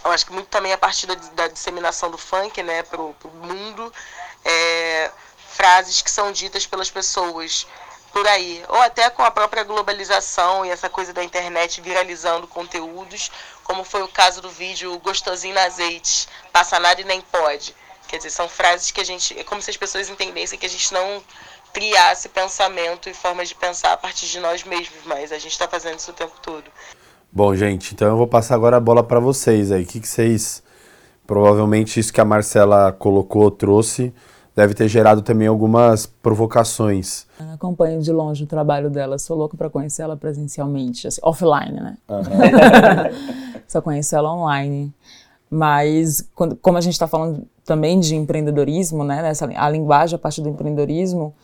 eu 0.04 0.10
acho 0.10 0.24
que 0.24 0.32
muito 0.32 0.48
também 0.48 0.72
a 0.72 0.78
partir 0.78 1.06
da, 1.06 1.14
da 1.14 1.48
disseminação 1.48 2.10
do 2.10 2.16
funk, 2.16 2.62
né, 2.62 2.82
para 2.82 3.00
o 3.00 3.14
mundo, 3.34 3.92
frases 5.62 6.02
que 6.02 6.10
são 6.10 6.32
ditas 6.32 6.66
pelas 6.66 6.90
pessoas 6.90 7.68
por 8.12 8.26
aí, 8.26 8.64
ou 8.68 8.80
até 8.80 9.08
com 9.08 9.22
a 9.22 9.30
própria 9.30 9.62
globalização 9.62 10.66
e 10.66 10.70
essa 10.70 10.90
coisa 10.90 11.12
da 11.12 11.22
internet 11.22 11.80
viralizando 11.80 12.48
conteúdos, 12.48 13.30
como 13.62 13.84
foi 13.84 14.02
o 14.02 14.08
caso 14.08 14.42
do 14.42 14.50
vídeo 14.50 14.98
Gostosinho 14.98 15.54
na 15.54 15.62
Azeite, 15.62 16.28
passa 16.52 16.80
nada 16.80 17.00
e 17.00 17.04
nem 17.04 17.20
pode. 17.20 17.76
Quer 18.08 18.16
dizer, 18.16 18.30
são 18.30 18.48
frases 18.48 18.90
que 18.90 19.00
a 19.00 19.04
gente. 19.04 19.38
É 19.38 19.44
como 19.44 19.62
se 19.62 19.70
as 19.70 19.76
pessoas 19.76 20.10
entendessem 20.10 20.58
que 20.58 20.66
a 20.66 20.68
gente 20.68 20.92
não 20.92 21.22
criasse 21.72 22.28
pensamento 22.28 23.08
e 23.08 23.14
formas 23.14 23.48
de 23.48 23.54
pensar 23.54 23.92
a 23.92 23.96
partir 23.96 24.26
de 24.26 24.40
nós 24.40 24.64
mesmos, 24.64 24.98
mas 25.04 25.30
a 25.30 25.38
gente 25.38 25.52
está 25.52 25.68
fazendo 25.68 26.00
isso 26.00 26.10
o 26.10 26.14
tempo 26.14 26.34
todo. 26.42 26.64
Bom, 27.30 27.54
gente, 27.54 27.94
então 27.94 28.08
eu 28.08 28.16
vou 28.16 28.26
passar 28.26 28.56
agora 28.56 28.78
a 28.78 28.80
bola 28.80 29.04
para 29.04 29.20
vocês 29.20 29.70
aí. 29.70 29.84
O 29.84 29.86
que, 29.86 30.00
que 30.00 30.08
vocês. 30.08 30.60
Provavelmente 31.24 32.00
isso 32.00 32.12
que 32.12 32.20
a 32.20 32.24
Marcela 32.24 32.92
colocou, 32.92 33.48
trouxe 33.48 34.12
deve 34.54 34.74
ter 34.74 34.88
gerado 34.88 35.22
também 35.22 35.48
algumas 35.48 36.06
provocações. 36.06 37.26
Eu 37.40 37.50
acompanho 37.54 38.00
de 38.00 38.12
longe 38.12 38.44
o 38.44 38.46
trabalho 38.46 38.90
dela, 38.90 39.18
sou 39.18 39.36
louca 39.36 39.56
para 39.56 39.70
conhecer 39.70 40.02
ela 40.02 40.16
presencialmente, 40.16 41.06
assim, 41.06 41.20
offline, 41.22 41.80
né? 41.80 41.96
Uhum. 42.08 43.62
Só 43.66 43.80
conheço 43.80 44.14
ela 44.14 44.32
online. 44.34 44.92
Mas, 45.50 46.28
quando, 46.34 46.56
como 46.56 46.78
a 46.78 46.80
gente 46.80 46.94
está 46.94 47.06
falando 47.06 47.46
também 47.64 48.00
de 48.00 48.14
empreendedorismo, 48.14 49.04
né, 49.04 49.22
nessa, 49.22 49.48
a 49.54 49.68
linguagem 49.68 50.16
a 50.16 50.18
partir 50.18 50.40
do 50.42 50.48
empreendedorismo, 50.48 51.34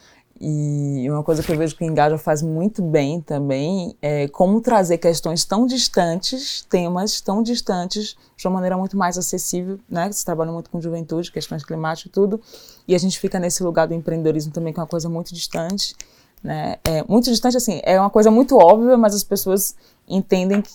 E 0.40 1.10
uma 1.10 1.24
coisa 1.24 1.42
que 1.42 1.50
eu 1.50 1.58
vejo 1.58 1.74
que 1.76 1.82
o 1.82 1.86
Engaja 1.86 2.16
faz 2.16 2.42
muito 2.42 2.80
bem 2.80 3.20
também 3.20 3.96
é 4.00 4.28
como 4.28 4.60
trazer 4.60 4.98
questões 4.98 5.44
tão 5.44 5.66
distantes, 5.66 6.64
temas 6.70 7.20
tão 7.20 7.42
distantes, 7.42 8.16
de 8.36 8.46
uma 8.46 8.54
maneira 8.54 8.76
muito 8.76 8.96
mais 8.96 9.18
acessível, 9.18 9.80
né? 9.90 10.10
Você 10.10 10.24
trabalha 10.24 10.52
muito 10.52 10.70
com 10.70 10.80
juventude, 10.80 11.32
questões 11.32 11.64
climáticas 11.64 12.08
e 12.08 12.12
tudo, 12.12 12.40
e 12.88 12.94
a 12.94 12.98
gente 12.98 13.20
fica 13.20 13.38
nesse 13.38 13.62
lugar 13.62 13.86
do 13.86 13.92
empreendedorismo 13.92 14.50
também, 14.50 14.72
que 14.72 14.80
é 14.80 14.82
uma 14.82 14.88
coisa 14.88 15.10
muito 15.10 15.34
distante, 15.34 15.94
né? 16.42 16.76
É 16.82 17.04
muito 17.04 17.30
distante, 17.30 17.54
assim, 17.54 17.82
é 17.84 18.00
uma 18.00 18.08
coisa 18.08 18.30
muito 18.30 18.56
óbvia, 18.56 18.96
mas 18.96 19.14
as 19.14 19.22
pessoas 19.22 19.76
entendem 20.08 20.62
que, 20.62 20.70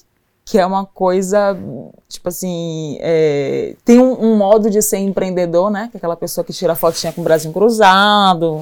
que 0.45 0.59
é 0.59 0.65
uma 0.65 0.85
coisa, 0.85 1.57
tipo 2.07 2.29
assim, 2.29 2.97
é, 3.01 3.75
tem 3.83 3.99
um, 3.99 4.25
um, 4.25 4.37
modo 4.37 4.69
de 4.69 4.79
ser 4.83 4.97
empreendedor, 4.97 5.71
né? 5.71 5.87
Que 5.89 5.97
é 5.97 5.99
aquela 5.99 6.15
pessoa 6.15 6.45
que 6.45 6.53
tira 6.53 6.75
fotinha 6.75 7.11
com 7.11 7.21
o 7.21 7.23
bracinho 7.23 7.51
cruzado, 7.51 8.61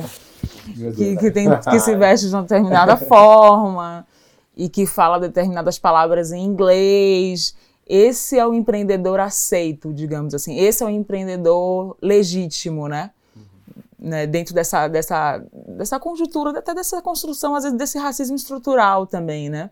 que, 0.96 1.18
que, 1.18 1.30
tem, 1.30 1.50
que 1.60 1.80
se 1.82 1.94
veste 1.98 2.30
de 2.30 2.34
uma 2.34 2.44
determinada 2.44 2.96
forma 3.06 4.08
e 4.56 4.70
que 4.70 4.86
fala 4.86 5.20
determinadas 5.20 5.78
palavras 5.78 6.32
em 6.32 6.42
inglês. 6.42 7.54
Esse 7.86 8.40
é 8.40 8.48
o 8.48 8.54
empreendedor 8.54 9.20
aceito, 9.20 9.92
digamos 9.94 10.34
assim. 10.34 10.58
Esse 10.58 10.84
é 10.84 10.86
o 10.86 10.90
empreendedor 10.90 11.98
legítimo, 12.02 12.88
né? 12.88 13.10
Né, 14.02 14.26
dentro 14.26 14.56
dessa, 14.56 14.88
dessa, 14.88 15.44
dessa 15.78 16.00
conjuntura, 16.00 16.58
até 16.58 16.74
dessa 16.74 17.02
construção, 17.02 17.56
às 17.56 17.64
vezes, 17.64 17.78
desse 17.78 18.00
racismo 18.00 18.36
estrutural 18.36 19.06
também, 19.06 19.50
né? 19.50 19.70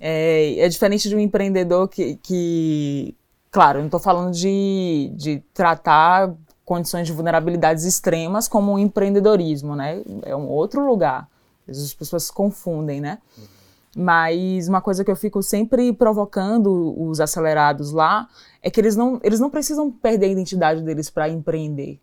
É, 0.00 0.60
é 0.60 0.68
diferente 0.68 1.08
de 1.08 1.14
um 1.14 1.20
empreendedor 1.20 1.86
que, 1.86 2.16
que 2.22 3.14
claro, 3.50 3.80
não 3.80 3.86
estou 3.86 4.00
falando 4.00 4.32
de, 4.32 5.12
de 5.14 5.42
tratar 5.52 6.32
condições 6.64 7.06
de 7.06 7.12
vulnerabilidades 7.12 7.84
extremas 7.84 8.48
como 8.48 8.72
o 8.72 8.78
empreendedorismo, 8.78 9.76
né? 9.76 10.02
É 10.22 10.34
um 10.34 10.48
outro 10.48 10.86
lugar. 10.86 11.28
As 11.68 11.92
pessoas 11.92 12.24
se 12.24 12.32
confundem, 12.32 13.00
né? 13.00 13.18
Mas 13.96 14.68
uma 14.68 14.80
coisa 14.80 15.04
que 15.04 15.10
eu 15.10 15.16
fico 15.16 15.42
sempre 15.42 15.92
provocando 15.92 16.94
os 16.96 17.20
acelerados 17.20 17.90
lá 17.90 18.28
é 18.62 18.70
que 18.70 18.80
eles 18.80 18.94
não, 18.94 19.20
eles 19.22 19.40
não 19.40 19.50
precisam 19.50 19.90
perder 19.90 20.26
a 20.26 20.30
identidade 20.30 20.82
deles 20.82 21.10
para 21.10 21.28
empreender. 21.28 22.00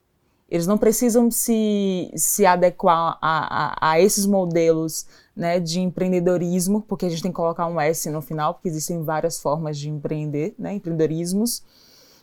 Eles 0.49 0.65
não 0.65 0.77
precisam 0.77 1.29
se, 1.29 2.09
se 2.15 2.45
adequar 2.45 3.17
a, 3.21 3.89
a, 3.89 3.91
a 3.91 3.99
esses 3.99 4.25
modelos 4.25 5.05
né, 5.35 5.59
de 5.59 5.81
empreendedorismo, 5.81 6.81
porque 6.81 7.05
a 7.05 7.09
gente 7.09 7.21
tem 7.21 7.31
que 7.31 7.35
colocar 7.35 7.67
um 7.67 7.79
S 7.79 8.09
no 8.09 8.21
final, 8.21 8.53
porque 8.53 8.69
existem 8.69 9.03
várias 9.03 9.39
formas 9.39 9.77
de 9.77 9.89
empreender, 9.89 10.55
né, 10.57 10.73
empreendedorismos. 10.73 11.63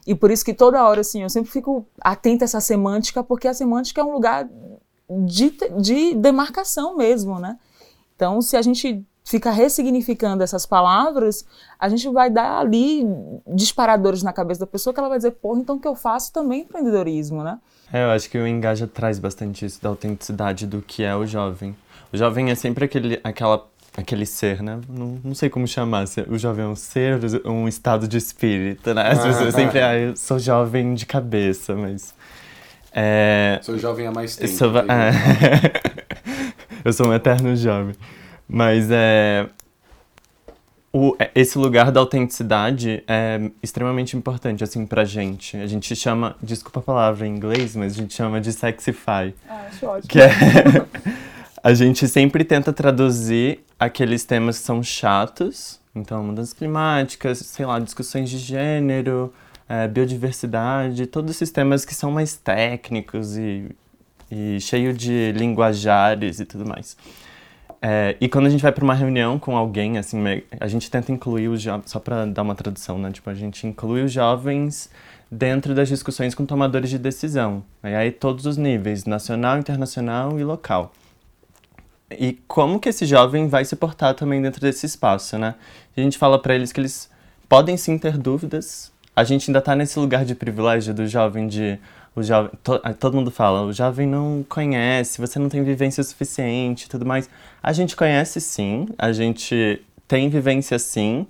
E 0.07 0.15
por 0.15 0.31
isso 0.31 0.45
que 0.45 0.55
toda 0.55 0.83
hora, 0.83 1.03
assim, 1.03 1.23
eu 1.23 1.31
sempre 1.31 1.51
fico 1.51 1.87
atenta 2.01 2.45
a 2.45 2.47
essa 2.47 2.61
semântica, 2.61 3.23
porque 3.23 3.47
a 3.47 3.55
semântica 3.55 4.01
é 4.01 4.05
um 4.05 4.13
lugar 4.13 4.49
de, 5.27 5.57
de 5.81 6.15
demarcação 6.15 6.97
mesmo, 6.97 7.39
né? 7.39 7.59
Então, 8.17 8.41
se 8.41 8.57
a 8.57 8.63
gente 8.63 9.05
fica 9.25 9.51
ressignificando 9.51 10.43
essas 10.43 10.67
palavras, 10.67 11.45
a 11.79 11.89
gente 11.89 12.09
vai 12.11 12.31
dar 12.31 12.59
ali 12.59 13.07
disparadores 13.47 14.23
na 14.23 14.33
cabeça 14.33 14.61
da 14.61 14.67
pessoa 14.67 14.93
que 14.93 15.01
ela 15.01 15.09
vai 15.09 15.19
dizer, 15.19 15.33
porra, 15.33 15.61
então 15.61 15.77
o 15.77 15.81
que 15.81 15.89
eu 15.89 15.95
faço 15.95 16.33
também 16.33 16.61
é 16.61 16.65
empreendedorismo, 16.65 17.43
né? 17.43 17.59
É, 17.93 18.05
eu 18.05 18.11
acho 18.11 18.29
que 18.29 18.39
o 18.39 18.47
Engaja 18.47 18.87
traz 18.87 19.19
bastante 19.19 19.65
isso 19.65 19.81
da 19.83 19.89
autenticidade 19.89 20.67
do 20.67 20.83
que 20.83 21.03
é 21.03 21.15
o 21.15 21.27
jovem. 21.27 21.77
O 22.13 22.17
jovem 22.17 22.51
é 22.51 22.55
sempre 22.55 22.85
aquele, 22.85 23.21
aquela 23.23 23.67
aquele 23.97 24.27
ser, 24.27 24.63
né? 24.63 24.81
Não, 24.89 25.21
não 25.23 25.35
sei 25.35 25.49
como 25.49 25.67
chamar. 25.67 26.05
O 26.29 26.39
jovem 26.39 26.65
é 26.65 26.69
um 26.69 26.77
ser, 26.77 27.21
um 27.45 27.69
estado 27.69 28.09
de 28.09 28.17
espírito, 28.17 28.93
né? 28.93 29.11
As 29.11 29.23
pessoas 29.23 29.55
sempre, 29.55 29.81
ah, 29.81 29.97
eu 29.97 30.17
sou 30.17 30.39
jovem 30.39 30.95
de 30.95 31.07
cabeça, 31.07 31.75
mas. 31.75 32.15
É... 32.93 33.59
Sou 33.63 33.77
jovem 33.79 34.07
há 34.07 34.13
mais 34.13 34.37
tempo. 34.37 34.53
Sou, 34.53 34.73
é... 34.79 35.11
eu 36.85 36.93
sou 36.93 37.09
um 37.09 37.15
eterno 37.15 37.55
jovem. 37.57 37.95
Mas 38.49 38.89
é. 38.91 39.49
O, 40.97 41.17
é, 41.19 41.29
esse 41.35 41.59
lugar 41.59 41.91
da 41.91 41.99
autenticidade 41.99 43.03
é 43.09 43.51
extremamente 43.61 44.17
importante, 44.17 44.63
assim, 44.63 44.87
pra 44.87 45.05
gente. 45.05 45.57
A 45.57 45.67
gente 45.67 45.97
chama, 45.97 46.37
desculpa 46.41 46.79
a 46.79 46.83
palavra 46.85 47.27
em 47.27 47.35
inglês, 47.35 47.75
mas 47.75 47.95
a 47.95 47.97
gente 47.97 48.15
chama 48.15 48.41
de 48.41 48.53
sexify. 48.53 49.35
Ah, 49.49 49.67
acho 49.67 49.87
ótimo. 49.87 50.09
Que 50.09 50.21
é, 50.21 50.31
a 51.61 51.75
gente 51.75 52.07
sempre 52.07 52.45
tenta 52.45 52.73
traduzir 52.73 53.59
aqueles 53.77 54.25
temas 54.25 54.61
que 54.61 54.65
são 54.65 54.85
chatos, 54.85 55.81
então 55.97 56.23
mudanças 56.23 56.53
climáticas, 56.53 57.39
sei 57.39 57.67
lá, 57.67 57.81
discussões 57.81 58.31
de 58.31 58.39
gênero, 58.39 59.35
é, 59.69 59.89
biodiversidade, 59.89 61.09
todos 61.09 61.35
esses 61.35 61.51
temas 61.51 61.85
que 61.85 61.93
são 61.93 62.13
mais 62.13 62.37
técnicos 62.37 63.37
e, 63.37 63.69
e 64.31 64.61
cheio 64.61 64.95
de 64.95 65.33
linguajares 65.33 66.39
e 66.39 66.45
tudo 66.45 66.65
mais. 66.65 66.97
É, 67.87 68.17
e 68.19 68.31
quando 68.31 68.47
a 68.47 68.49
gente 68.49 68.63
vai 68.63 68.73
para 68.73 68.83
uma 68.83 68.95
reunião 68.95 69.39
com 69.39 69.55
alguém, 69.55 69.99
assim, 69.99 70.17
a 70.59 70.67
gente 70.67 70.91
tenta 70.91 71.13
incluir 71.13 71.49
os 71.49 71.61
jovens, 71.61 71.91
só 71.91 72.01
para 72.01 72.25
dar 72.25 72.41
uma 72.41 72.55
tradução, 72.55 72.99
né? 72.99 73.13
Tipo, 73.13 73.29
a 73.29 73.35
gente 73.35 73.67
inclui 73.67 74.03
os 74.03 74.11
jovens 74.11 74.89
dentro 75.31 75.75
das 75.75 75.87
discussões 75.87 76.35
com 76.35 76.47
tomadores 76.47 76.89
de 76.89 76.99
decisão. 76.99 77.63
E 77.83 77.89
aí 77.89 78.11
todos 78.11 78.47
os 78.47 78.57
níveis, 78.57 79.05
nacional, 79.05 79.59
internacional 79.59 80.41
e 80.41 80.45
local. 80.45 80.95
E 82.11 82.39
como 82.49 82.81
que 82.81 82.89
esse 82.89 83.05
jovem 83.05 83.49
vai 83.49 83.67
se 83.67 83.77
portar 83.77 84.15
também 84.15 84.41
dentro 84.41 84.63
desse 84.63 84.87
espaço, 84.87 85.37
né? 85.37 85.55
A 85.95 86.01
gente 86.01 86.17
fala 86.17 86.39
para 86.39 86.55
eles 86.55 86.73
que 86.73 86.81
eles 86.81 87.11
podem 87.51 87.77
sim 87.77 87.99
ter 87.99 88.17
dúvidas. 88.17 88.91
A 89.15 89.25
gente 89.25 89.51
ainda 89.51 89.59
está 89.59 89.77
nesse 89.77 89.99
lugar 89.99 90.25
de 90.25 90.35
privilégio 90.35 90.95
do 90.95 91.07
jovem 91.07 91.47
de 91.47 91.79
o 92.15 92.23
jovem, 92.23 92.51
to, 92.63 92.79
todo 92.99 93.17
mundo 93.17 93.31
fala, 93.31 93.63
o 93.63 93.73
jovem 93.73 94.07
não 94.07 94.45
conhece, 94.49 95.21
você 95.21 95.39
não 95.39 95.49
tem 95.49 95.63
vivência 95.63 96.03
suficiente, 96.03 96.89
tudo 96.89 97.05
mais. 97.05 97.29
A 97.63 97.73
gente 97.73 97.97
conhece 97.97 98.41
sim, 98.41 98.87
a 98.99 99.13
gente 99.13 99.83
tem 100.07 100.29
vivência 100.29 100.79
sim, 100.79 101.27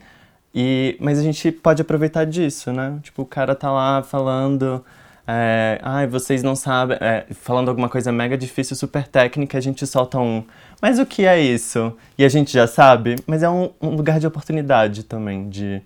e 0.54 0.96
mas 1.00 1.18
a 1.18 1.22
gente 1.22 1.50
pode 1.52 1.82
aproveitar 1.82 2.24
disso, 2.24 2.72
né? 2.72 2.98
Tipo, 3.02 3.22
o 3.22 3.26
cara 3.26 3.54
tá 3.54 3.72
lá 3.72 4.02
falando 4.02 4.84
é, 5.26 5.78
ai, 5.82 6.06
vocês 6.06 6.42
não 6.42 6.54
sabem, 6.54 6.98
é, 7.00 7.26
falando 7.32 7.70
alguma 7.70 7.88
coisa 7.88 8.12
mega 8.12 8.36
difícil, 8.36 8.76
super 8.76 9.08
técnica, 9.08 9.56
a 9.56 9.60
gente 9.60 9.86
solta 9.86 10.18
um. 10.18 10.44
Mas 10.82 10.98
o 10.98 11.06
que 11.06 11.24
é 11.24 11.40
isso? 11.40 11.96
E 12.18 12.24
a 12.24 12.28
gente 12.28 12.52
já 12.52 12.66
sabe, 12.66 13.16
mas 13.26 13.42
é 13.42 13.48
um, 13.48 13.70
um 13.80 13.90
lugar 13.90 14.20
de 14.20 14.26
oportunidade 14.26 15.02
também, 15.02 15.48
de 15.48 15.82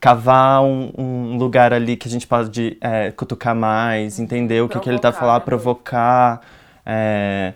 cavar 0.00 0.62
um, 0.62 0.92
um, 0.96 1.36
lugar 1.36 1.72
ali 1.72 1.96
que 1.96 2.08
a 2.08 2.10
gente 2.10 2.26
pode 2.26 2.76
é, 2.80 3.10
cutucar 3.10 3.54
mais, 3.54 4.18
entender 4.18 4.62
o 4.62 4.68
que, 4.68 4.78
que 4.78 4.88
ele 4.88 4.96
está 4.96 5.12
falando, 5.12 5.42
provocar 5.42 6.40
é, 6.86 7.54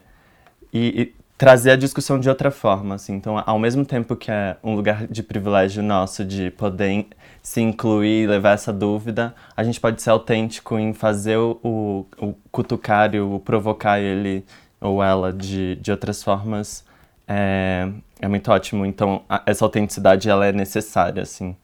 e, 0.72 1.02
e, 1.02 1.14
trazer 1.38 1.72
a 1.72 1.76
discussão 1.76 2.18
de 2.18 2.28
outra 2.28 2.50
forma. 2.50 2.96
Assim. 2.96 3.14
Então, 3.14 3.42
ao 3.44 3.58
mesmo 3.58 3.84
tempo 3.84 4.16
que 4.16 4.30
é 4.30 4.56
um 4.62 4.74
lugar 4.74 5.06
de 5.06 5.22
privilégio 5.22 5.82
nosso 5.82 6.24
de 6.24 6.50
poder 6.50 7.06
se 7.42 7.60
incluir, 7.60 8.28
levar 8.28 8.52
essa 8.52 8.72
dúvida, 8.72 9.34
a 9.56 9.64
gente 9.64 9.80
pode 9.80 10.00
ser 10.02 10.10
autêntico 10.10 10.78
em 10.78 10.92
fazer 10.92 11.36
o, 11.36 11.58
o, 11.62 12.06
o 12.18 12.34
cutucar 12.50 13.14
e 13.14 13.20
o 13.20 13.40
provocar 13.40 14.00
ele 14.00 14.44
ou 14.80 15.02
ela 15.02 15.32
de, 15.32 15.76
de 15.76 15.90
outras 15.90 16.22
formas. 16.22 16.84
É, 17.26 17.88
é 18.20 18.28
muito 18.28 18.50
ótimo. 18.50 18.84
Então, 18.84 19.22
a, 19.28 19.42
essa 19.46 19.64
autenticidade 19.64 20.28
ela 20.28 20.46
é 20.46 20.52
necessária, 20.52 21.22
assim. 21.22 21.56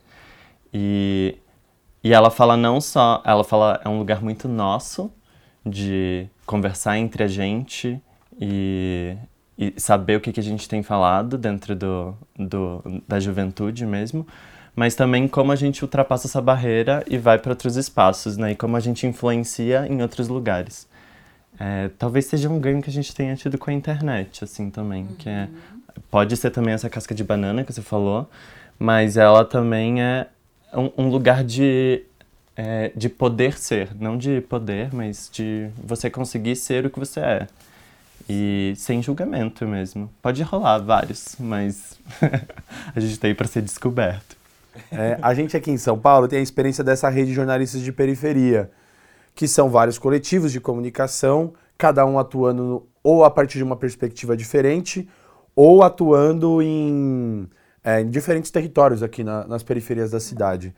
E, 0.73 1.37
e 2.03 2.13
ela 2.13 2.31
fala 2.31 2.57
não 2.57 2.81
só, 2.81 3.23
ela 3.25 3.45
fala 3.45 3.81
é 3.85 3.89
um 3.89 3.99
lugar 3.99 4.23
muito 4.23 4.49
nosso 4.49 5.11
de 5.65 6.27
conversar 6.47 6.99
entre 6.99 7.23
a 7.23 7.29
gente 7.29 8.01
e, 8.41 9.17
e 9.57 9.75
saber 9.77 10.17
o 10.17 10.21
que, 10.21 10.33
que 10.33 10.41
a 10.41 10.43
gente 10.43 10.69
tem 10.69 10.83
falado 10.83 11.37
dentro 11.37 11.75
do, 11.75 12.15
do, 12.39 13.03
da 13.07 13.21
juventude 13.21 13.85
mesmo, 13.85 14.27
mas 14.75 14.95
também 14.95 15.27
como 15.27 15.53
a 15.53 15.57
gente 15.57 15.83
ultrapassa 15.83 16.27
essa 16.27 16.41
barreira 16.41 17.05
e 17.07 17.19
vai 17.19 17.39
para 17.39 17.51
outros 17.51 17.77
espaços, 17.77 18.37
né? 18.37 18.53
E 18.53 18.55
como 18.55 18.77
a 18.77 18.81
gente 18.81 19.07
influencia 19.07 19.87
em 19.89 20.01
outros 20.01 20.29
lugares. 20.29 20.89
É, 21.59 21.91
talvez 21.99 22.27
seja 22.27 22.49
um 22.49 22.61
ganho 22.61 22.81
que 22.81 22.89
a 22.89 22.93
gente 22.93 23.13
tenha 23.13 23.35
tido 23.35 23.59
com 23.59 23.71
a 23.71 23.73
internet, 23.73 24.45
assim, 24.45 24.71
também, 24.71 25.03
uhum. 25.03 25.15
que 25.17 25.29
é, 25.29 25.49
pode 26.09 26.37
ser 26.37 26.51
também 26.51 26.73
essa 26.73 26.89
casca 26.89 27.13
de 27.13 27.25
banana 27.25 27.65
que 27.65 27.73
você 27.73 27.83
falou, 27.83 28.31
mas 28.79 29.17
ela 29.17 29.45
também 29.45 30.01
é 30.01 30.29
um, 30.73 31.05
um 31.05 31.09
lugar 31.09 31.45
de, 31.45 32.03
é, 32.57 32.93
de 32.95 33.09
poder 33.09 33.59
ser, 33.59 33.91
não 33.99 34.17
de 34.17 34.41
poder, 34.43 34.93
mas 34.93 35.29
de 35.33 35.69
você 35.83 36.11
conseguir 36.11 36.57
ser 36.57 36.87
o 36.87 36.91
que 36.91 36.99
você 36.99 37.21
é. 37.21 37.47
E 38.29 38.75
sem 38.77 39.03
julgamento 39.03 39.67
mesmo. 39.67 40.11
Pode 40.21 40.43
rolar 40.43 40.79
vários, 40.79 41.37
mas 41.39 41.99
a 42.95 43.01
gente 43.01 43.19
tem 43.19 43.33
tá 43.33 43.39
para 43.39 43.47
ser 43.47 43.63
descoberto. 43.63 44.37
É, 44.93 45.19
a 45.23 45.33
gente 45.35 45.57
aqui 45.57 45.71
em 45.71 45.79
São 45.79 45.99
Paulo 45.99 46.29
tem 46.29 46.39
a 46.39 46.43
experiência 46.43 46.85
dessa 46.85 47.09
rede 47.09 47.29
de 47.31 47.35
jornalistas 47.35 47.81
de 47.81 47.91
periferia, 47.91 48.71
que 49.35 49.49
são 49.49 49.71
vários 49.71 49.99
coletivos 49.99 50.53
de 50.53 50.61
comunicação, 50.61 51.55
cada 51.77 52.05
um 52.05 52.19
atuando 52.19 52.87
ou 53.03 53.25
a 53.25 53.31
partir 53.31 53.59
de 53.59 53.65
uma 53.65 53.77
perspectiva 53.77 54.37
diferente, 54.37 55.09
ou 55.57 55.83
atuando 55.83 56.61
em, 56.61 57.49
é, 57.83 58.01
em 58.01 58.11
diferentes 58.11 58.51
territórios 58.51 59.03
aqui 59.03 59.23
na, 59.23 59.47
nas 59.47 59.63
periferias 59.63 60.11
da 60.11 60.21
cidade. 60.21 60.75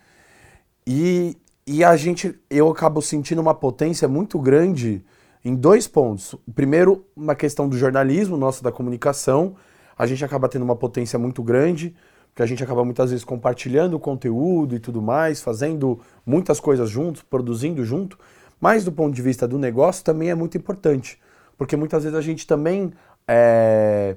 E, 0.86 1.36
e 1.66 1.84
a 1.84 1.96
gente, 1.96 2.38
eu 2.48 2.68
acabo 2.70 3.00
sentindo 3.00 3.40
uma 3.40 3.54
potência 3.54 4.08
muito 4.08 4.38
grande 4.38 5.04
em 5.44 5.54
dois 5.54 5.86
pontos. 5.86 6.34
Primeiro, 6.54 7.06
uma 7.16 7.34
questão 7.34 7.68
do 7.68 7.76
jornalismo, 7.76 8.36
nosso 8.36 8.62
da 8.62 8.70
comunicação. 8.70 9.56
A 9.96 10.06
gente 10.06 10.24
acaba 10.24 10.48
tendo 10.48 10.62
uma 10.62 10.76
potência 10.76 11.18
muito 11.18 11.42
grande, 11.42 11.94
porque 12.28 12.42
a 12.42 12.46
gente 12.46 12.62
acaba 12.62 12.84
muitas 12.84 13.10
vezes 13.10 13.24
compartilhando 13.24 13.98
conteúdo 13.98 14.74
e 14.74 14.80
tudo 14.80 15.02
mais, 15.02 15.40
fazendo 15.40 16.00
muitas 16.24 16.60
coisas 16.60 16.88
juntos, 16.88 17.22
produzindo 17.22 17.84
junto. 17.84 18.18
Mas 18.60 18.84
do 18.84 18.92
ponto 18.92 19.14
de 19.14 19.22
vista 19.22 19.48
do 19.48 19.58
negócio 19.58 20.04
também 20.04 20.30
é 20.30 20.34
muito 20.34 20.56
importante, 20.56 21.18
porque 21.56 21.76
muitas 21.76 22.02
vezes 22.04 22.16
a 22.16 22.20
gente 22.20 22.46
também 22.46 22.92
é, 23.26 24.16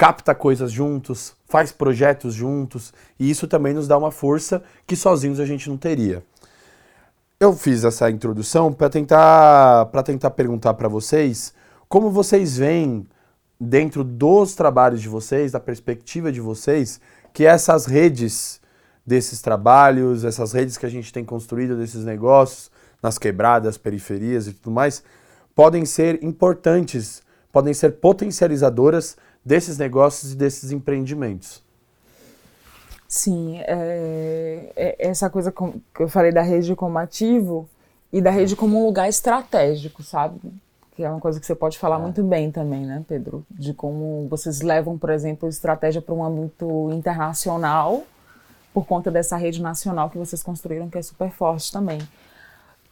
capta 0.00 0.34
coisas 0.34 0.72
juntos, 0.72 1.34
faz 1.46 1.72
projetos 1.72 2.32
juntos, 2.32 2.90
e 3.18 3.28
isso 3.28 3.46
também 3.46 3.74
nos 3.74 3.86
dá 3.86 3.98
uma 3.98 4.10
força 4.10 4.62
que 4.86 4.96
sozinhos 4.96 5.38
a 5.38 5.44
gente 5.44 5.68
não 5.68 5.76
teria. 5.76 6.22
Eu 7.38 7.52
fiz 7.52 7.84
essa 7.84 8.10
introdução 8.10 8.72
para 8.72 8.88
tentar, 8.88 9.84
tentar 10.02 10.30
perguntar 10.30 10.72
para 10.72 10.88
vocês 10.88 11.52
como 11.86 12.10
vocês 12.10 12.56
veem 12.56 13.06
dentro 13.60 14.02
dos 14.02 14.54
trabalhos 14.54 15.02
de 15.02 15.08
vocês, 15.10 15.52
da 15.52 15.60
perspectiva 15.60 16.32
de 16.32 16.40
vocês, 16.40 16.98
que 17.34 17.44
essas 17.44 17.84
redes 17.84 18.58
desses 19.04 19.42
trabalhos, 19.42 20.24
essas 20.24 20.54
redes 20.54 20.78
que 20.78 20.86
a 20.86 20.90
gente 20.90 21.12
tem 21.12 21.26
construído 21.26 21.76
desses 21.76 22.06
negócios, 22.06 22.70
nas 23.02 23.18
quebradas, 23.18 23.76
periferias 23.76 24.46
e 24.46 24.54
tudo 24.54 24.72
mais, 24.72 25.02
podem 25.54 25.84
ser 25.84 26.24
importantes, 26.24 27.20
podem 27.52 27.74
ser 27.74 28.00
potencializadoras 28.00 29.14
desses 29.44 29.78
negócios 29.78 30.32
e 30.32 30.36
desses 30.36 30.70
empreendimentos. 30.70 31.62
Sim, 33.08 33.58
é, 33.62 34.72
é 34.76 35.08
essa 35.08 35.28
coisa 35.28 35.50
que 35.52 36.02
eu 36.02 36.08
falei 36.08 36.30
da 36.30 36.42
rede 36.42 36.76
como 36.76 36.96
ativo 36.98 37.68
e 38.12 38.20
da 38.20 38.30
rede 38.30 38.54
como 38.54 38.78
um 38.80 38.86
lugar 38.86 39.08
estratégico, 39.08 40.02
sabe? 40.02 40.38
Que 40.94 41.02
é 41.02 41.10
uma 41.10 41.20
coisa 41.20 41.40
que 41.40 41.46
você 41.46 41.54
pode 41.54 41.76
falar 41.78 41.98
é. 41.98 42.02
muito 42.02 42.22
bem 42.22 42.52
também, 42.52 42.86
né, 42.86 43.04
Pedro? 43.08 43.44
De 43.50 43.74
como 43.74 44.28
vocês 44.28 44.60
levam, 44.60 44.96
por 44.96 45.10
exemplo, 45.10 45.48
estratégia 45.48 46.00
para 46.00 46.14
um 46.14 46.22
âmbito 46.22 46.90
internacional 46.92 48.04
por 48.72 48.86
conta 48.86 49.10
dessa 49.10 49.36
rede 49.36 49.60
nacional 49.60 50.08
que 50.08 50.18
vocês 50.18 50.42
construíram, 50.42 50.88
que 50.88 50.98
é 50.98 51.02
super 51.02 51.30
forte 51.30 51.72
também. 51.72 51.98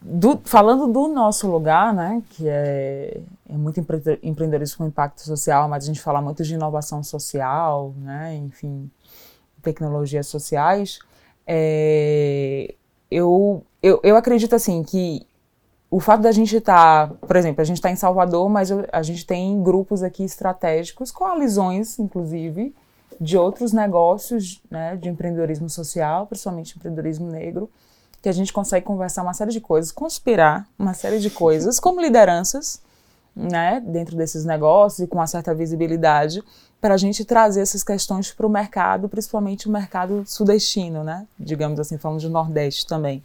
Do, 0.01 0.41
falando 0.45 0.87
do 0.87 1.09
nosso 1.09 1.51
lugar, 1.51 1.93
né, 1.93 2.23
que 2.31 2.49
é, 2.49 3.21
é 3.49 3.57
muito 3.57 3.81
empreendedorismo 3.81 4.79
com 4.79 4.87
impacto 4.87 5.23
social, 5.23 5.69
mas 5.69 5.85
a 5.85 5.87
gente 5.87 6.01
fala 6.01 6.21
muito 6.21 6.43
de 6.45 6.55
inovação 6.55 7.03
social, 7.03 7.95
né, 7.97 8.37
enfim, 8.37 8.91
tecnologias 9.63 10.27
sociais, 10.27 10.99
é, 11.47 12.75
eu, 13.11 13.65
eu, 13.83 14.01
eu 14.03 14.17
acredito 14.17 14.55
assim 14.55 14.83
que 14.83 15.27
o 15.91 15.99
fato 16.01 16.21
da 16.21 16.31
gente 16.31 16.55
estar, 16.55 17.09
tá, 17.09 17.15
por 17.15 17.37
exemplo, 17.37 17.63
a 17.63 17.65
gente 17.65 17.79
está 17.79 17.91
em 17.91 17.97
Salvador, 17.97 18.49
mas 18.51 18.71
a 18.93 19.03
gente 19.03 19.25
tem 19.25 19.63
grupos 19.63 20.03
aqui 20.03 20.23
estratégicos, 20.23 21.11
coalizões, 21.11 21.99
inclusive, 21.99 22.75
de 23.19 23.39
outros 23.39 23.73
negócios, 23.73 24.61
né, 24.71 24.97
de 24.97 25.09
empreendedorismo 25.09 25.71
social, 25.71 26.27
principalmente 26.27 26.77
empreendedorismo 26.77 27.31
negro, 27.31 27.71
que 28.21 28.29
a 28.29 28.33
gente 28.33 28.53
consegue 28.53 28.85
conversar 28.85 29.23
uma 29.23 29.33
série 29.33 29.51
de 29.51 29.61
coisas, 29.61 29.91
conspirar 29.91 30.69
uma 30.79 30.93
série 30.93 31.19
de 31.19 31.31
coisas, 31.31 31.81
como 31.81 32.01
lideranças, 32.01 32.83
né, 33.39 33.81
dentro 33.87 34.17
desses 34.17 34.45
negócios 34.45 35.01
e 35.01 35.07
com 35.07 35.17
uma 35.17 35.27
certa 35.27 35.55
visibilidade, 35.55 36.43
para 36.81 36.95
a 36.95 36.97
gente 36.97 37.25
trazer 37.25 37.61
essas 37.61 37.83
questões 37.83 38.33
para 38.33 38.47
o 38.47 38.51
mercado, 38.51 39.09
principalmente 39.09 39.69
o 39.69 39.71
mercado 39.71 40.25
sudestino, 40.27 41.05
né? 41.05 41.27
Digamos 41.39 41.79
assim, 41.79 41.99
falando 41.99 42.21
de 42.21 42.29
Nordeste 42.29 42.87
também. 42.87 43.23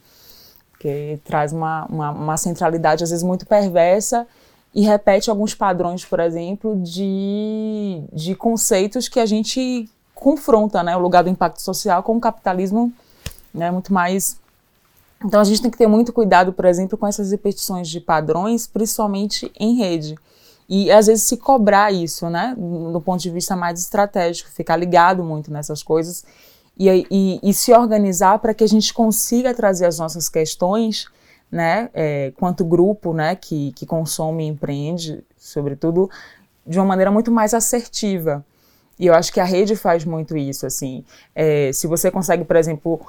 Que 0.80 1.20
traz 1.24 1.54
uma, 1.54 1.86
uma, 1.86 2.12
uma, 2.12 2.38
centralidade, 2.38 3.04
às 3.04 3.10
vezes, 3.10 3.24
muito 3.24 3.46
perversa 3.46 4.28
e 4.74 4.82
repete 4.84 5.30
alguns 5.30 5.54
padrões, 5.54 6.04
por 6.04 6.20
exemplo, 6.20 6.76
de, 6.82 8.04
de 8.12 8.36
conceitos 8.36 9.08
que 9.08 9.20
a 9.20 9.26
gente 9.26 9.90
confronta, 10.16 10.82
né? 10.82 10.96
O 10.96 11.00
lugar 11.00 11.24
do 11.24 11.30
impacto 11.30 11.62
social 11.62 12.02
com 12.02 12.18
o 12.18 12.22
capitalismo 12.22 12.92
né, 13.54 13.70
muito 13.70 13.94
mais. 13.94 14.42
Então, 15.24 15.40
a 15.40 15.44
gente 15.44 15.62
tem 15.62 15.72
que 15.72 15.78
ter 15.78 15.88
muito 15.88 16.12
cuidado, 16.12 16.52
por 16.52 16.66
exemplo, 16.66 16.98
com 16.98 17.08
essas 17.08 17.32
repetições 17.32 17.88
de 17.88 18.00
padrões, 18.00 18.68
principalmente 18.68 19.52
em 19.60 19.76
rede. 19.76 20.16
E 20.68 20.92
às 20.92 21.08
vezes 21.08 21.24
se 21.24 21.38
cobrar 21.38 21.92
isso, 21.92 22.30
né, 22.30 22.56
do 22.58 23.00
ponto 23.02 23.22
de 23.22 23.30
vista 23.30 23.56
mais 23.56 23.80
estratégico, 23.80 24.50
ficar 24.50 24.76
ligado 24.76 25.24
muito 25.24 25.52
nessas 25.52 25.84
coisas. 25.84 26.26
E, 26.78 26.90
e, 27.12 27.40
e 27.44 27.54
se 27.54 27.72
organizar 27.72 28.40
para 28.40 28.54
que 28.54 28.64
a 28.64 28.68
gente 28.68 28.94
consiga 28.94 29.54
trazer 29.54 29.86
as 29.86 30.00
nossas 30.00 30.28
questões, 30.28 31.06
né, 31.52 31.90
é, 31.94 32.34
quanto 32.38 32.66
grupo, 32.66 33.14
né, 33.14 33.36
que, 33.36 33.72
que 33.74 33.86
consome 33.86 34.46
e 34.46 34.48
empreende, 34.48 35.24
sobretudo, 35.38 36.10
de 36.66 36.80
uma 36.80 36.86
maneira 36.86 37.12
muito 37.12 37.32
mais 37.32 37.54
assertiva. 37.54 38.44
E 38.98 39.08
eu 39.08 39.14
acho 39.14 39.32
que 39.34 39.40
a 39.40 39.44
rede 39.44 39.76
faz 39.76 40.06
muito 40.06 40.38
isso, 40.38 40.66
assim. 40.66 41.04
É, 41.36 41.72
se 41.74 41.88
você 41.88 42.10
consegue, 42.10 42.44
por 42.46 42.56
exemplo, 42.56 43.00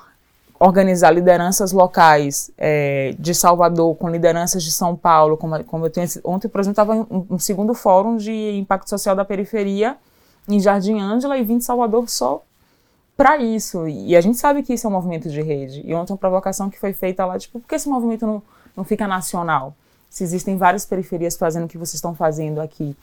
organizar 0.58 1.10
lideranças 1.10 1.72
locais 1.72 2.50
é, 2.56 3.14
de 3.18 3.34
Salvador 3.34 3.94
com 3.96 4.08
lideranças 4.08 4.62
de 4.62 4.70
São 4.70 4.94
Paulo, 4.96 5.36
como, 5.36 5.62
como 5.64 5.86
eu 5.86 5.90
tenho 5.90 6.06
ontem, 6.24 6.48
por 6.48 6.60
exemplo, 6.60 6.72
estava 6.72 6.96
em 6.96 7.26
um 7.30 7.38
segundo 7.38 7.74
fórum 7.74 8.16
de 8.16 8.56
impacto 8.56 8.88
social 8.88 9.16
da 9.16 9.24
periferia 9.24 9.96
em 10.48 10.60
Jardim 10.60 11.00
Ângela 11.00 11.36
e 11.36 11.42
vim 11.42 11.58
de 11.58 11.64
Salvador 11.64 12.08
só 12.08 12.42
para 13.16 13.36
isso. 13.38 13.88
E 13.88 14.16
a 14.16 14.20
gente 14.20 14.38
sabe 14.38 14.62
que 14.62 14.74
isso 14.74 14.86
é 14.86 14.90
um 14.90 14.92
movimento 14.92 15.28
de 15.28 15.40
rede. 15.42 15.82
E 15.84 15.94
ontem 15.94 16.12
uma 16.12 16.18
provocação 16.18 16.70
que 16.70 16.78
foi 16.78 16.92
feita 16.92 17.24
lá, 17.24 17.38
tipo, 17.38 17.60
por 17.60 17.68
que 17.68 17.74
esse 17.74 17.88
movimento 17.88 18.26
não, 18.26 18.42
não 18.76 18.84
fica 18.84 19.06
nacional? 19.06 19.74
Se 20.10 20.22
existem 20.22 20.56
várias 20.56 20.86
periferias 20.86 21.36
fazendo 21.36 21.64
o 21.64 21.68
que 21.68 21.78
vocês 21.78 21.94
estão 21.94 22.14
fazendo 22.14 22.60
aqui. 22.60 22.96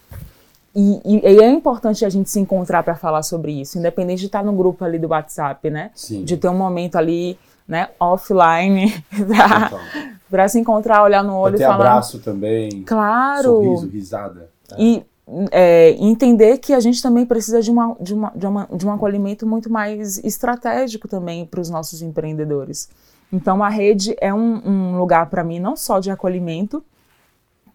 E, 0.73 1.01
e, 1.03 1.33
e, 1.33 1.43
é 1.43 1.51
importante 1.51 2.05
a 2.05 2.09
gente 2.09 2.29
se 2.29 2.39
encontrar 2.39 2.81
para 2.81 2.95
falar 2.95 3.23
sobre 3.23 3.51
isso, 3.51 3.77
independente 3.77 4.21
de 4.21 4.27
estar 4.27 4.43
no 4.43 4.53
grupo 4.53 4.85
ali 4.85 4.97
do 4.97 5.09
WhatsApp, 5.09 5.69
né? 5.69 5.91
Sim. 5.93 6.23
De 6.23 6.37
ter 6.37 6.47
um 6.47 6.57
momento 6.57 6.95
ali, 6.95 7.37
né, 7.67 7.89
offline, 7.99 9.03
para 10.29 10.47
se 10.47 10.59
encontrar, 10.59 11.03
olhar 11.03 11.23
no 11.23 11.35
olho 11.35 11.55
e 11.55 11.59
falar. 11.59 11.75
abraço 11.75 12.19
também. 12.19 12.83
Claro. 12.83 13.63
Sorriso, 13.63 13.89
risada. 13.89 14.49
É. 14.71 14.75
E 14.81 15.05
é, 15.51 15.91
entender 15.99 16.57
que 16.57 16.73
a 16.73 16.79
gente 16.79 17.01
também 17.01 17.25
precisa 17.25 17.61
de, 17.61 17.69
uma, 17.69 17.95
de, 17.99 18.13
uma, 18.13 18.31
de, 18.35 18.47
uma, 18.47 18.67
de 18.73 18.87
um 18.87 18.91
acolhimento 18.91 19.45
muito 19.45 19.71
mais 19.71 20.17
estratégico 20.23 21.07
também 21.07 21.45
para 21.45 21.59
os 21.59 21.69
nossos 21.69 22.01
empreendedores. 22.01 22.89
Então, 23.31 23.63
a 23.63 23.69
rede 23.69 24.15
é 24.19 24.33
um, 24.33 24.61
um 24.65 24.97
lugar 24.97 25.29
para 25.29 25.43
mim 25.43 25.59
não 25.59 25.75
só 25.75 25.99
de 25.99 26.11
acolhimento, 26.11 26.83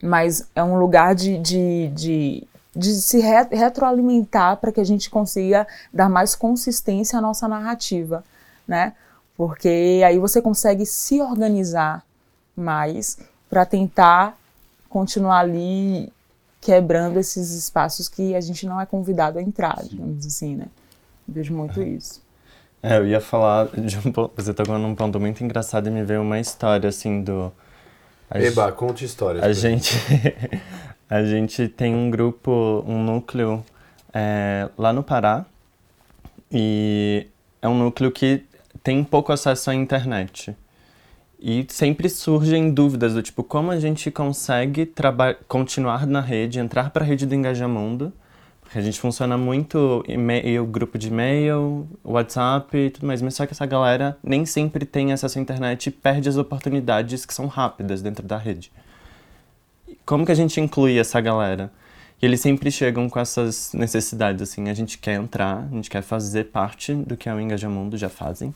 mas 0.03 0.51
é 0.55 0.63
um 0.63 0.79
lugar 0.79 1.15
de, 1.15 1.39
de, 1.39 1.89
de, 1.95 2.49
de 2.77 2.95
se 2.95 3.19
re 3.21 3.45
retroalimentar 3.51 4.59
para 4.59 4.71
que 4.71 4.81
a 4.81 4.85
gente 4.85 5.09
consiga 5.09 5.67
dar 5.93 6.09
mais 6.09 6.35
consistência 6.35 7.19
à 7.19 7.23
nossa 7.23 7.49
narrativa, 7.49 8.23
né? 8.69 8.93
Porque 9.37 10.03
aí 10.05 10.19
você 10.19 10.43
consegue 10.43 10.85
se 10.85 11.21
organizar 11.21 12.05
mais 12.55 13.19
para 13.49 13.65
tentar 13.65 14.37
continuar 14.89 15.41
ali 15.41 16.13
quebrando 16.61 17.19
esses 17.19 17.53
espaços 17.53 18.09
que 18.09 18.35
a 18.35 18.41
gente 18.41 18.67
não 18.67 18.81
é 18.81 18.87
convidado 18.87 19.39
a 19.39 19.43
entrar, 19.43 19.83
digamos 19.85 20.27
assim, 20.27 20.57
né? 20.57 20.67
Vejo 21.27 21.55
muito 21.55 21.81
é. 21.81 21.85
isso. 21.85 22.23
É, 22.83 22.99
eu 22.99 23.07
ia 23.07 23.21
falar 23.21 23.69
de 23.69 23.99
um 23.99 24.13
ponto, 24.13 24.33
você 24.37 24.53
tocou 24.53 24.79
num 24.79 24.95
ponto 24.95 25.19
muito 25.19 25.43
engraçado 25.43 25.89
e 25.89 25.91
me 25.91 26.05
veio 26.05 26.23
uma 26.23 26.39
história 26.39 26.89
assim 26.89 27.23
do 27.23 27.53
a 28.31 28.41
Eba, 28.41 28.73
conte 28.73 29.05
histórias. 29.05 29.45
A 29.45 29.53
gente 29.53 29.95
A 31.09 31.23
gente 31.23 31.69
tem 31.69 31.95
um 31.95 32.11
grupo, 32.11 32.85
um 32.87 33.03
núcleo 33.03 33.65
é, 34.13 34.69
lá 34.77 34.93
no 34.93 35.05
Pará. 35.05 35.47
E 36.51 37.29
é 37.63 37.69
um 37.69 37.79
núcleo 37.79 38.11
que 38.11 38.43
tem 38.83 39.05
pouco 39.05 39.33
acesso 39.33 39.71
à 39.71 39.75
internet. 39.75 40.57
E 41.39 41.65
sempre 41.69 42.09
surgem 42.09 42.73
dúvidas 42.73 43.15
do 43.15 43.23
tipo, 43.23 43.45
como 43.45 43.71
a 43.71 43.79
gente 43.79 44.11
consegue 44.11 44.91
continuar 45.47 46.07
na 46.07 46.21
rede, 46.21 46.59
entrar 46.59 46.91
para 46.91 47.05
a 47.05 47.07
rede 47.07 47.25
do 47.25 47.35
Engajamundo, 47.35 48.13
porque 48.61 48.79
a 48.79 48.83
gente 48.83 48.99
funciona 48.99 49.37
muito 49.37 50.03
e-mail, 50.09 50.67
grupo 50.67 50.99
de 50.99 51.09
e-mail, 51.09 51.87
WhatsApp 52.03 52.77
e 52.77 52.91
tudo 52.91 53.07
mais, 53.07 53.23
mas 53.23 53.35
só 53.35 53.47
que 53.47 53.53
essa 53.53 53.67
galera 53.67 54.17
nem 54.25 54.45
sempre 54.45 54.85
tem 54.85 55.13
acesso 55.13 55.39
à 55.39 55.43
internet 55.43 55.87
e 55.87 55.91
perde 55.91 56.29
as 56.29 56.37
oportunidades 56.37 57.25
que 57.25 57.35
são 57.35 57.47
rápidas 57.47 58.03
dentro 58.03 58.27
da 58.27 58.39
rede 58.39 58.73
como 60.07 60.25
que 60.25 60.33
a 60.33 60.37
gente 60.37 60.61
inclui 60.61 60.99
essa 60.99 61.21
galera? 61.21 61.71
E 62.23 62.25
eles 62.25 62.41
sempre 62.41 62.71
chegam 62.71 63.11
com 63.11 63.19
essas 63.21 63.73
necessidades, 63.75 64.41
assim, 64.41 64.71
a 64.71 64.75
gente 64.75 64.97
quer 64.97 65.15
entrar, 65.15 65.69
a 65.71 65.75
gente 65.75 65.91
quer 65.91 66.03
fazer 66.03 66.45
parte 66.45 66.95
do 66.95 67.17
que 67.17 67.29
é 67.29 67.35
o 67.35 67.41
Engajamundo, 67.41 67.99
já 67.99 68.09
fazem, 68.09 68.55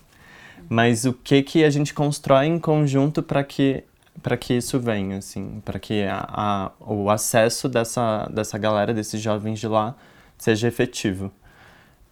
mas 0.68 1.04
o 1.04 1.12
que 1.12 1.42
que 1.42 1.64
a 1.64 1.68
gente 1.68 1.92
constrói 1.92 2.46
em 2.46 2.58
conjunto 2.58 3.22
para 3.22 3.44
que 3.44 3.84
para 4.22 4.36
que 4.36 4.54
isso 4.54 4.78
venha, 4.78 5.18
assim, 5.18 5.62
para 5.64 5.78
que 5.78 6.02
a, 6.04 6.26
a, 6.28 6.72
o 6.80 7.08
acesso 7.08 7.68
dessa, 7.68 8.28
dessa 8.30 8.58
galera, 8.58 8.92
desses 8.92 9.20
jovens 9.20 9.58
de 9.58 9.66
lá, 9.66 9.96
seja 10.36 10.68
efetivo. 10.68 11.32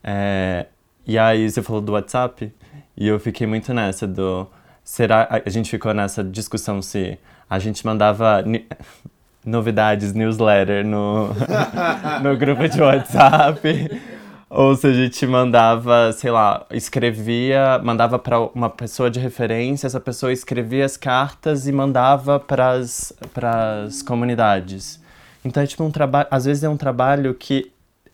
É, 0.02 0.66
e 1.06 1.18
aí 1.18 1.50
você 1.50 1.62
falou 1.62 1.82
do 1.82 1.92
WhatsApp, 1.92 2.50
e 2.96 3.06
eu 3.06 3.18
fiquei 3.20 3.46
muito 3.46 3.74
nessa 3.74 4.06
do... 4.06 4.48
Será... 4.82 5.28
A 5.44 5.50
gente 5.50 5.68
ficou 5.68 5.92
nessa 5.92 6.24
discussão 6.24 6.80
se 6.80 7.18
a 7.50 7.58
gente 7.58 7.84
mandava 7.84 8.42
novidades, 9.48 10.12
newsletter 10.12 10.86
no, 10.86 11.28
no 12.22 12.36
grupo 12.36 12.68
de 12.68 12.80
WhatsApp. 12.80 14.00
Ou 14.50 14.74
se 14.74 14.86
a 14.86 14.92
gente 14.92 15.26
mandava, 15.26 16.10
sei 16.12 16.30
lá, 16.30 16.64
escrevia, 16.70 17.78
mandava 17.82 18.18
para 18.18 18.40
uma 18.40 18.70
pessoa 18.70 19.10
de 19.10 19.20
referência, 19.20 19.86
essa 19.86 20.00
pessoa 20.00 20.32
escrevia 20.32 20.86
as 20.86 20.96
cartas 20.96 21.66
e 21.66 21.72
mandava 21.72 22.40
para 22.40 22.72
as 23.84 24.02
comunidades. 24.02 25.00
Então 25.44 25.62
é 25.62 25.66
tipo 25.66 25.84
um 25.84 25.90
trabalho, 25.90 26.28
às 26.30 26.46
vezes 26.46 26.64
é 26.64 26.68
um 26.68 26.78
trabalho 26.78 27.34
que 27.34 27.70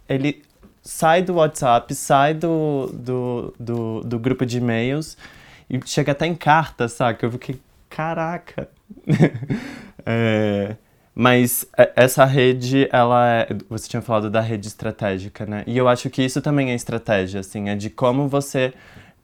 ele 0.08 0.42
sai 0.82 1.22
do 1.22 1.34
WhatsApp, 1.34 1.94
sai 1.94 2.34
do, 2.34 2.90
do, 2.92 3.54
do, 3.58 4.00
do 4.00 4.18
grupo 4.18 4.44
de 4.44 4.58
e-mails 4.58 5.16
e 5.70 5.80
chega 5.86 6.12
até 6.12 6.26
em 6.26 6.34
carta, 6.34 6.88
saca? 6.88 7.24
Eu 7.24 7.32
fiquei, 7.32 7.60
caraca. 7.88 8.68
é, 10.04 10.76
mas 11.14 11.64
é, 11.78 11.92
essa 11.94 12.24
rede, 12.24 12.88
ela 12.90 13.28
é, 13.28 13.48
você 13.68 13.88
tinha 13.88 14.02
falado 14.02 14.28
da 14.28 14.40
rede 14.40 14.66
estratégica, 14.66 15.46
né? 15.46 15.62
E 15.66 15.78
eu 15.78 15.86
acho 15.86 16.10
que 16.10 16.22
isso 16.22 16.42
também 16.42 16.72
é 16.72 16.74
estratégia, 16.74 17.40
assim, 17.40 17.68
é 17.68 17.76
de 17.76 17.88
como 17.88 18.26
você, 18.26 18.74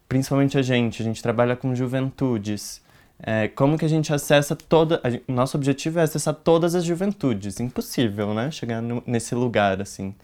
principalmente 0.08 0.56
a 0.56 0.62
gente, 0.62 1.02
a 1.02 1.04
gente 1.04 1.20
trabalha 1.22 1.56
com 1.56 1.74
juventudes. 1.74 2.80
É, 3.22 3.48
como 3.48 3.76
que 3.76 3.84
a 3.84 3.88
gente 3.88 4.12
acessa 4.14 4.54
toda. 4.56 5.00
A, 5.04 5.32
nosso 5.32 5.56
objetivo 5.56 5.98
é 5.98 6.02
acessar 6.02 6.32
todas 6.34 6.74
as 6.74 6.84
juventudes. 6.84 7.58
Impossível, 7.60 8.32
né? 8.32 8.50
Chegar 8.50 8.80
no, 8.80 9.02
nesse 9.06 9.34
lugar, 9.34 9.82
assim. 9.82 10.14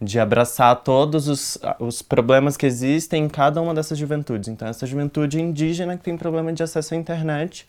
De 0.00 0.18
abraçar 0.18 0.74
todos 0.82 1.28
os, 1.28 1.58
os 1.78 2.02
problemas 2.02 2.56
que 2.56 2.66
existem 2.66 3.24
em 3.24 3.28
cada 3.28 3.62
uma 3.62 3.72
dessas 3.72 3.96
juventudes. 3.96 4.48
Então, 4.48 4.68
essa 4.68 4.84
juventude 4.84 5.40
indígena 5.40 5.96
que 5.96 6.02
tem 6.02 6.18
problema 6.18 6.52
de 6.52 6.62
acesso 6.62 6.92
à 6.94 6.96
internet. 6.96 7.66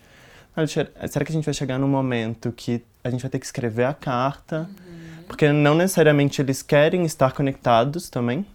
Será 1.09 1.25
que 1.25 1.31
a 1.31 1.35
gente 1.35 1.45
vai 1.45 1.53
chegar 1.53 1.77
num 1.77 1.87
momento 1.87 2.51
que 2.51 2.83
a 3.03 3.09
gente 3.09 3.21
vai 3.21 3.29
ter 3.29 3.39
que 3.39 3.45
escrever 3.45 3.83
a 3.83 3.93
carta, 3.93 4.69
uhum. 4.69 5.23
porque 5.27 5.51
não 5.51 5.75
necessariamente 5.75 6.41
eles 6.41 6.61
querem 6.61 7.05
estar 7.05 7.33
conectados 7.33 8.09
também 8.09 8.45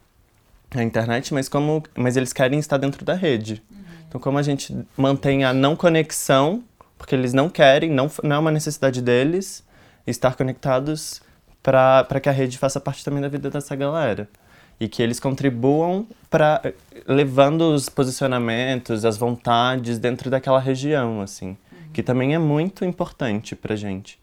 à 0.74 0.82
internet, 0.82 1.34
mas 1.34 1.48
como 1.48 1.82
mas 1.94 2.16
eles 2.16 2.32
querem 2.32 2.58
estar 2.58 2.78
dentro 2.78 3.04
da 3.04 3.14
rede. 3.14 3.62
Uhum. 3.70 3.78
Então 4.08 4.20
como 4.20 4.38
a 4.38 4.42
gente 4.42 4.76
mantém 4.96 5.44
a 5.44 5.52
não 5.52 5.76
conexão, 5.76 6.64
porque 6.96 7.14
eles 7.14 7.32
não 7.32 7.48
querem, 7.50 7.90
não, 7.90 8.10
não 8.22 8.36
é 8.36 8.38
uma 8.38 8.50
necessidade 8.50 9.02
deles 9.02 9.62
estar 10.06 10.34
conectados 10.36 11.20
para 11.62 12.20
que 12.20 12.28
a 12.28 12.32
rede 12.32 12.56
faça 12.56 12.80
parte 12.80 13.04
também 13.04 13.20
da 13.20 13.28
vida 13.28 13.50
dessa 13.50 13.76
galera 13.76 14.28
e 14.80 14.88
que 14.88 15.02
eles 15.02 15.20
contribuam 15.20 16.06
para 16.30 16.72
levando 17.06 17.74
os 17.74 17.90
posicionamentos, 17.90 19.04
as 19.04 19.18
vontades 19.18 19.98
dentro 19.98 20.30
daquela 20.30 20.58
região, 20.58 21.20
assim. 21.20 21.56
Que 21.92 22.02
também 22.02 22.34
é 22.34 22.38
muito 22.38 22.84
importante 22.84 23.54
para 23.54 23.76
gente. 23.76 24.20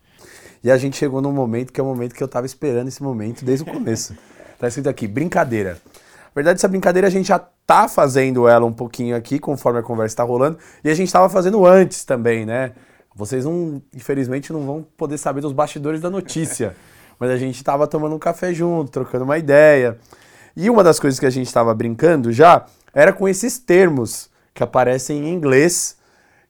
E 0.64 0.72
a 0.72 0.78
gente 0.78 0.98
chegou 0.98 1.22
num 1.22 1.32
momento 1.32 1.72
que 1.72 1.80
é 1.80 1.84
o 1.84 1.88
momento 1.88 2.14
que 2.14 2.24
eu 2.24 2.28
tava 2.28 2.46
esperando 2.46 2.88
esse 2.88 3.02
momento 3.02 3.46
desde 3.46 3.64
o 3.64 3.72
começo. 3.72 4.16
tá 4.58 4.68
escrito 4.68 4.90
aqui, 4.90 5.08
brincadeira. 5.08 5.74
Na 5.74 6.32
verdade, 6.36 6.60
essa 6.60 6.68
brincadeira 6.68 7.08
a 7.08 7.12
gente 7.12 7.28
já 7.28 7.40
tá 7.40 7.88
fazendo 7.88 8.48
ela 8.48 8.66
um 8.66 8.74
pouquinho 8.74 9.16
aqui, 9.16 9.40
conforme 9.40 9.80
a 9.80 9.84
conversa 9.84 10.18
tá 10.18 10.24
rolando, 10.24 10.58
e 10.84 10.90
a 10.90 10.94
gente 10.94 11.12
tava 11.12 11.30
fazendo 11.30 11.66
antes 11.66 12.06
também, 12.06 12.46
né? 12.46 12.74
Vocês 13.16 13.46
não, 13.46 13.82
infelizmente, 13.96 14.54
não 14.54 14.66
vão 14.66 14.86
poder 14.96 15.18
saber 15.18 15.42
dos 15.42 15.52
bastidores 15.52 16.00
da 16.00 16.10
notícia. 16.10 16.76
Mas 17.20 17.32
a 17.32 17.38
gente 17.38 17.64
tava 17.64 17.88
tomando 17.88 18.16
um 18.16 18.20
café 18.20 18.54
junto, 18.54 18.92
trocando 18.92 19.24
uma 19.24 19.38
ideia. 19.38 19.98
E 20.56 20.70
uma 20.70 20.84
das 20.84 21.00
coisas 21.00 21.20
que 21.20 21.26
a 21.26 21.30
gente 21.30 21.52
tava 21.52 21.74
brincando 21.74 22.32
já 22.32 22.66
era 22.94 23.12
com 23.12 23.28
esses 23.28 23.58
termos 23.58 24.30
que 24.54 24.64
aparecem 24.64 25.28
em 25.28 25.34
inglês 25.34 25.98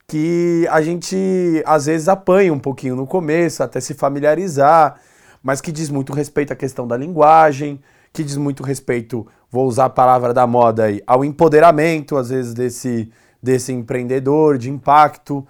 que 0.10 0.66
a 0.72 0.82
gente 0.82 1.62
às 1.66 1.86
vezes 1.86 2.08
apanha 2.08 2.54
um 2.54 2.60
pouquinho 2.60 2.96
no 2.96 3.06
começo, 3.06 3.62
até 3.62 3.82
se 3.82 3.94
familiarizar, 3.94 4.96
mas 5.44 5.60
que 5.60 5.70
diz 5.70 5.90
muito 5.90 6.14
respeito 6.14 6.54
à 6.54 6.56
questão 6.56 6.88
da 6.88 6.96
linguagem, 6.96 7.82
que 8.14 8.24
diz 8.24 8.38
muito 8.38 8.64
respeito, 8.64 9.28
vou 9.52 9.68
usar 9.68 9.86
a 9.86 9.90
palavra 9.90 10.34
da 10.34 10.48
moda 10.48 10.86
aí, 10.86 11.02
ao 11.06 11.26
empoderamento, 11.26 12.16
às 12.16 12.30
vezes, 12.30 12.54
desse, 12.54 13.12
desse 13.44 13.74
empreendedor, 13.74 14.58
de 14.58 14.70
impacto. 14.70 15.46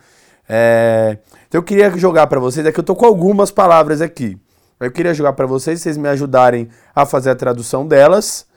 É... 0.49 1.20
Então 1.47 1.60
eu 1.60 1.64
queria 1.64 1.95
jogar 1.95 2.26
para 2.26 2.39
vocês, 2.39 2.66
é 2.66 2.72
que 2.72 2.80
eu 2.80 2.84
tô 2.84 2.95
com 2.95 3.05
algumas 3.05 3.51
palavras 3.51 4.01
aqui. 4.01 4.39
Eu 4.80 4.91
queria 4.91 5.14
jogar 5.14 5.34
para 5.34 5.45
vocês, 5.45 5.82
vocês 5.82 5.97
me 5.97 6.10
ajudarem 6.10 6.68
a 6.95 7.05
fazer 7.05 7.30
a 7.30 7.36
tradução 7.36 7.88
delas. 7.88 8.47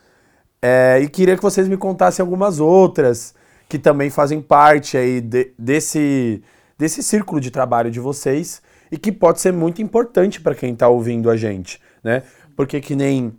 É... 0.63 0.99
e 1.03 1.11
queria 1.11 1.37
que 1.37 1.43
vocês 1.43 1.69
me 1.69 1.77
contassem 1.77 2.23
algumas 2.23 2.59
outras 2.59 3.35
que 3.71 3.79
também 3.79 4.11
fazem 4.11 4.43
parte 4.43 4.97
aí 4.97 5.21
de, 5.21 5.53
desse, 5.57 6.43
desse 6.77 7.05
círculo 7.05 7.41
de 7.41 7.53
trabalho 7.53 7.89
de 7.89 8.01
vocês 8.01 8.61
e 8.91 8.99
que 8.99 9.13
pode 9.13 9.41
ser 9.41 9.53
muito 9.53 9.81
importante 9.81 10.41
para 10.41 10.57
quem 10.57 10.73
está 10.73 10.89
ouvindo 10.89 11.31
a 11.31 11.37
gente, 11.37 11.81
né? 12.03 12.25
Porque 12.57 12.81
que 12.81 12.97
nem 12.97 13.33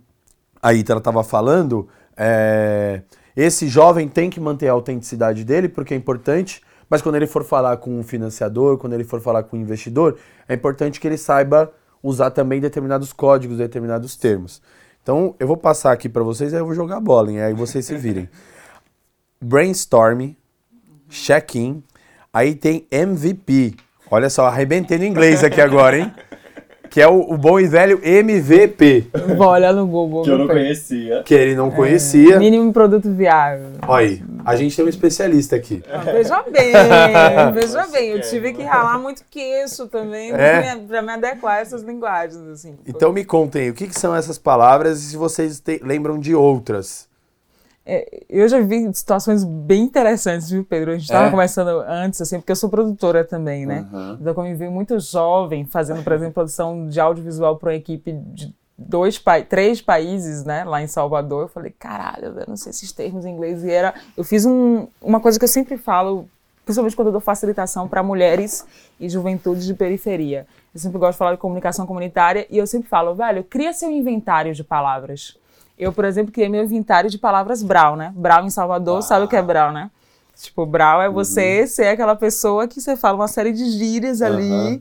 a 0.62 0.72
Ita 0.72 0.94
estava 0.94 1.22
falando, 1.22 1.86
é, 2.16 3.02
esse 3.36 3.68
jovem 3.68 4.08
tem 4.08 4.30
que 4.30 4.40
manter 4.40 4.68
a 4.68 4.72
autenticidade 4.72 5.44
dele 5.44 5.68
porque 5.68 5.92
é 5.92 5.96
importante, 5.98 6.62
mas 6.88 7.02
quando 7.02 7.16
ele 7.16 7.26
for 7.26 7.44
falar 7.44 7.76
com 7.76 7.98
um 7.98 8.02
financiador, 8.02 8.78
quando 8.78 8.94
ele 8.94 9.04
for 9.04 9.20
falar 9.20 9.42
com 9.42 9.58
um 9.58 9.60
investidor, 9.60 10.16
é 10.48 10.54
importante 10.54 10.98
que 10.98 11.06
ele 11.06 11.18
saiba 11.18 11.70
usar 12.02 12.30
também 12.30 12.58
determinados 12.58 13.12
códigos, 13.12 13.58
determinados 13.58 14.16
termos. 14.16 14.62
Então, 15.02 15.34
eu 15.38 15.46
vou 15.46 15.58
passar 15.58 15.92
aqui 15.92 16.08
para 16.08 16.22
vocês, 16.22 16.54
aí 16.54 16.60
eu 16.60 16.66
vou 16.66 16.74
jogar 16.74 16.96
a 16.96 17.00
bola, 17.00 17.30
hein? 17.30 17.42
aí 17.42 17.52
vocês 17.52 17.84
se 17.84 17.94
virem. 17.96 18.30
brainstorm, 19.42 20.30
check-in, 21.10 21.82
aí 22.32 22.54
tem 22.54 22.86
MVP. 22.90 23.74
Olha 24.10 24.30
só, 24.30 24.46
arrebentei 24.46 24.98
no 24.98 25.04
inglês 25.04 25.42
aqui 25.42 25.60
agora, 25.60 25.98
hein? 25.98 26.12
Que 26.88 27.00
é 27.00 27.08
o, 27.08 27.20
o 27.20 27.38
bom 27.38 27.58
e 27.58 27.66
velho 27.66 27.98
MVP. 28.04 29.06
Vou 29.38 29.48
olhar 29.48 29.72
no 29.72 29.86
Google. 29.86 30.24
Que 30.24 30.30
eu 30.30 30.36
não 30.36 30.46
conhecia. 30.46 31.22
Que 31.22 31.32
ele 31.32 31.56
não 31.56 31.70
conhecia. 31.70 32.34
É, 32.34 32.38
mínimo 32.38 32.70
produto 32.70 33.10
viável. 33.10 33.68
Olha 33.88 34.06
aí, 34.06 34.22
a 34.44 34.54
gente 34.54 34.76
tem 34.76 34.84
um 34.84 34.88
especialista 34.88 35.56
aqui. 35.56 35.82
Ah, 35.90 36.00
veja 36.00 36.42
bem, 36.42 36.72
veja 37.54 37.86
bem. 37.86 38.10
Eu 38.10 38.20
tive 38.20 38.52
que 38.52 38.62
ralar 38.62 38.98
muito 38.98 39.24
queixo 39.30 39.86
também 39.86 40.32
é? 40.32 40.76
para 40.86 41.00
me 41.00 41.12
adequar 41.12 41.54
a 41.54 41.60
essas 41.60 41.82
linguagens. 41.82 42.46
Assim. 42.48 42.76
Então 42.86 43.10
me 43.10 43.24
contem, 43.24 43.70
o 43.70 43.74
que, 43.74 43.86
que 43.86 43.98
são 43.98 44.14
essas 44.14 44.36
palavras 44.36 45.02
e 45.02 45.06
se 45.06 45.16
vocês 45.16 45.60
te, 45.60 45.80
lembram 45.82 46.18
de 46.18 46.34
outras? 46.34 47.08
É, 47.84 48.24
eu 48.28 48.48
já 48.48 48.60
vi 48.60 48.92
situações 48.94 49.42
bem 49.42 49.82
interessantes, 49.82 50.50
viu, 50.50 50.64
Pedro? 50.64 50.92
A 50.92 50.94
gente 50.94 51.04
estava 51.04 51.26
é? 51.26 51.30
conversando 51.30 51.80
antes, 51.80 52.20
assim, 52.20 52.38
porque 52.38 52.52
eu 52.52 52.56
sou 52.56 52.70
produtora 52.70 53.24
também, 53.24 53.66
né? 53.66 53.88
Uhum. 53.92 54.18
Então, 54.20 54.34
como 54.34 54.46
eu 54.46 54.56
vi 54.56 54.68
muito 54.68 54.98
jovem 55.00 55.64
fazendo, 55.66 56.02
por 56.02 56.12
exemplo, 56.12 56.34
produção 56.34 56.88
de 56.88 57.00
audiovisual 57.00 57.56
para 57.56 57.70
uma 57.70 57.74
equipe 57.74 58.12
de 58.12 58.54
dois, 58.78 59.22
três 59.48 59.80
países, 59.80 60.44
né, 60.44 60.64
lá 60.64 60.82
em 60.82 60.86
Salvador, 60.86 61.42
eu 61.42 61.48
falei, 61.48 61.74
caralho, 61.76 62.26
eu 62.40 62.46
não 62.48 62.56
sei 62.56 62.70
esses 62.70 62.92
termos 62.92 63.24
em 63.24 63.30
inglês. 63.30 63.64
E 63.64 63.70
era, 63.70 63.94
eu 64.16 64.24
fiz 64.24 64.44
um, 64.44 64.86
uma 65.00 65.20
coisa 65.20 65.38
que 65.38 65.44
eu 65.44 65.48
sempre 65.48 65.76
falo, 65.76 66.28
principalmente 66.64 66.96
quando 66.96 67.08
eu 67.08 67.12
dou 67.12 67.20
facilitação 67.20 67.88
para 67.88 68.02
mulheres 68.02 68.64
e 68.98 69.08
juventude 69.08 69.66
de 69.66 69.74
periferia. 69.74 70.46
Eu 70.74 70.80
sempre 70.80 70.98
gosto 70.98 71.12
de 71.12 71.18
falar 71.18 71.32
de 71.32 71.38
comunicação 71.38 71.86
comunitária 71.86 72.46
e 72.48 72.58
eu 72.58 72.66
sempre 72.66 72.88
falo, 72.88 73.14
velho, 73.14 73.44
cria 73.44 73.72
seu 73.72 73.90
inventário 73.90 74.54
de 74.54 74.64
palavras. 74.64 75.36
Eu, 75.78 75.92
por 75.92 76.04
exemplo, 76.04 76.32
criei 76.32 76.48
meu 76.48 76.62
inventário 76.62 77.10
de 77.10 77.18
palavras 77.18 77.62
brau, 77.62 77.96
né? 77.96 78.12
Brau 78.14 78.44
em 78.44 78.50
Salvador, 78.50 78.98
ah. 78.98 79.02
sabe 79.02 79.24
o 79.24 79.28
que 79.28 79.36
é 79.36 79.42
brau, 79.42 79.72
né? 79.72 79.90
Tipo, 80.36 80.66
brau 80.66 81.00
é 81.00 81.08
você 81.08 81.60
uhum. 81.60 81.66
ser 81.66 81.86
aquela 81.88 82.16
pessoa 82.16 82.66
que 82.66 82.80
você 82.80 82.96
fala 82.96 83.16
uma 83.16 83.28
série 83.28 83.52
de 83.52 83.64
gírias 83.70 84.22
ali 84.22 84.50
uhum. 84.50 84.80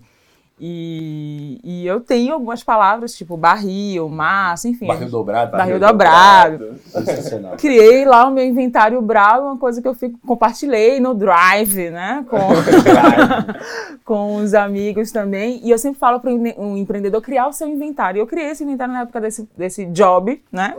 E, 0.63 1.59
e 1.63 1.87
eu 1.87 1.99
tenho 1.99 2.33
algumas 2.33 2.63
palavras, 2.63 3.15
tipo 3.15 3.35
barril, 3.35 4.07
massa, 4.07 4.67
enfim. 4.67 4.85
Barril 4.85 5.09
dobrado. 5.09 5.51
Barril, 5.51 5.79
barril 5.79 5.79
dobrado. 5.79 6.79
dobrado. 6.91 7.57
Criei 7.57 8.05
lá 8.05 8.27
o 8.27 8.31
meu 8.31 8.45
inventário 8.45 9.01
Brau, 9.01 9.45
uma 9.45 9.57
coisa 9.57 9.81
que 9.81 9.87
eu 9.87 9.95
fico, 9.95 10.19
compartilhei 10.19 10.99
no 10.99 11.15
Drive, 11.15 11.89
né? 11.89 12.23
Com, 12.29 12.37
com 14.05 14.35
os 14.35 14.53
amigos 14.53 15.11
também. 15.11 15.59
E 15.63 15.71
eu 15.71 15.79
sempre 15.79 15.97
falo 15.97 16.19
para 16.19 16.29
um 16.31 16.77
empreendedor 16.77 17.23
criar 17.23 17.47
o 17.47 17.53
seu 17.53 17.67
inventário. 17.67 18.19
Eu 18.19 18.27
criei 18.27 18.51
esse 18.51 18.63
inventário 18.63 18.93
na 18.93 19.01
época 19.01 19.19
desse, 19.19 19.49
desse 19.57 19.85
job, 19.87 20.43
né? 20.51 20.75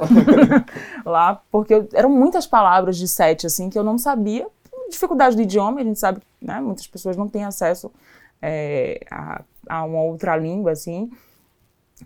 lá, 1.04 1.40
porque 1.50 1.74
eu, 1.74 1.88
eram 1.92 2.08
muitas 2.10 2.46
palavras 2.46 2.96
de 2.96 3.08
sete, 3.08 3.48
assim, 3.48 3.68
que 3.68 3.76
eu 3.76 3.82
não 3.82 3.98
sabia. 3.98 4.46
Dificuldade 4.88 5.34
do 5.34 5.42
idioma, 5.42 5.80
a 5.80 5.84
gente 5.84 5.98
sabe, 5.98 6.20
né? 6.40 6.60
Muitas 6.60 6.86
pessoas 6.86 7.16
não 7.16 7.26
têm 7.26 7.44
acesso 7.44 7.90
é, 8.40 9.00
a 9.10 9.40
a 9.68 9.84
uma 9.84 10.02
outra 10.02 10.36
língua, 10.36 10.72
assim. 10.72 11.10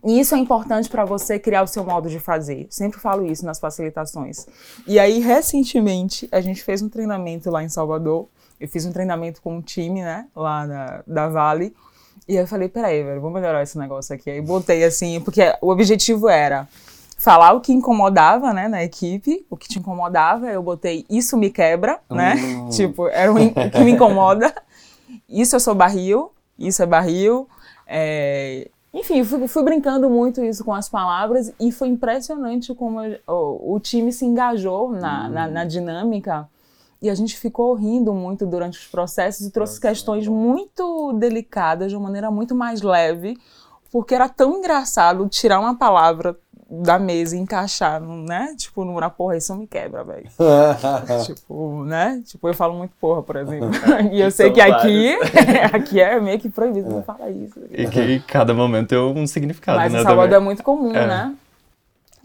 E 0.04 0.20
isso 0.20 0.34
é 0.34 0.38
importante 0.38 0.88
para 0.88 1.04
você 1.04 1.38
criar 1.38 1.62
o 1.62 1.66
seu 1.66 1.84
modo 1.84 2.08
de 2.08 2.18
fazer. 2.18 2.66
Sempre 2.70 3.00
falo 3.00 3.24
isso 3.26 3.44
nas 3.44 3.58
facilitações. 3.58 4.46
E 4.86 4.98
aí, 4.98 5.20
recentemente, 5.20 6.28
a 6.30 6.40
gente 6.40 6.62
fez 6.62 6.82
um 6.82 6.88
treinamento 6.88 7.50
lá 7.50 7.62
em 7.62 7.68
Salvador. 7.68 8.28
Eu 8.60 8.68
fiz 8.68 8.84
um 8.86 8.92
treinamento 8.92 9.40
com 9.42 9.56
um 9.56 9.62
time, 9.62 10.02
né, 10.02 10.26
lá 10.34 10.66
na, 10.66 11.02
da 11.06 11.28
Vale. 11.28 11.74
E 12.28 12.36
aí 12.36 12.42
eu 12.42 12.46
falei, 12.46 12.68
peraí, 12.68 13.04
velho, 13.04 13.20
vou 13.20 13.30
melhorar 13.30 13.62
esse 13.62 13.78
negócio 13.78 14.14
aqui. 14.14 14.30
Aí 14.30 14.40
botei 14.40 14.82
assim, 14.82 15.20
porque 15.20 15.54
o 15.60 15.70
objetivo 15.70 16.28
era 16.28 16.66
falar 17.18 17.52
o 17.52 17.60
que 17.60 17.72
incomodava, 17.72 18.52
né, 18.52 18.68
na 18.68 18.82
equipe, 18.82 19.46
o 19.48 19.56
que 19.56 19.68
te 19.68 19.78
incomodava. 19.78 20.46
Eu 20.46 20.62
botei, 20.62 21.04
isso 21.08 21.36
me 21.36 21.50
quebra, 21.50 22.00
né? 22.10 22.34
Hum. 22.34 22.68
tipo, 22.70 23.08
era 23.08 23.32
o, 23.32 23.36
o 23.36 23.70
que 23.70 23.80
me 23.80 23.92
incomoda. 23.92 24.54
Isso 25.28 25.54
eu 25.54 25.60
sou 25.60 25.74
barril 25.74 26.32
isso 26.58 26.82
é 26.82 26.86
barril. 26.86 27.48
É, 27.86 28.68
enfim, 28.92 29.22
fui, 29.24 29.46
fui, 29.46 29.62
brincando 29.62 30.08
muito 30.08 30.42
isso 30.42 30.64
com 30.64 30.72
as 30.72 30.88
palavras 30.88 31.52
e 31.60 31.70
foi 31.70 31.88
impressionante 31.88 32.74
como 32.74 32.98
o, 33.26 33.74
o 33.74 33.80
time 33.80 34.10
se 34.10 34.24
engajou 34.24 34.90
na, 34.92 35.28
na, 35.28 35.48
na, 35.48 35.64
dinâmica. 35.64 36.48
E 37.00 37.10
a 37.10 37.14
gente 37.14 37.38
ficou 37.38 37.74
rindo 37.74 38.14
muito 38.14 38.46
durante 38.46 38.78
os 38.78 38.86
processos 38.86 39.46
e 39.46 39.50
trouxe 39.50 39.74
Nossa, 39.74 39.88
questões 39.88 40.26
muito 40.26 41.12
delicadas 41.12 41.90
de 41.90 41.96
uma 41.96 42.04
maneira 42.04 42.30
muito 42.30 42.54
mais 42.54 42.80
leve, 42.80 43.36
porque 43.92 44.14
era 44.14 44.30
tão 44.30 44.58
engraçado 44.58 45.28
tirar 45.28 45.60
uma 45.60 45.76
palavra 45.76 46.38
da 46.68 46.98
mesa 46.98 47.36
e 47.36 47.38
encaixar, 47.38 48.00
né? 48.00 48.54
Tipo, 48.56 48.84
na 48.84 49.08
porra, 49.08 49.36
isso 49.36 49.54
me 49.54 49.66
quebra, 49.66 50.02
velho. 50.02 50.28
tipo, 51.24 51.84
né? 51.84 52.22
Tipo, 52.26 52.48
eu 52.48 52.54
falo 52.54 52.74
muito 52.74 52.92
porra, 53.00 53.22
por 53.22 53.36
exemplo. 53.36 53.70
e 54.12 54.20
eu 54.20 54.30
sei 54.30 54.50
que 54.50 54.60
aqui, 54.60 55.14
aqui 55.72 56.00
é 56.00 56.20
meio 56.20 56.38
que 56.40 56.48
proibido 56.48 56.90
não 56.90 57.02
falar 57.02 57.30
isso. 57.30 57.60
E 57.70 57.86
que 57.88 58.20
cada 58.20 58.52
momento 58.52 58.88
tem 58.88 58.98
um 58.98 59.26
significado, 59.26 59.78
Mas 59.78 59.92
né? 59.92 59.98
Mas 59.98 60.06
Salvador 60.06 60.36
é 60.36 60.40
muito 60.40 60.62
comum, 60.62 60.94
é. 60.94 61.06
né? 61.06 61.36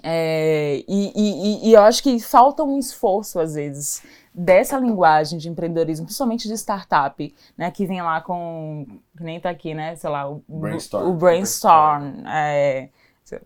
É, 0.04 0.84
e, 0.88 1.12
e, 1.16 1.70
e 1.70 1.74
eu 1.74 1.82
acho 1.84 2.02
que 2.02 2.20
falta 2.20 2.64
um 2.64 2.80
esforço, 2.80 3.40
às 3.40 3.54
vezes, 3.54 4.02
dessa 4.34 4.80
linguagem 4.80 5.38
de 5.38 5.48
empreendedorismo, 5.48 6.06
principalmente 6.06 6.48
de 6.48 6.56
startup, 6.56 7.36
né, 7.56 7.70
que 7.70 7.86
vem 7.86 8.02
lá 8.02 8.20
com, 8.22 8.88
que 9.16 9.24
nem 9.24 9.40
tá 9.40 9.52
aqui, 9.52 9.76
né, 9.76 9.96
sei 9.96 10.10
lá, 10.10 10.28
o 10.28 10.42
brainstorm, 10.48 11.08
o 11.08 11.14
brainstorm, 11.14 12.26
é, 12.26 12.90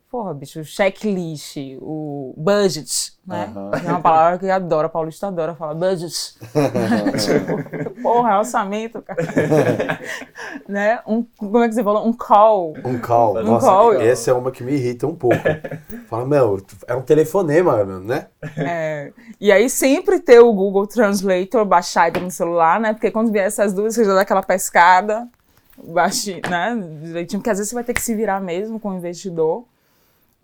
Porra, 0.10 0.34
bicho, 0.34 0.64
checklist, 0.64 1.58
o 1.82 2.34
budget, 2.38 3.14
né? 3.26 3.52
Uhum. 3.56 3.72
É 3.74 3.90
uma 3.90 4.02
palavra 4.02 4.40
que 4.40 4.46
eu 4.46 4.54
adoro, 4.54 4.88
a 4.88 4.90
Paulista 4.90 5.28
adora 5.28 5.56
falar 5.56 5.74
budget. 5.74 6.36
tipo, 7.20 8.02
porra, 8.02 8.32
é 8.32 8.38
orçamento, 8.38 9.02
cara. 9.02 9.20
né? 10.68 11.00
Um, 11.08 11.26
como 11.38 11.64
é 11.64 11.68
que 11.68 11.76
você 11.76 11.84
falou? 11.84 12.08
Um 12.08 12.14
call. 12.14 12.74
Um 12.84 12.98
call. 13.00 13.38
Um 13.38 13.44
Nossa, 13.44 13.68
call. 13.68 13.94
essa 13.94 14.32
é 14.32 14.34
uma 14.34 14.52
que 14.52 14.64
me 14.64 14.74
irrita 14.74 15.08
um 15.08 15.16
pouco. 15.16 15.38
Fala, 16.08 16.26
meu, 16.26 16.62
é 16.88 16.96
um 16.96 17.02
telefonema, 17.02 17.84
né? 17.84 18.28
É. 18.58 19.12
E 19.40 19.52
aí 19.52 19.70
sempre 19.70 20.20
ter 20.20 20.40
o 20.40 20.54
Google 20.54 20.88
Translator 20.88 21.66
baixado 21.66 22.20
no 22.20 22.32
celular, 22.32 22.80
né? 22.80 22.94
Porque 22.94 23.12
quando 23.12 23.32
vier 23.32 23.46
essas 23.46 23.74
dúvidas, 23.74 23.96
você 23.96 24.06
já 24.06 24.14
dá 24.14 24.22
aquela 24.22 24.44
pescada 24.44 25.28
baixe, 25.84 26.42
né, 26.50 26.76
direitinho, 27.04 27.40
porque 27.40 27.50
às 27.50 27.58
vezes 27.58 27.70
você 27.70 27.76
vai 27.76 27.84
ter 27.84 27.94
que 27.94 28.02
se 28.02 28.16
virar 28.16 28.40
mesmo 28.40 28.80
com 28.80 28.92
o 28.92 28.96
investidor. 28.96 29.66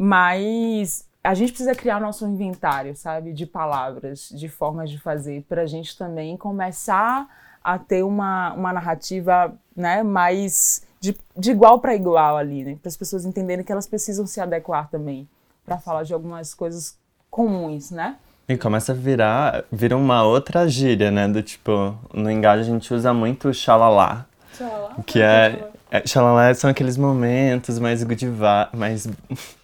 Mas 0.04 1.06
a 1.24 1.36
gente 1.36 1.52
precisa 1.52 1.76
criar 1.76 2.02
nosso 2.02 2.26
inventário, 2.26 2.95
sabe, 2.95 3.32
de 3.34 3.45
palavras, 3.45 4.30
de 4.30 4.49
formas 4.49 4.89
de 4.89 4.97
fazer, 4.97 5.45
para 5.47 5.62
a 5.62 5.66
gente 5.68 5.95
também 5.95 6.36
começar 6.36 7.30
a 7.64 7.78
ter 7.78 8.02
uma, 8.02 8.52
uma 8.54 8.74
narrativa 8.74 9.54
né, 9.76 10.02
mais 10.02 10.82
de, 10.99 11.16
de 11.38 11.52
igual 11.52 11.80
para 11.80 11.93
igual 11.93 12.36
ali, 12.36 12.64
né? 12.64 12.80
Para 12.82 12.89
as 12.89 12.97
pessoas 12.97 13.26
entenderem 13.26 13.64
que 13.64 13.72
elas 13.72 13.86
precisam 13.86 14.26
se 14.26 14.41
adequar 14.41 14.89
também 14.89 15.30
para 15.64 15.78
falar 15.78 16.02
de 16.02 16.16
algumas 16.16 16.56
coisas 16.56 16.97
comuns, 17.30 17.91
né? 17.91 18.16
E 18.49 18.58
começa 18.58 18.93
a 18.93 18.95
virar, 18.95 19.66
vira 19.72 19.95
uma 19.95 20.24
outra 20.24 20.68
gíria, 20.68 21.12
né? 21.12 21.28
Do 21.28 21.43
tipo, 21.43 21.95
no 22.12 22.32
engajo 22.32 22.64
a 22.64 22.66
gente 22.66 22.91
usa 22.91 23.14
muito 23.14 23.54
xalalá. 23.54 24.26
Xalalá? 24.58 24.95
Que 25.06 25.22
é 25.22 25.70
é, 25.91 26.07
xalala 26.07 26.53
são 26.53 26.69
aqueles 26.69 26.95
momentos 26.95 27.77
mais 27.77 28.01
good 28.01 28.25
mais 28.73 29.05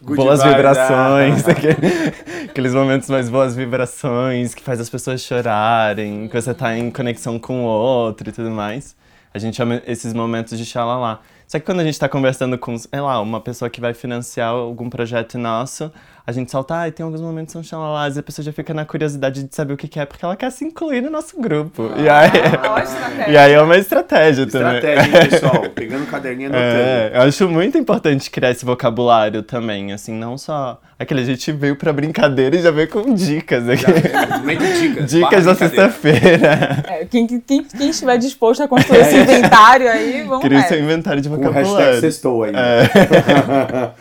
good 0.01 0.17
boas 0.17 0.43
vibrações, 0.43 1.43
ah. 1.47 2.45
aqueles 2.49 2.73
momentos 2.73 3.09
mais 3.09 3.29
boas 3.29 3.55
vibrações, 3.55 4.53
que 4.53 4.61
faz 4.61 4.81
as 4.81 4.89
pessoas 4.89 5.21
chorarem, 5.21 6.27
que 6.27 6.39
você 6.39 6.53
tá 6.53 6.77
em 6.77 6.91
conexão 6.91 7.39
com 7.39 7.63
o 7.63 7.65
outro 7.65 8.27
e 8.27 8.33
tudo 8.33 8.51
mais. 8.51 8.93
A 9.33 9.39
gente 9.39 9.55
chama 9.55 9.81
esses 9.87 10.13
momentos 10.13 10.57
de 10.57 10.65
xalala. 10.65 11.21
Só 11.47 11.57
que 11.59 11.65
quando 11.65 11.79
a 11.79 11.83
gente 11.83 11.93
está 11.93 12.09
conversando 12.09 12.57
com, 12.57 12.77
sei 12.77 12.99
lá, 12.99 13.21
uma 13.21 13.39
pessoa 13.39 13.69
que 13.69 13.79
vai 13.79 13.93
financiar 13.93 14.49
algum 14.49 14.89
projeto 14.89 15.37
nosso, 15.37 15.89
a 16.25 16.33
gente 16.33 16.51
salta, 16.51 16.83
ah, 16.83 16.91
tem 16.91 17.05
alguns 17.05 17.21
momentos 17.21 17.53
que 17.53 17.53
são 17.53 17.63
xalalás, 17.63 18.17
e 18.17 18.19
a 18.19 18.23
pessoa 18.23 18.43
já 18.43 18.51
fica 18.51 18.73
na 18.73 18.83
curiosidade 18.83 19.43
de 19.43 19.55
saber 19.55 19.73
o 19.73 19.77
que, 19.77 19.87
que 19.87 19.97
é, 19.97 20.05
porque 20.05 20.25
ela 20.25 20.35
quer 20.35 20.51
se 20.51 20.65
incluir 20.65 20.99
no 20.99 21.09
nosso 21.09 21.39
grupo. 21.39 21.89
Ah, 21.95 22.01
e, 22.01 22.09
aí, 22.09 23.31
e 23.31 23.37
aí 23.37 23.53
é 23.53 23.61
uma 23.61 23.77
estratégia, 23.77 24.43
estratégia 24.43 24.81
também. 24.81 25.05
Estratégia, 25.05 25.39
pessoal, 25.39 25.69
pegando 25.69 26.05
caderninho 26.07 26.49
anotando. 26.53 26.81
É, 26.81 27.11
eu 27.13 27.21
acho 27.21 27.47
muito 27.47 27.77
importante 27.77 28.29
criar 28.29 28.51
esse 28.51 28.65
vocabulário 28.65 29.41
também, 29.41 29.93
assim, 29.93 30.13
não 30.13 30.37
só... 30.37 30.81
Aquele, 30.99 31.21
a 31.21 31.25
gente 31.25 31.51
veio 31.51 31.75
pra 31.75 31.93
brincadeira 31.93 32.55
e 32.55 32.61
já 32.61 32.71
veio 32.71 32.87
com 32.89 33.13
dicas 33.13 33.69
aqui. 33.69 33.83
Já, 33.83 34.37
dicas. 34.79 35.05
Dicas 35.11 35.45
da 35.45 35.53
sexta-feira. 35.53 36.83
É, 36.87 37.05
quem, 37.05 37.27
quem, 37.27 37.63
quem, 37.63 37.89
estiver 37.89 38.17
disposto 38.17 38.63
a 38.63 38.67
construir 38.67 39.01
esse 39.01 39.15
inventário 39.15 39.87
aí, 39.87 40.23
vamos 40.27 40.43
Cria 40.43 40.63
seu 40.63 40.79
inventário 40.79 41.21
de 41.21 41.29
vocabulário. 41.29 41.67
Com 41.67 41.75
hashtag 41.75 42.01
sextou 42.01 42.43
aí. 42.43 42.53
É. 42.55 43.91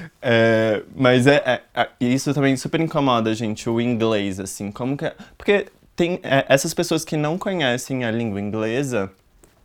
É, 0.26 0.80
mas 0.96 1.26
é, 1.26 1.42
é, 1.44 1.60
é, 1.74 1.88
isso 2.00 2.32
também 2.32 2.56
super 2.56 2.80
incomoda 2.80 3.28
a 3.28 3.34
gente, 3.34 3.68
o 3.68 3.78
inglês, 3.78 4.40
assim, 4.40 4.72
como 4.72 4.96
que... 4.96 5.04
É? 5.04 5.12
Porque 5.36 5.66
tem 5.94 6.18
é, 6.22 6.46
essas 6.48 6.72
pessoas 6.72 7.04
que 7.04 7.14
não 7.14 7.36
conhecem 7.36 8.06
a 8.06 8.10
língua 8.10 8.40
inglesa, 8.40 9.10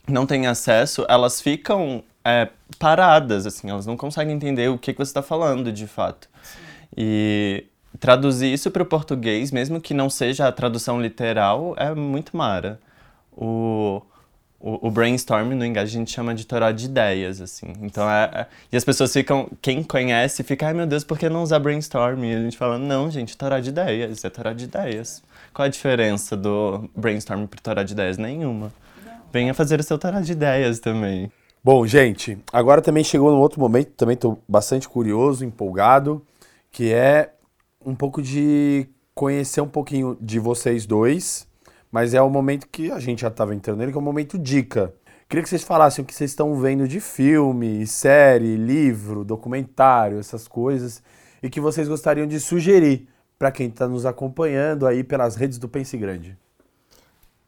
não 0.06 0.26
têm 0.26 0.48
acesso, 0.48 1.06
elas 1.08 1.40
ficam 1.40 2.04
é, 2.26 2.50
paradas, 2.78 3.46
assim, 3.46 3.70
elas 3.70 3.86
não 3.86 3.96
conseguem 3.96 4.36
entender 4.36 4.70
o 4.70 4.78
que, 4.78 4.92
que 4.92 5.00
você 5.00 5.12
está 5.12 5.22
falando, 5.22 5.72
de 5.72 5.88
fato. 5.88 6.28
E 6.96 7.66
traduzir 8.00 8.52
isso 8.52 8.72
para 8.72 8.84
o 8.84 8.86
português, 8.86 9.52
mesmo 9.52 9.82
que 9.82 9.94
não 9.94 10.10
seja 10.10 10.48
a 10.48 10.52
tradução 10.52 11.02
literal, 11.02 11.76
é 11.78 11.94
muito 11.94 12.36
mara. 12.36 12.80
O, 13.36 14.02
o, 14.60 14.88
o, 14.88 14.92
brainstorm 14.92 15.54
no 15.54 15.66
inglês 15.66 15.90
a 15.90 15.92
gente 15.92 16.12
chama 16.12 16.36
de 16.36 16.46
toró 16.46 16.72
de 16.72 16.86
ideias, 16.86 17.40
assim. 17.40 17.74
Então 17.82 18.10
é, 18.10 18.30
é, 18.34 18.48
E 18.72 18.78
as 18.78 18.84
pessoas 18.84 19.14
ficam. 19.14 19.50
Quem 19.62 19.82
conhece 19.82 20.44
fica, 20.44 20.68
ai 20.68 20.74
meu 20.74 20.86
Deus, 20.86 21.04
por 21.04 21.18
que 21.18 21.30
não 21.30 21.44
usar 21.44 21.60
brainstorm? 21.60 22.24
E 22.26 22.36
a 22.36 22.42
gente 22.42 22.58
fala, 22.58 22.78
não, 22.78 23.10
gente, 23.10 23.38
toró 23.38 23.58
de 23.60 23.70
ideias, 23.70 24.24
é 24.24 24.30
toró 24.30 24.52
de 24.52 24.66
ideias. 24.66 25.24
Qual 25.54 25.66
a 25.66 25.70
diferença 25.70 26.36
do 26.36 26.90
brainstorm 26.96 27.46
pro 27.46 27.62
toró 27.62 27.82
de 27.82 27.94
ideias? 27.94 28.18
Nenhuma. 28.18 28.72
Venha 29.32 29.54
fazer 29.54 29.80
o 29.80 29.84
seu 29.84 29.98
toró 29.98 30.20
de 30.20 30.32
ideias 30.32 30.80
também. 30.80 31.32
Bom, 31.64 31.86
gente, 31.86 32.38
agora 32.54 32.82
também 32.82 33.04
chegou 33.04 33.32
no 33.32 33.40
outro 33.40 33.60
momento, 33.60 33.92
também 33.92 34.14
estou 34.14 34.42
bastante 34.48 34.88
curioso, 34.88 35.44
empolgado, 35.44 36.22
que 36.72 36.94
é 36.94 37.34
um 37.86 37.96
pouco 37.96 38.22
de 38.22 38.88
conhecer 39.14 39.62
um 39.62 39.68
pouquinho 39.68 40.18
de 40.22 40.40
vocês 40.40 40.86
dois 40.86 41.50
mas 41.92 42.14
é 42.14 42.22
o 42.22 42.30
momento 42.30 42.68
que 42.68 42.92
a 42.92 43.00
gente 43.00 43.22
já 43.22 43.30
estava 43.30 43.54
entrando 43.56 43.80
nele, 43.80 43.92
que 43.92 43.98
é 43.98 44.02
o 44.02 44.04
momento 44.04 44.38
dica. 44.38 44.94
Queria 45.28 45.44
que 45.44 45.50
vocês 45.50 45.64
falassem 45.64 46.04
o 46.04 46.06
que 46.06 46.14
vocês 46.14 46.32
estão 46.32 46.56
vendo 46.56 46.88
de 46.88 47.00
filme, 47.00 47.86
série, 47.86 48.56
livro, 48.56 49.24
documentário, 49.24 50.20
essas 50.20 50.48
coisas, 50.48 51.04
e 51.42 51.50
que 51.50 51.60
vocês 51.60 51.88
gostariam 51.88 52.28
de 52.28 52.40
sugerir 52.40 53.08
para 53.38 53.52
quem 53.52 53.68
está 53.68 53.88
nos 53.88 54.06
acompanhando 54.06 54.86
aí 54.86 55.04
pelas 55.04 55.36
redes 55.36 55.58
do 55.58 55.70
Pense 55.70 55.96
Grande. 55.98 56.38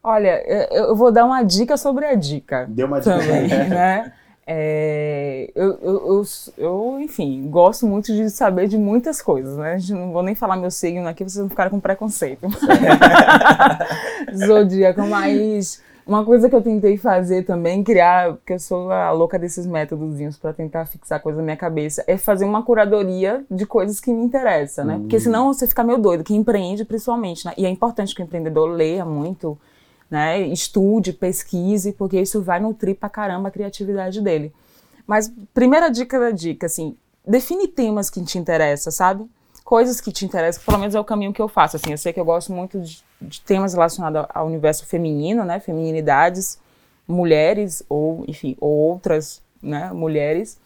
Olha, 0.04 0.42
eu 0.72 0.96
vou 0.96 1.12
dar 1.12 1.26
uma 1.26 1.44
dica 1.44 1.78
sobre 1.78 2.06
a 2.06 2.16
dica. 2.16 2.66
Deu 2.70 2.88
uma 2.88 3.00
dica. 3.00 3.18
Também, 3.20 3.48
né? 3.48 4.14
É, 4.46 5.52
eu, 5.56 5.78
eu, 5.82 6.08
eu, 6.08 6.24
eu, 6.58 7.00
enfim, 7.00 7.48
gosto 7.50 7.86
muito 7.86 8.12
de 8.14 8.30
saber 8.30 8.68
de 8.68 8.78
muitas 8.78 9.22
coisas, 9.22 9.56
né? 9.58 9.78
Não 9.90 10.12
vou 10.12 10.24
nem 10.24 10.36
falar 10.36 10.58
meu 10.58 10.72
signo 10.72 11.08
aqui, 11.08 11.24
vocês 11.24 11.38
vão 11.38 11.50
ficar 11.50 11.70
com 11.70 11.80
preconceito. 11.80 12.48
Zodíaco, 14.36 15.02
mas 15.08 15.82
uma 16.06 16.26
coisa 16.26 16.50
que 16.50 16.56
eu 16.56 16.62
tentei 16.62 16.98
fazer 16.98 17.44
também, 17.44 17.84
criar, 17.84 18.34
porque 18.34 18.54
eu 18.54 18.60
sou 18.60 18.92
a 18.92 19.12
louca 19.12 19.38
desses 19.38 19.66
métodozinhos 19.66 20.38
para 20.38 20.52
tentar 20.52 20.86
fixar 20.86 21.22
coisa 21.22 21.38
na 21.38 21.44
minha 21.44 21.58
cabeça, 21.58 22.04
é 22.08 22.18
fazer 22.18 22.46
uma 22.46 22.64
curadoria 22.64 23.46
de 23.50 23.66
coisas 23.66 24.00
que 24.00 24.12
me 24.12 24.24
interessam, 24.24 24.86
né? 24.86 24.98
Porque 25.00 25.18
hum. 25.18 25.22
senão 25.22 25.54
você 25.54 25.68
fica 25.68 25.84
meio 25.84 26.00
doido, 26.00 26.24
que 26.24 26.34
empreende 26.34 26.84
principalmente, 26.84 27.46
né? 27.46 27.54
E 27.58 27.66
é 27.66 27.70
importante 27.70 28.16
que 28.16 28.22
o 28.22 28.26
empreendedor 28.26 28.70
leia 28.70 29.06
muito, 29.06 29.58
né? 30.12 30.42
Estude, 30.42 31.14
pesquise, 31.14 31.94
porque 31.94 32.20
isso 32.20 32.42
vai 32.42 32.60
nutrir 32.60 32.98
pra 32.98 33.08
caramba 33.08 33.48
a 33.48 33.52
criatividade 33.52 34.20
dele. 34.22 34.54
Mas 35.08 35.32
primeira 35.54 35.90
dica 35.90 36.20
da 36.20 36.32
dica, 36.32 36.66
assim, 36.66 36.98
define 37.26 37.68
temas 37.68 38.10
que 38.10 38.22
te 38.22 38.38
interessam, 38.38 38.92
sabe? 38.92 39.26
Coisas 39.64 40.02
que 40.02 40.12
te 40.12 40.26
interessam, 40.26 40.62
pelo 40.66 40.80
menos 40.80 40.94
é 40.94 41.00
o 41.00 41.06
caminho 41.06 41.32
que 41.32 41.42
eu 41.42 41.48
faço, 41.48 41.78
assim, 41.78 41.92
eu 41.92 41.98
sei 41.98 42.12
que 42.12 42.20
eu 42.20 42.26
gosto 42.26 42.52
muito 42.52 42.80
de, 42.82 43.02
de 43.22 43.40
temas 43.42 43.74
relacionados 43.74 44.30
ao 44.34 44.46
universo 44.46 44.86
feminino, 44.86 45.46
né? 45.46 45.62
Feminilidades, 45.62 46.60
mulheres 47.08 47.82
ou, 47.88 48.26
enfim, 48.28 48.58
ou 48.60 48.70
outras, 48.70 49.42
né, 49.62 49.92
mulheres. 49.94 50.60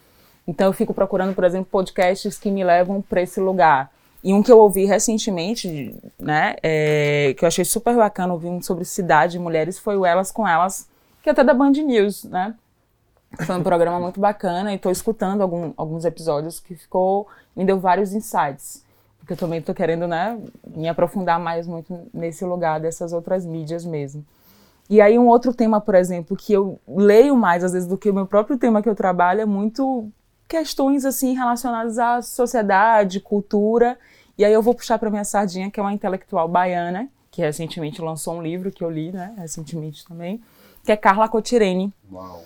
Então 0.48 0.68
eu 0.68 0.74
fico 0.74 0.94
procurando, 0.94 1.36
por 1.36 1.44
exemplo, 1.44 1.68
podcasts 1.72 2.38
que 2.38 2.50
me 2.50 2.64
levam 2.64 3.02
para 3.02 3.22
esse 3.22 3.40
lugar. 3.40 3.92
E 4.26 4.34
um 4.34 4.42
que 4.42 4.52
eu 4.52 4.58
ouvi 4.58 4.86
recentemente, 4.86 5.96
né, 6.18 6.56
é, 6.64 7.36
que 7.38 7.46
eu 7.46 7.48
achei 7.48 7.64
super 7.64 7.96
bacana, 7.96 8.34
ouvi 8.34 8.48
um 8.48 8.60
sobre 8.60 8.84
cidade 8.84 9.38
e 9.38 9.40
mulheres, 9.40 9.78
foi 9.78 9.96
o 9.96 10.04
Elas 10.04 10.32
com 10.32 10.48
Elas, 10.48 10.90
que 11.22 11.30
é 11.30 11.32
até 11.32 11.44
da 11.44 11.54
Band 11.54 11.74
News, 11.74 12.24
né? 12.24 12.56
Foi 13.46 13.56
um 13.56 13.62
programa 13.62 14.00
muito 14.00 14.20
bacana 14.20 14.72
e 14.72 14.78
estou 14.78 14.92
escutando 14.92 15.42
algum, 15.42 15.74
alguns 15.78 16.06
episódios 16.06 16.60
que 16.60 16.74
ficou, 16.74 17.28
me 17.56 17.64
deu 17.64 17.80
vários 17.80 18.14
insights. 18.16 18.84
Porque 19.20 19.34
eu 19.34 19.38
também 19.38 19.60
estou 19.60 19.76
querendo, 19.76 20.08
né, 20.08 20.40
me 20.76 20.90
aprofundar 20.90 21.40
mais 21.40 21.68
muito 21.68 21.96
nesse 22.12 22.44
lugar 22.44 22.80
dessas 22.80 23.14
outras 23.14 23.46
mídias 23.46 23.86
mesmo. 23.86 24.26
E 24.90 25.02
aí 25.02 25.20
um 25.20 25.28
outro 25.28 25.54
tema, 25.54 25.80
por 25.80 25.94
exemplo, 25.94 26.36
que 26.36 26.52
eu 26.52 26.80
leio 26.88 27.36
mais 27.36 27.64
às 27.64 27.74
vezes 27.74 27.88
do 27.88 27.96
que 27.96 28.10
o 28.10 28.14
meu 28.14 28.26
próprio 28.26 28.58
tema 28.58 28.82
que 28.82 28.90
eu 28.90 28.96
trabalho 28.96 29.42
é 29.42 29.46
muito 29.46 30.10
questões 30.48 31.06
assim 31.06 31.34
relacionadas 31.34 31.98
à 31.98 32.22
sociedade, 32.22 33.20
cultura. 33.20 33.98
E 34.38 34.44
aí 34.44 34.54
eu 34.54 34.62
vou 34.62 34.76
puxar 34.76 35.00
para 35.00 35.10
minha 35.10 35.24
sardinha, 35.24 35.72
que 35.72 35.80
é 35.80 35.84
uma 35.84 35.94
intelectual 35.94 36.48
baiana, 36.48 37.08
que 37.32 37.42
recentemente 37.42 38.02
lançou 38.02 38.36
um 38.36 38.42
livro 38.42 38.72
que 38.72 38.84
eu 38.84 38.90
li, 38.90 39.12
né, 39.12 39.34
recentemente 39.38 40.06
também, 40.06 40.42
que 40.84 40.92
é 40.92 40.98
Carla 40.98 41.28
Cotirene. 41.28 41.94
Uau. 42.12 42.44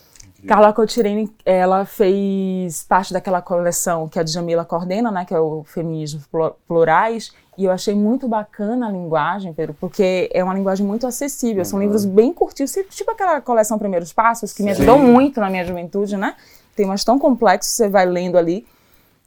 Carla 0.48 0.72
Cotirene, 0.72 1.30
ela 1.46 1.84
fez 1.86 2.84
parte 2.84 3.12
daquela 3.12 3.42
coleção 3.42 4.08
que 4.08 4.18
a 4.18 4.24
Djamila 4.24 4.64
coordena, 4.64 5.12
né, 5.12 5.26
que 5.26 5.34
é 5.34 5.40
o 5.40 5.64
Feminismo 5.64 6.22
Plurais, 6.66 7.34
e 7.58 7.66
eu 7.66 7.72
achei 7.72 7.94
muito 7.94 8.28
bacana 8.28 8.88
a 8.88 8.92
linguagem, 8.92 9.54
Pedro, 9.54 9.76
porque 9.80 10.30
é 10.34 10.42
uma 10.44 10.54
linguagem 10.54 10.86
muito 10.86 11.06
acessível, 11.06 11.66
são 11.66 11.80
livros 11.80 12.06
bem 12.06 12.32
curtinhos, 12.32 12.72
tipo 12.90 13.12
aquela 13.12 13.42
coleção 13.42 13.78
Primeiros 13.78 14.14
Passos, 14.14 14.54
que 14.54 14.64
me 14.64 14.72
ajudou 14.72 14.98
muito 14.98 15.42
na 15.42 15.50
minha 15.50 15.66
juventude, 15.66 16.16
né, 16.16 16.36
temas 16.76 17.04
tão 17.04 17.20
complexos, 17.20 17.74
você 17.74 17.90
vai 17.90 18.06
lendo 18.06 18.38
ali, 18.38 18.66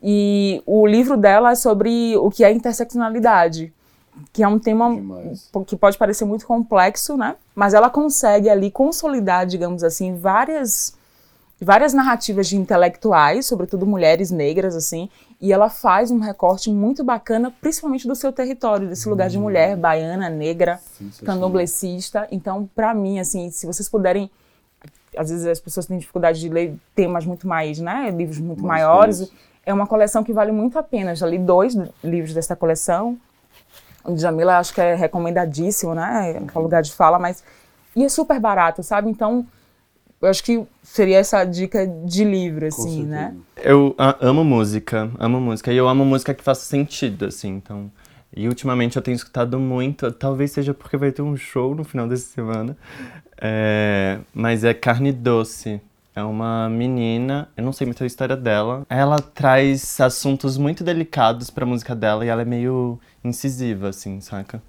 e 0.03 0.63
o 0.67 0.87
livro 0.87 1.17
dela 1.17 1.53
é 1.53 1.55
sobre 1.55 2.17
o 2.17 2.31
que 2.31 2.43
é 2.43 2.51
interseccionalidade, 2.51 3.73
que 4.33 4.43
é 4.43 4.49
um 4.49 4.59
tema 4.59 4.93
Demais. 4.93 5.51
que 5.67 5.77
pode 5.77 5.97
parecer 5.97 6.25
muito 6.25 6.47
complexo, 6.47 7.17
né? 7.17 7.37
Mas 7.55 7.73
ela 7.73 7.89
consegue 7.89 8.51
ali 8.51 8.71
consolidar, 8.71 9.47
digamos 9.47 9.85
assim, 9.85 10.17
várias 10.17 10.95
várias 11.65 11.93
narrativas 11.93 12.49
de 12.49 12.57
intelectuais, 12.57 13.47
sobretudo 13.47 13.87
mulheres 13.87 14.33
negras 14.33 14.75
assim, 14.75 15.09
e 15.41 15.53
ela 15.53 15.69
faz 15.69 16.11
um 16.11 16.19
recorte 16.19 16.71
muito 16.71 17.05
bacana, 17.05 17.53
principalmente 17.61 18.07
do 18.07 18.17
seu 18.17 18.33
território, 18.33 18.89
desse 18.89 19.09
lugar 19.09 19.29
de 19.29 19.39
mulher 19.39 19.77
baiana, 19.77 20.29
negra, 20.29 20.81
candomblessista. 21.25 22.27
Então, 22.33 22.69
para 22.75 22.93
mim, 22.93 23.21
assim, 23.21 23.49
se 23.51 23.65
vocês 23.65 23.89
puderem 23.89 24.29
às 25.17 25.31
vezes 25.31 25.47
as 25.47 25.61
pessoas 25.61 25.87
têm 25.87 25.99
dificuldade 25.99 26.41
de 26.41 26.49
ler 26.49 26.75
temas 26.95 27.25
muito 27.25 27.47
mais, 27.47 27.79
né, 27.79 28.11
livros 28.11 28.39
muito 28.39 28.63
Mais 28.63 28.83
maiores. 28.83 29.31
É 29.65 29.73
uma 29.73 29.87
coleção 29.87 30.25
que 30.25 30.33
vale 30.33 30.51
muito 30.51 30.79
a 30.79 30.83
pena. 30.83 31.15
Já 31.15 31.27
li 31.27 31.39
dois 31.39 31.77
livros 32.03 32.35
dessa 32.35 32.57
coleção. 32.57 33.17
O 34.05 34.13
Djamila 34.15 34.59
acho 34.59 34.75
que 34.75 34.81
é 34.81 34.95
recomendadíssimo, 34.95 35.95
né? 35.95 36.35
É 36.37 36.59
um 36.59 36.63
lugar 36.63 36.83
de 36.83 36.93
fala, 36.93 37.19
mas. 37.19 37.45
E 37.95 38.05
é 38.05 38.09
super 38.09 38.41
barato, 38.41 38.83
sabe? 38.83 39.09
Então, 39.09 39.47
eu 40.21 40.29
acho 40.29 40.43
que 40.43 40.65
seria 40.83 41.19
essa 41.19 41.45
dica 41.45 41.87
de 41.87 42.25
livro, 42.25 42.67
assim, 42.67 43.05
né? 43.05 43.37
Eu 43.57 43.95
amo 44.21 44.43
música, 44.43 45.11
amo 45.19 45.41
música. 45.41 45.73
E 45.73 45.77
eu 45.77 45.89
amo 45.89 46.05
música 46.05 46.35
que 46.35 46.43
faça 46.43 46.65
sentido, 46.65 47.27
assim, 47.27 47.51
então. 47.51 47.91
E 48.35 48.49
ultimamente 48.49 48.97
eu 48.97 49.03
tenho 49.03 49.15
escutado 49.15 49.59
muito, 49.59 50.11
talvez 50.11 50.53
seja 50.53 50.73
porque 50.73 50.97
vai 50.97 51.13
ter 51.13 51.23
um 51.23 51.37
show 51.37 51.75
no 51.75 51.85
final 51.85 52.09
dessa 52.09 52.33
semana. 52.33 52.77
É, 53.45 54.21
mas 54.33 54.63
é 54.63 54.73
Carne 54.73 55.11
Doce. 55.13 55.81
É 56.15 56.23
uma 56.23 56.69
menina, 56.69 57.49
eu 57.57 57.65
não 57.65 57.73
sei 57.73 57.87
muito 57.87 58.05
a 58.05 58.07
história 58.07 58.37
dela. 58.37 58.87
Ela 58.89 59.19
traz 59.19 59.99
assuntos 60.01 60.57
muito 60.59 60.85
delicados 60.85 61.49
pra 61.51 61.65
música 61.67 61.95
dela 61.95 62.25
e 62.25 62.29
ela 62.29 62.43
é 62.43 62.45
meio 62.45 63.01
incisiva, 63.25 63.89
assim, 63.89 64.21
saca? 64.21 64.63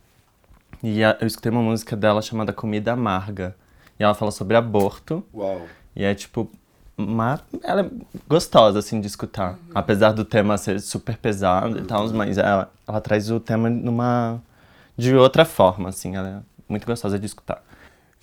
E 0.82 1.04
a- 1.04 1.18
eu 1.20 1.28
escutei 1.28 1.52
uma 1.52 1.62
música 1.62 1.96
dela 1.98 2.22
chamada 2.22 2.54
Comida 2.54 2.94
Amarga. 2.94 3.56
E 4.00 4.04
ela 4.04 4.14
fala 4.14 4.32
sobre 4.32 4.56
aborto. 4.58 5.24
Uau. 5.34 5.62
E 5.96 6.04
é 6.04 6.16
tipo. 6.16 6.50
Uma, 6.98 7.40
ela 7.64 7.82
é 7.82 7.90
gostosa, 8.28 8.80
assim, 8.80 9.02
de 9.02 9.08
escutar. 9.08 9.58
Apesar 9.76 10.12
do 10.14 10.24
tema 10.24 10.58
ser 10.58 10.80
super 10.80 11.18
pesado 11.18 11.80
e 11.80 11.82
tal, 11.82 12.08
mas 12.14 12.38
ela, 12.38 12.72
ela 12.88 13.02
traz 13.02 13.30
o 13.32 13.40
tema 13.40 13.70
numa. 13.70 14.42
de 14.98 15.14
outra 15.16 15.44
forma, 15.44 15.90
assim. 15.90 16.16
Ela 16.16 16.30
é 16.30 16.40
muito 16.70 16.86
gostosa 16.86 17.20
de 17.20 17.26
escutar. 17.26 17.62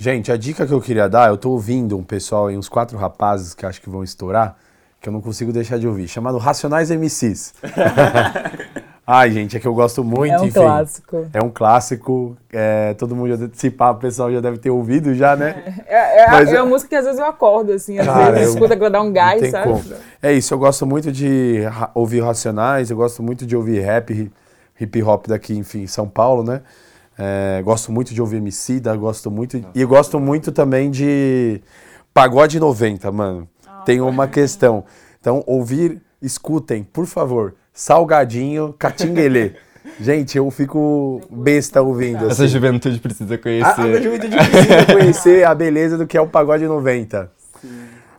Gente, 0.02 0.32
a 0.32 0.36
dica 0.38 0.66
que 0.66 0.72
eu 0.72 0.80
queria 0.80 1.10
dar, 1.10 1.28
eu 1.28 1.36
tô 1.36 1.50
ouvindo 1.50 1.94
um 1.98 2.02
pessoal 2.02 2.46
uns 2.46 2.70
quatro 2.70 2.96
rapazes 2.96 3.52
que 3.52 3.66
acho 3.66 3.82
que 3.82 3.90
vão 3.90 4.02
estourar, 4.02 4.56
que 4.98 5.06
eu 5.06 5.12
não 5.12 5.20
consigo 5.20 5.52
deixar 5.52 5.78
de 5.78 5.86
ouvir, 5.86 6.08
chamado 6.08 6.38
Racionais 6.38 6.90
MCs. 6.90 7.52
Ai, 9.06 9.30
gente, 9.30 9.58
é 9.58 9.60
que 9.60 9.68
eu 9.68 9.74
gosto 9.74 10.02
muito, 10.02 10.32
É 10.32 10.40
um 10.40 10.46
enfim. 10.46 10.52
clássico. 10.58 11.26
É 11.34 11.42
um 11.42 11.50
clássico, 11.50 12.34
é, 12.50 12.94
todo 12.94 13.14
mundo, 13.14 13.36
já, 13.36 13.50
se 13.52 13.70
pá, 13.70 13.90
o 13.90 13.96
pessoal 13.96 14.32
já 14.32 14.40
deve 14.40 14.56
ter 14.56 14.70
ouvido 14.70 15.14
já, 15.14 15.36
né? 15.36 15.82
É, 15.86 16.22
é, 16.22 16.30
Mas 16.30 16.48
a, 16.48 16.52
é 16.52 16.56
é- 16.56 16.62
uma 16.62 16.70
música 16.70 16.88
que 16.88 16.94
às 16.96 17.04
vezes 17.04 17.20
eu 17.20 17.26
acordo, 17.26 17.70
assim, 17.72 17.98
às 17.98 18.06
Cara, 18.06 18.30
vezes 18.36 18.46
eu- 18.46 18.54
escuta 18.54 18.76
vai 18.76 18.90
dar 18.90 19.02
um 19.02 19.12
gás, 19.12 19.50
sabe? 19.50 19.70
como. 19.70 19.84
É 20.22 20.32
isso, 20.32 20.54
eu 20.54 20.58
gosto 20.58 20.86
muito 20.86 21.12
de 21.12 21.58
ouvir 21.92 22.20
Racionais, 22.24 22.90
eu 22.90 22.96
gosto 22.96 23.22
muito 23.22 23.44
de 23.44 23.54
ouvir 23.54 23.80
rap, 23.80 24.14
hi- 24.14 24.32
hip 24.80 25.02
hop 25.02 25.26
daqui, 25.26 25.54
enfim, 25.58 25.86
São 25.86 26.08
Paulo, 26.08 26.42
né? 26.42 26.62
É, 27.20 27.62
gosto 27.62 27.92
muito 27.92 28.14
de 28.14 28.20
ouvir 28.20 28.38
Emicida, 28.38 28.94
gosto 28.96 29.30
muito... 29.30 29.62
E 29.74 29.84
gosto 29.84 30.18
muito 30.18 30.50
também 30.50 30.90
de 30.90 31.60
pagode 32.14 32.58
90, 32.58 33.12
mano. 33.12 33.48
Tem 33.84 34.00
uma 34.00 34.26
questão. 34.26 34.84
Então, 35.20 35.44
ouvir, 35.46 36.00
escutem, 36.20 36.82
por 36.82 37.06
favor, 37.06 37.54
Salgadinho, 37.72 38.74
Catinguelê. 38.78 39.52
Gente, 40.00 40.36
eu 40.36 40.50
fico 40.50 41.20
besta 41.30 41.82
ouvindo. 41.82 42.26
Essa 42.26 42.44
assim. 42.44 42.48
juventude 42.48 42.98
precisa 43.00 43.34
A, 43.34 43.36
a 43.36 43.38
conhecer. 43.38 44.02
juventude 44.02 44.36
precisa 44.36 44.86
conhecer 44.86 45.44
a 45.44 45.54
beleza 45.54 45.96
do 45.96 46.06
que 46.06 46.16
é 46.16 46.20
o 46.20 46.26
pagode 46.26 46.66
90. 46.66 47.30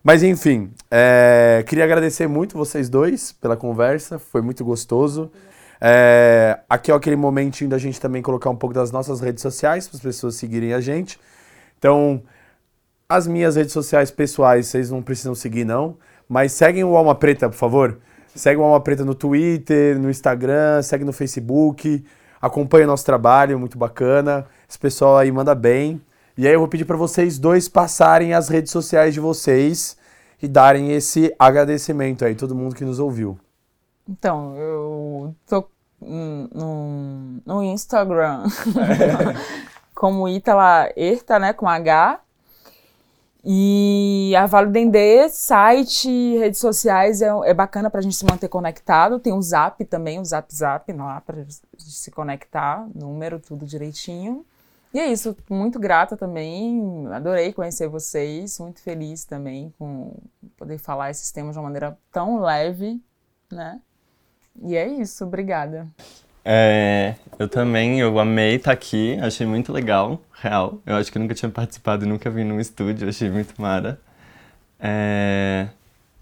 Mas 0.03 0.23
enfim, 0.23 0.71
é, 0.89 1.63
queria 1.67 1.83
agradecer 1.83 2.27
muito 2.27 2.57
vocês 2.57 2.89
dois 2.89 3.31
pela 3.33 3.55
conversa, 3.55 4.17
foi 4.17 4.41
muito 4.41 4.65
gostoso. 4.65 5.31
É, 5.83 6.59
aqui 6.69 6.91
é 6.91 6.93
aquele 6.93 7.15
momentinho 7.15 7.67
da 7.67 7.79
gente 7.79 7.99
também 7.99 8.21
colocar 8.21 8.51
um 8.51 8.55
pouco 8.55 8.73
das 8.73 8.91
nossas 8.91 9.19
redes 9.19 9.41
sociais 9.41 9.87
para 9.87 9.97
as 9.97 10.03
pessoas 10.03 10.35
seguirem 10.35 10.73
a 10.73 10.79
gente. 10.79 11.19
Então, 11.79 12.21
as 13.09 13.25
minhas 13.25 13.55
redes 13.55 13.73
sociais 13.73 14.11
pessoais, 14.11 14.67
vocês 14.67 14.91
não 14.91 15.01
precisam 15.01 15.33
seguir 15.33 15.65
não, 15.65 15.97
mas 16.29 16.51
seguem 16.51 16.83
o 16.83 16.95
Alma 16.95 17.15
Preta, 17.15 17.49
por 17.49 17.57
favor. 17.57 17.99
Segue 18.33 18.61
o 18.61 18.63
Alma 18.63 18.79
Preta 18.79 19.03
no 19.03 19.13
Twitter, 19.13 19.99
no 19.99 20.09
Instagram, 20.09 20.81
segue 20.81 21.03
no 21.03 21.11
Facebook, 21.11 22.05
acompanha 22.41 22.85
o 22.85 22.87
nosso 22.87 23.03
trabalho, 23.03 23.59
muito 23.59 23.77
bacana. 23.77 24.45
Esse 24.69 24.79
pessoal 24.79 25.17
aí 25.17 25.31
manda 25.31 25.53
bem. 25.53 25.99
E 26.37 26.47
aí 26.47 26.53
eu 26.53 26.59
vou 26.59 26.69
pedir 26.69 26.85
para 26.85 26.95
vocês 26.95 27.37
dois 27.37 27.67
passarem 27.67 28.33
as 28.33 28.47
redes 28.47 28.71
sociais 28.71 29.13
de 29.13 29.19
vocês 29.19 29.97
e 30.41 30.47
darem 30.47 30.93
esse 30.93 31.33
agradecimento 31.37 32.23
aí, 32.23 32.35
todo 32.35 32.55
mundo 32.55 32.75
que 32.75 32.85
nos 32.85 32.99
ouviu. 32.99 33.37
Então, 34.11 34.55
eu 34.57 35.35
tô 35.47 35.65
no, 36.01 37.41
no 37.45 37.63
Instagram 37.63 38.43
como 39.95 40.27
Itala 40.27 40.91
Erta, 40.97 41.39
né, 41.39 41.53
com 41.53 41.67
H. 41.67 42.19
E 43.43 44.35
a 44.37 44.45
Vale 44.45 44.69
Dendê, 44.69 45.27
site, 45.29 46.37
redes 46.37 46.59
sociais, 46.59 47.23
é, 47.23 47.29
é 47.45 47.53
bacana 47.53 47.89
pra 47.89 48.01
gente 48.01 48.15
se 48.15 48.25
manter 48.25 48.47
conectado. 48.47 49.17
Tem 49.17 49.33
o 49.33 49.41
Zap 49.41 49.83
também, 49.85 50.19
o 50.19 50.25
Zap 50.25 50.53
Zap 50.53 50.91
lá 50.93 51.23
gente 51.37 51.95
se 51.95 52.11
conectar, 52.11 52.87
número, 52.93 53.39
tudo 53.39 53.65
direitinho. 53.65 54.45
E 54.93 54.99
é 54.99 55.07
isso, 55.07 55.35
muito 55.49 55.79
grata 55.79 56.17
também, 56.17 57.07
adorei 57.13 57.53
conhecer 57.53 57.87
vocês, 57.87 58.59
muito 58.59 58.81
feliz 58.81 59.23
também 59.23 59.73
com 59.79 60.13
poder 60.57 60.77
falar 60.77 61.09
esses 61.09 61.31
temas 61.31 61.53
de 61.53 61.59
uma 61.59 61.63
maneira 61.63 61.97
tão 62.11 62.41
leve, 62.41 63.01
né? 63.49 63.79
E 64.63 64.75
é 64.75 64.87
isso, 64.87 65.23
obrigada. 65.23 65.87
É, 66.43 67.15
eu 67.37 67.47
também, 67.47 67.99
eu 67.99 68.17
amei 68.19 68.55
estar 68.55 68.71
aqui, 68.71 69.17
achei 69.21 69.45
muito 69.45 69.71
legal, 69.71 70.19
real. 70.33 70.79
Eu 70.85 70.95
acho 70.95 71.11
que 71.11 71.17
eu 71.17 71.21
nunca 71.21 71.35
tinha 71.35 71.49
participado 71.49 72.03
e 72.05 72.07
nunca 72.07 72.29
vim 72.29 72.43
num 72.43 72.59
estúdio, 72.59 73.07
achei 73.07 73.29
muito 73.29 73.59
mara. 73.61 73.99
É, 74.79 75.67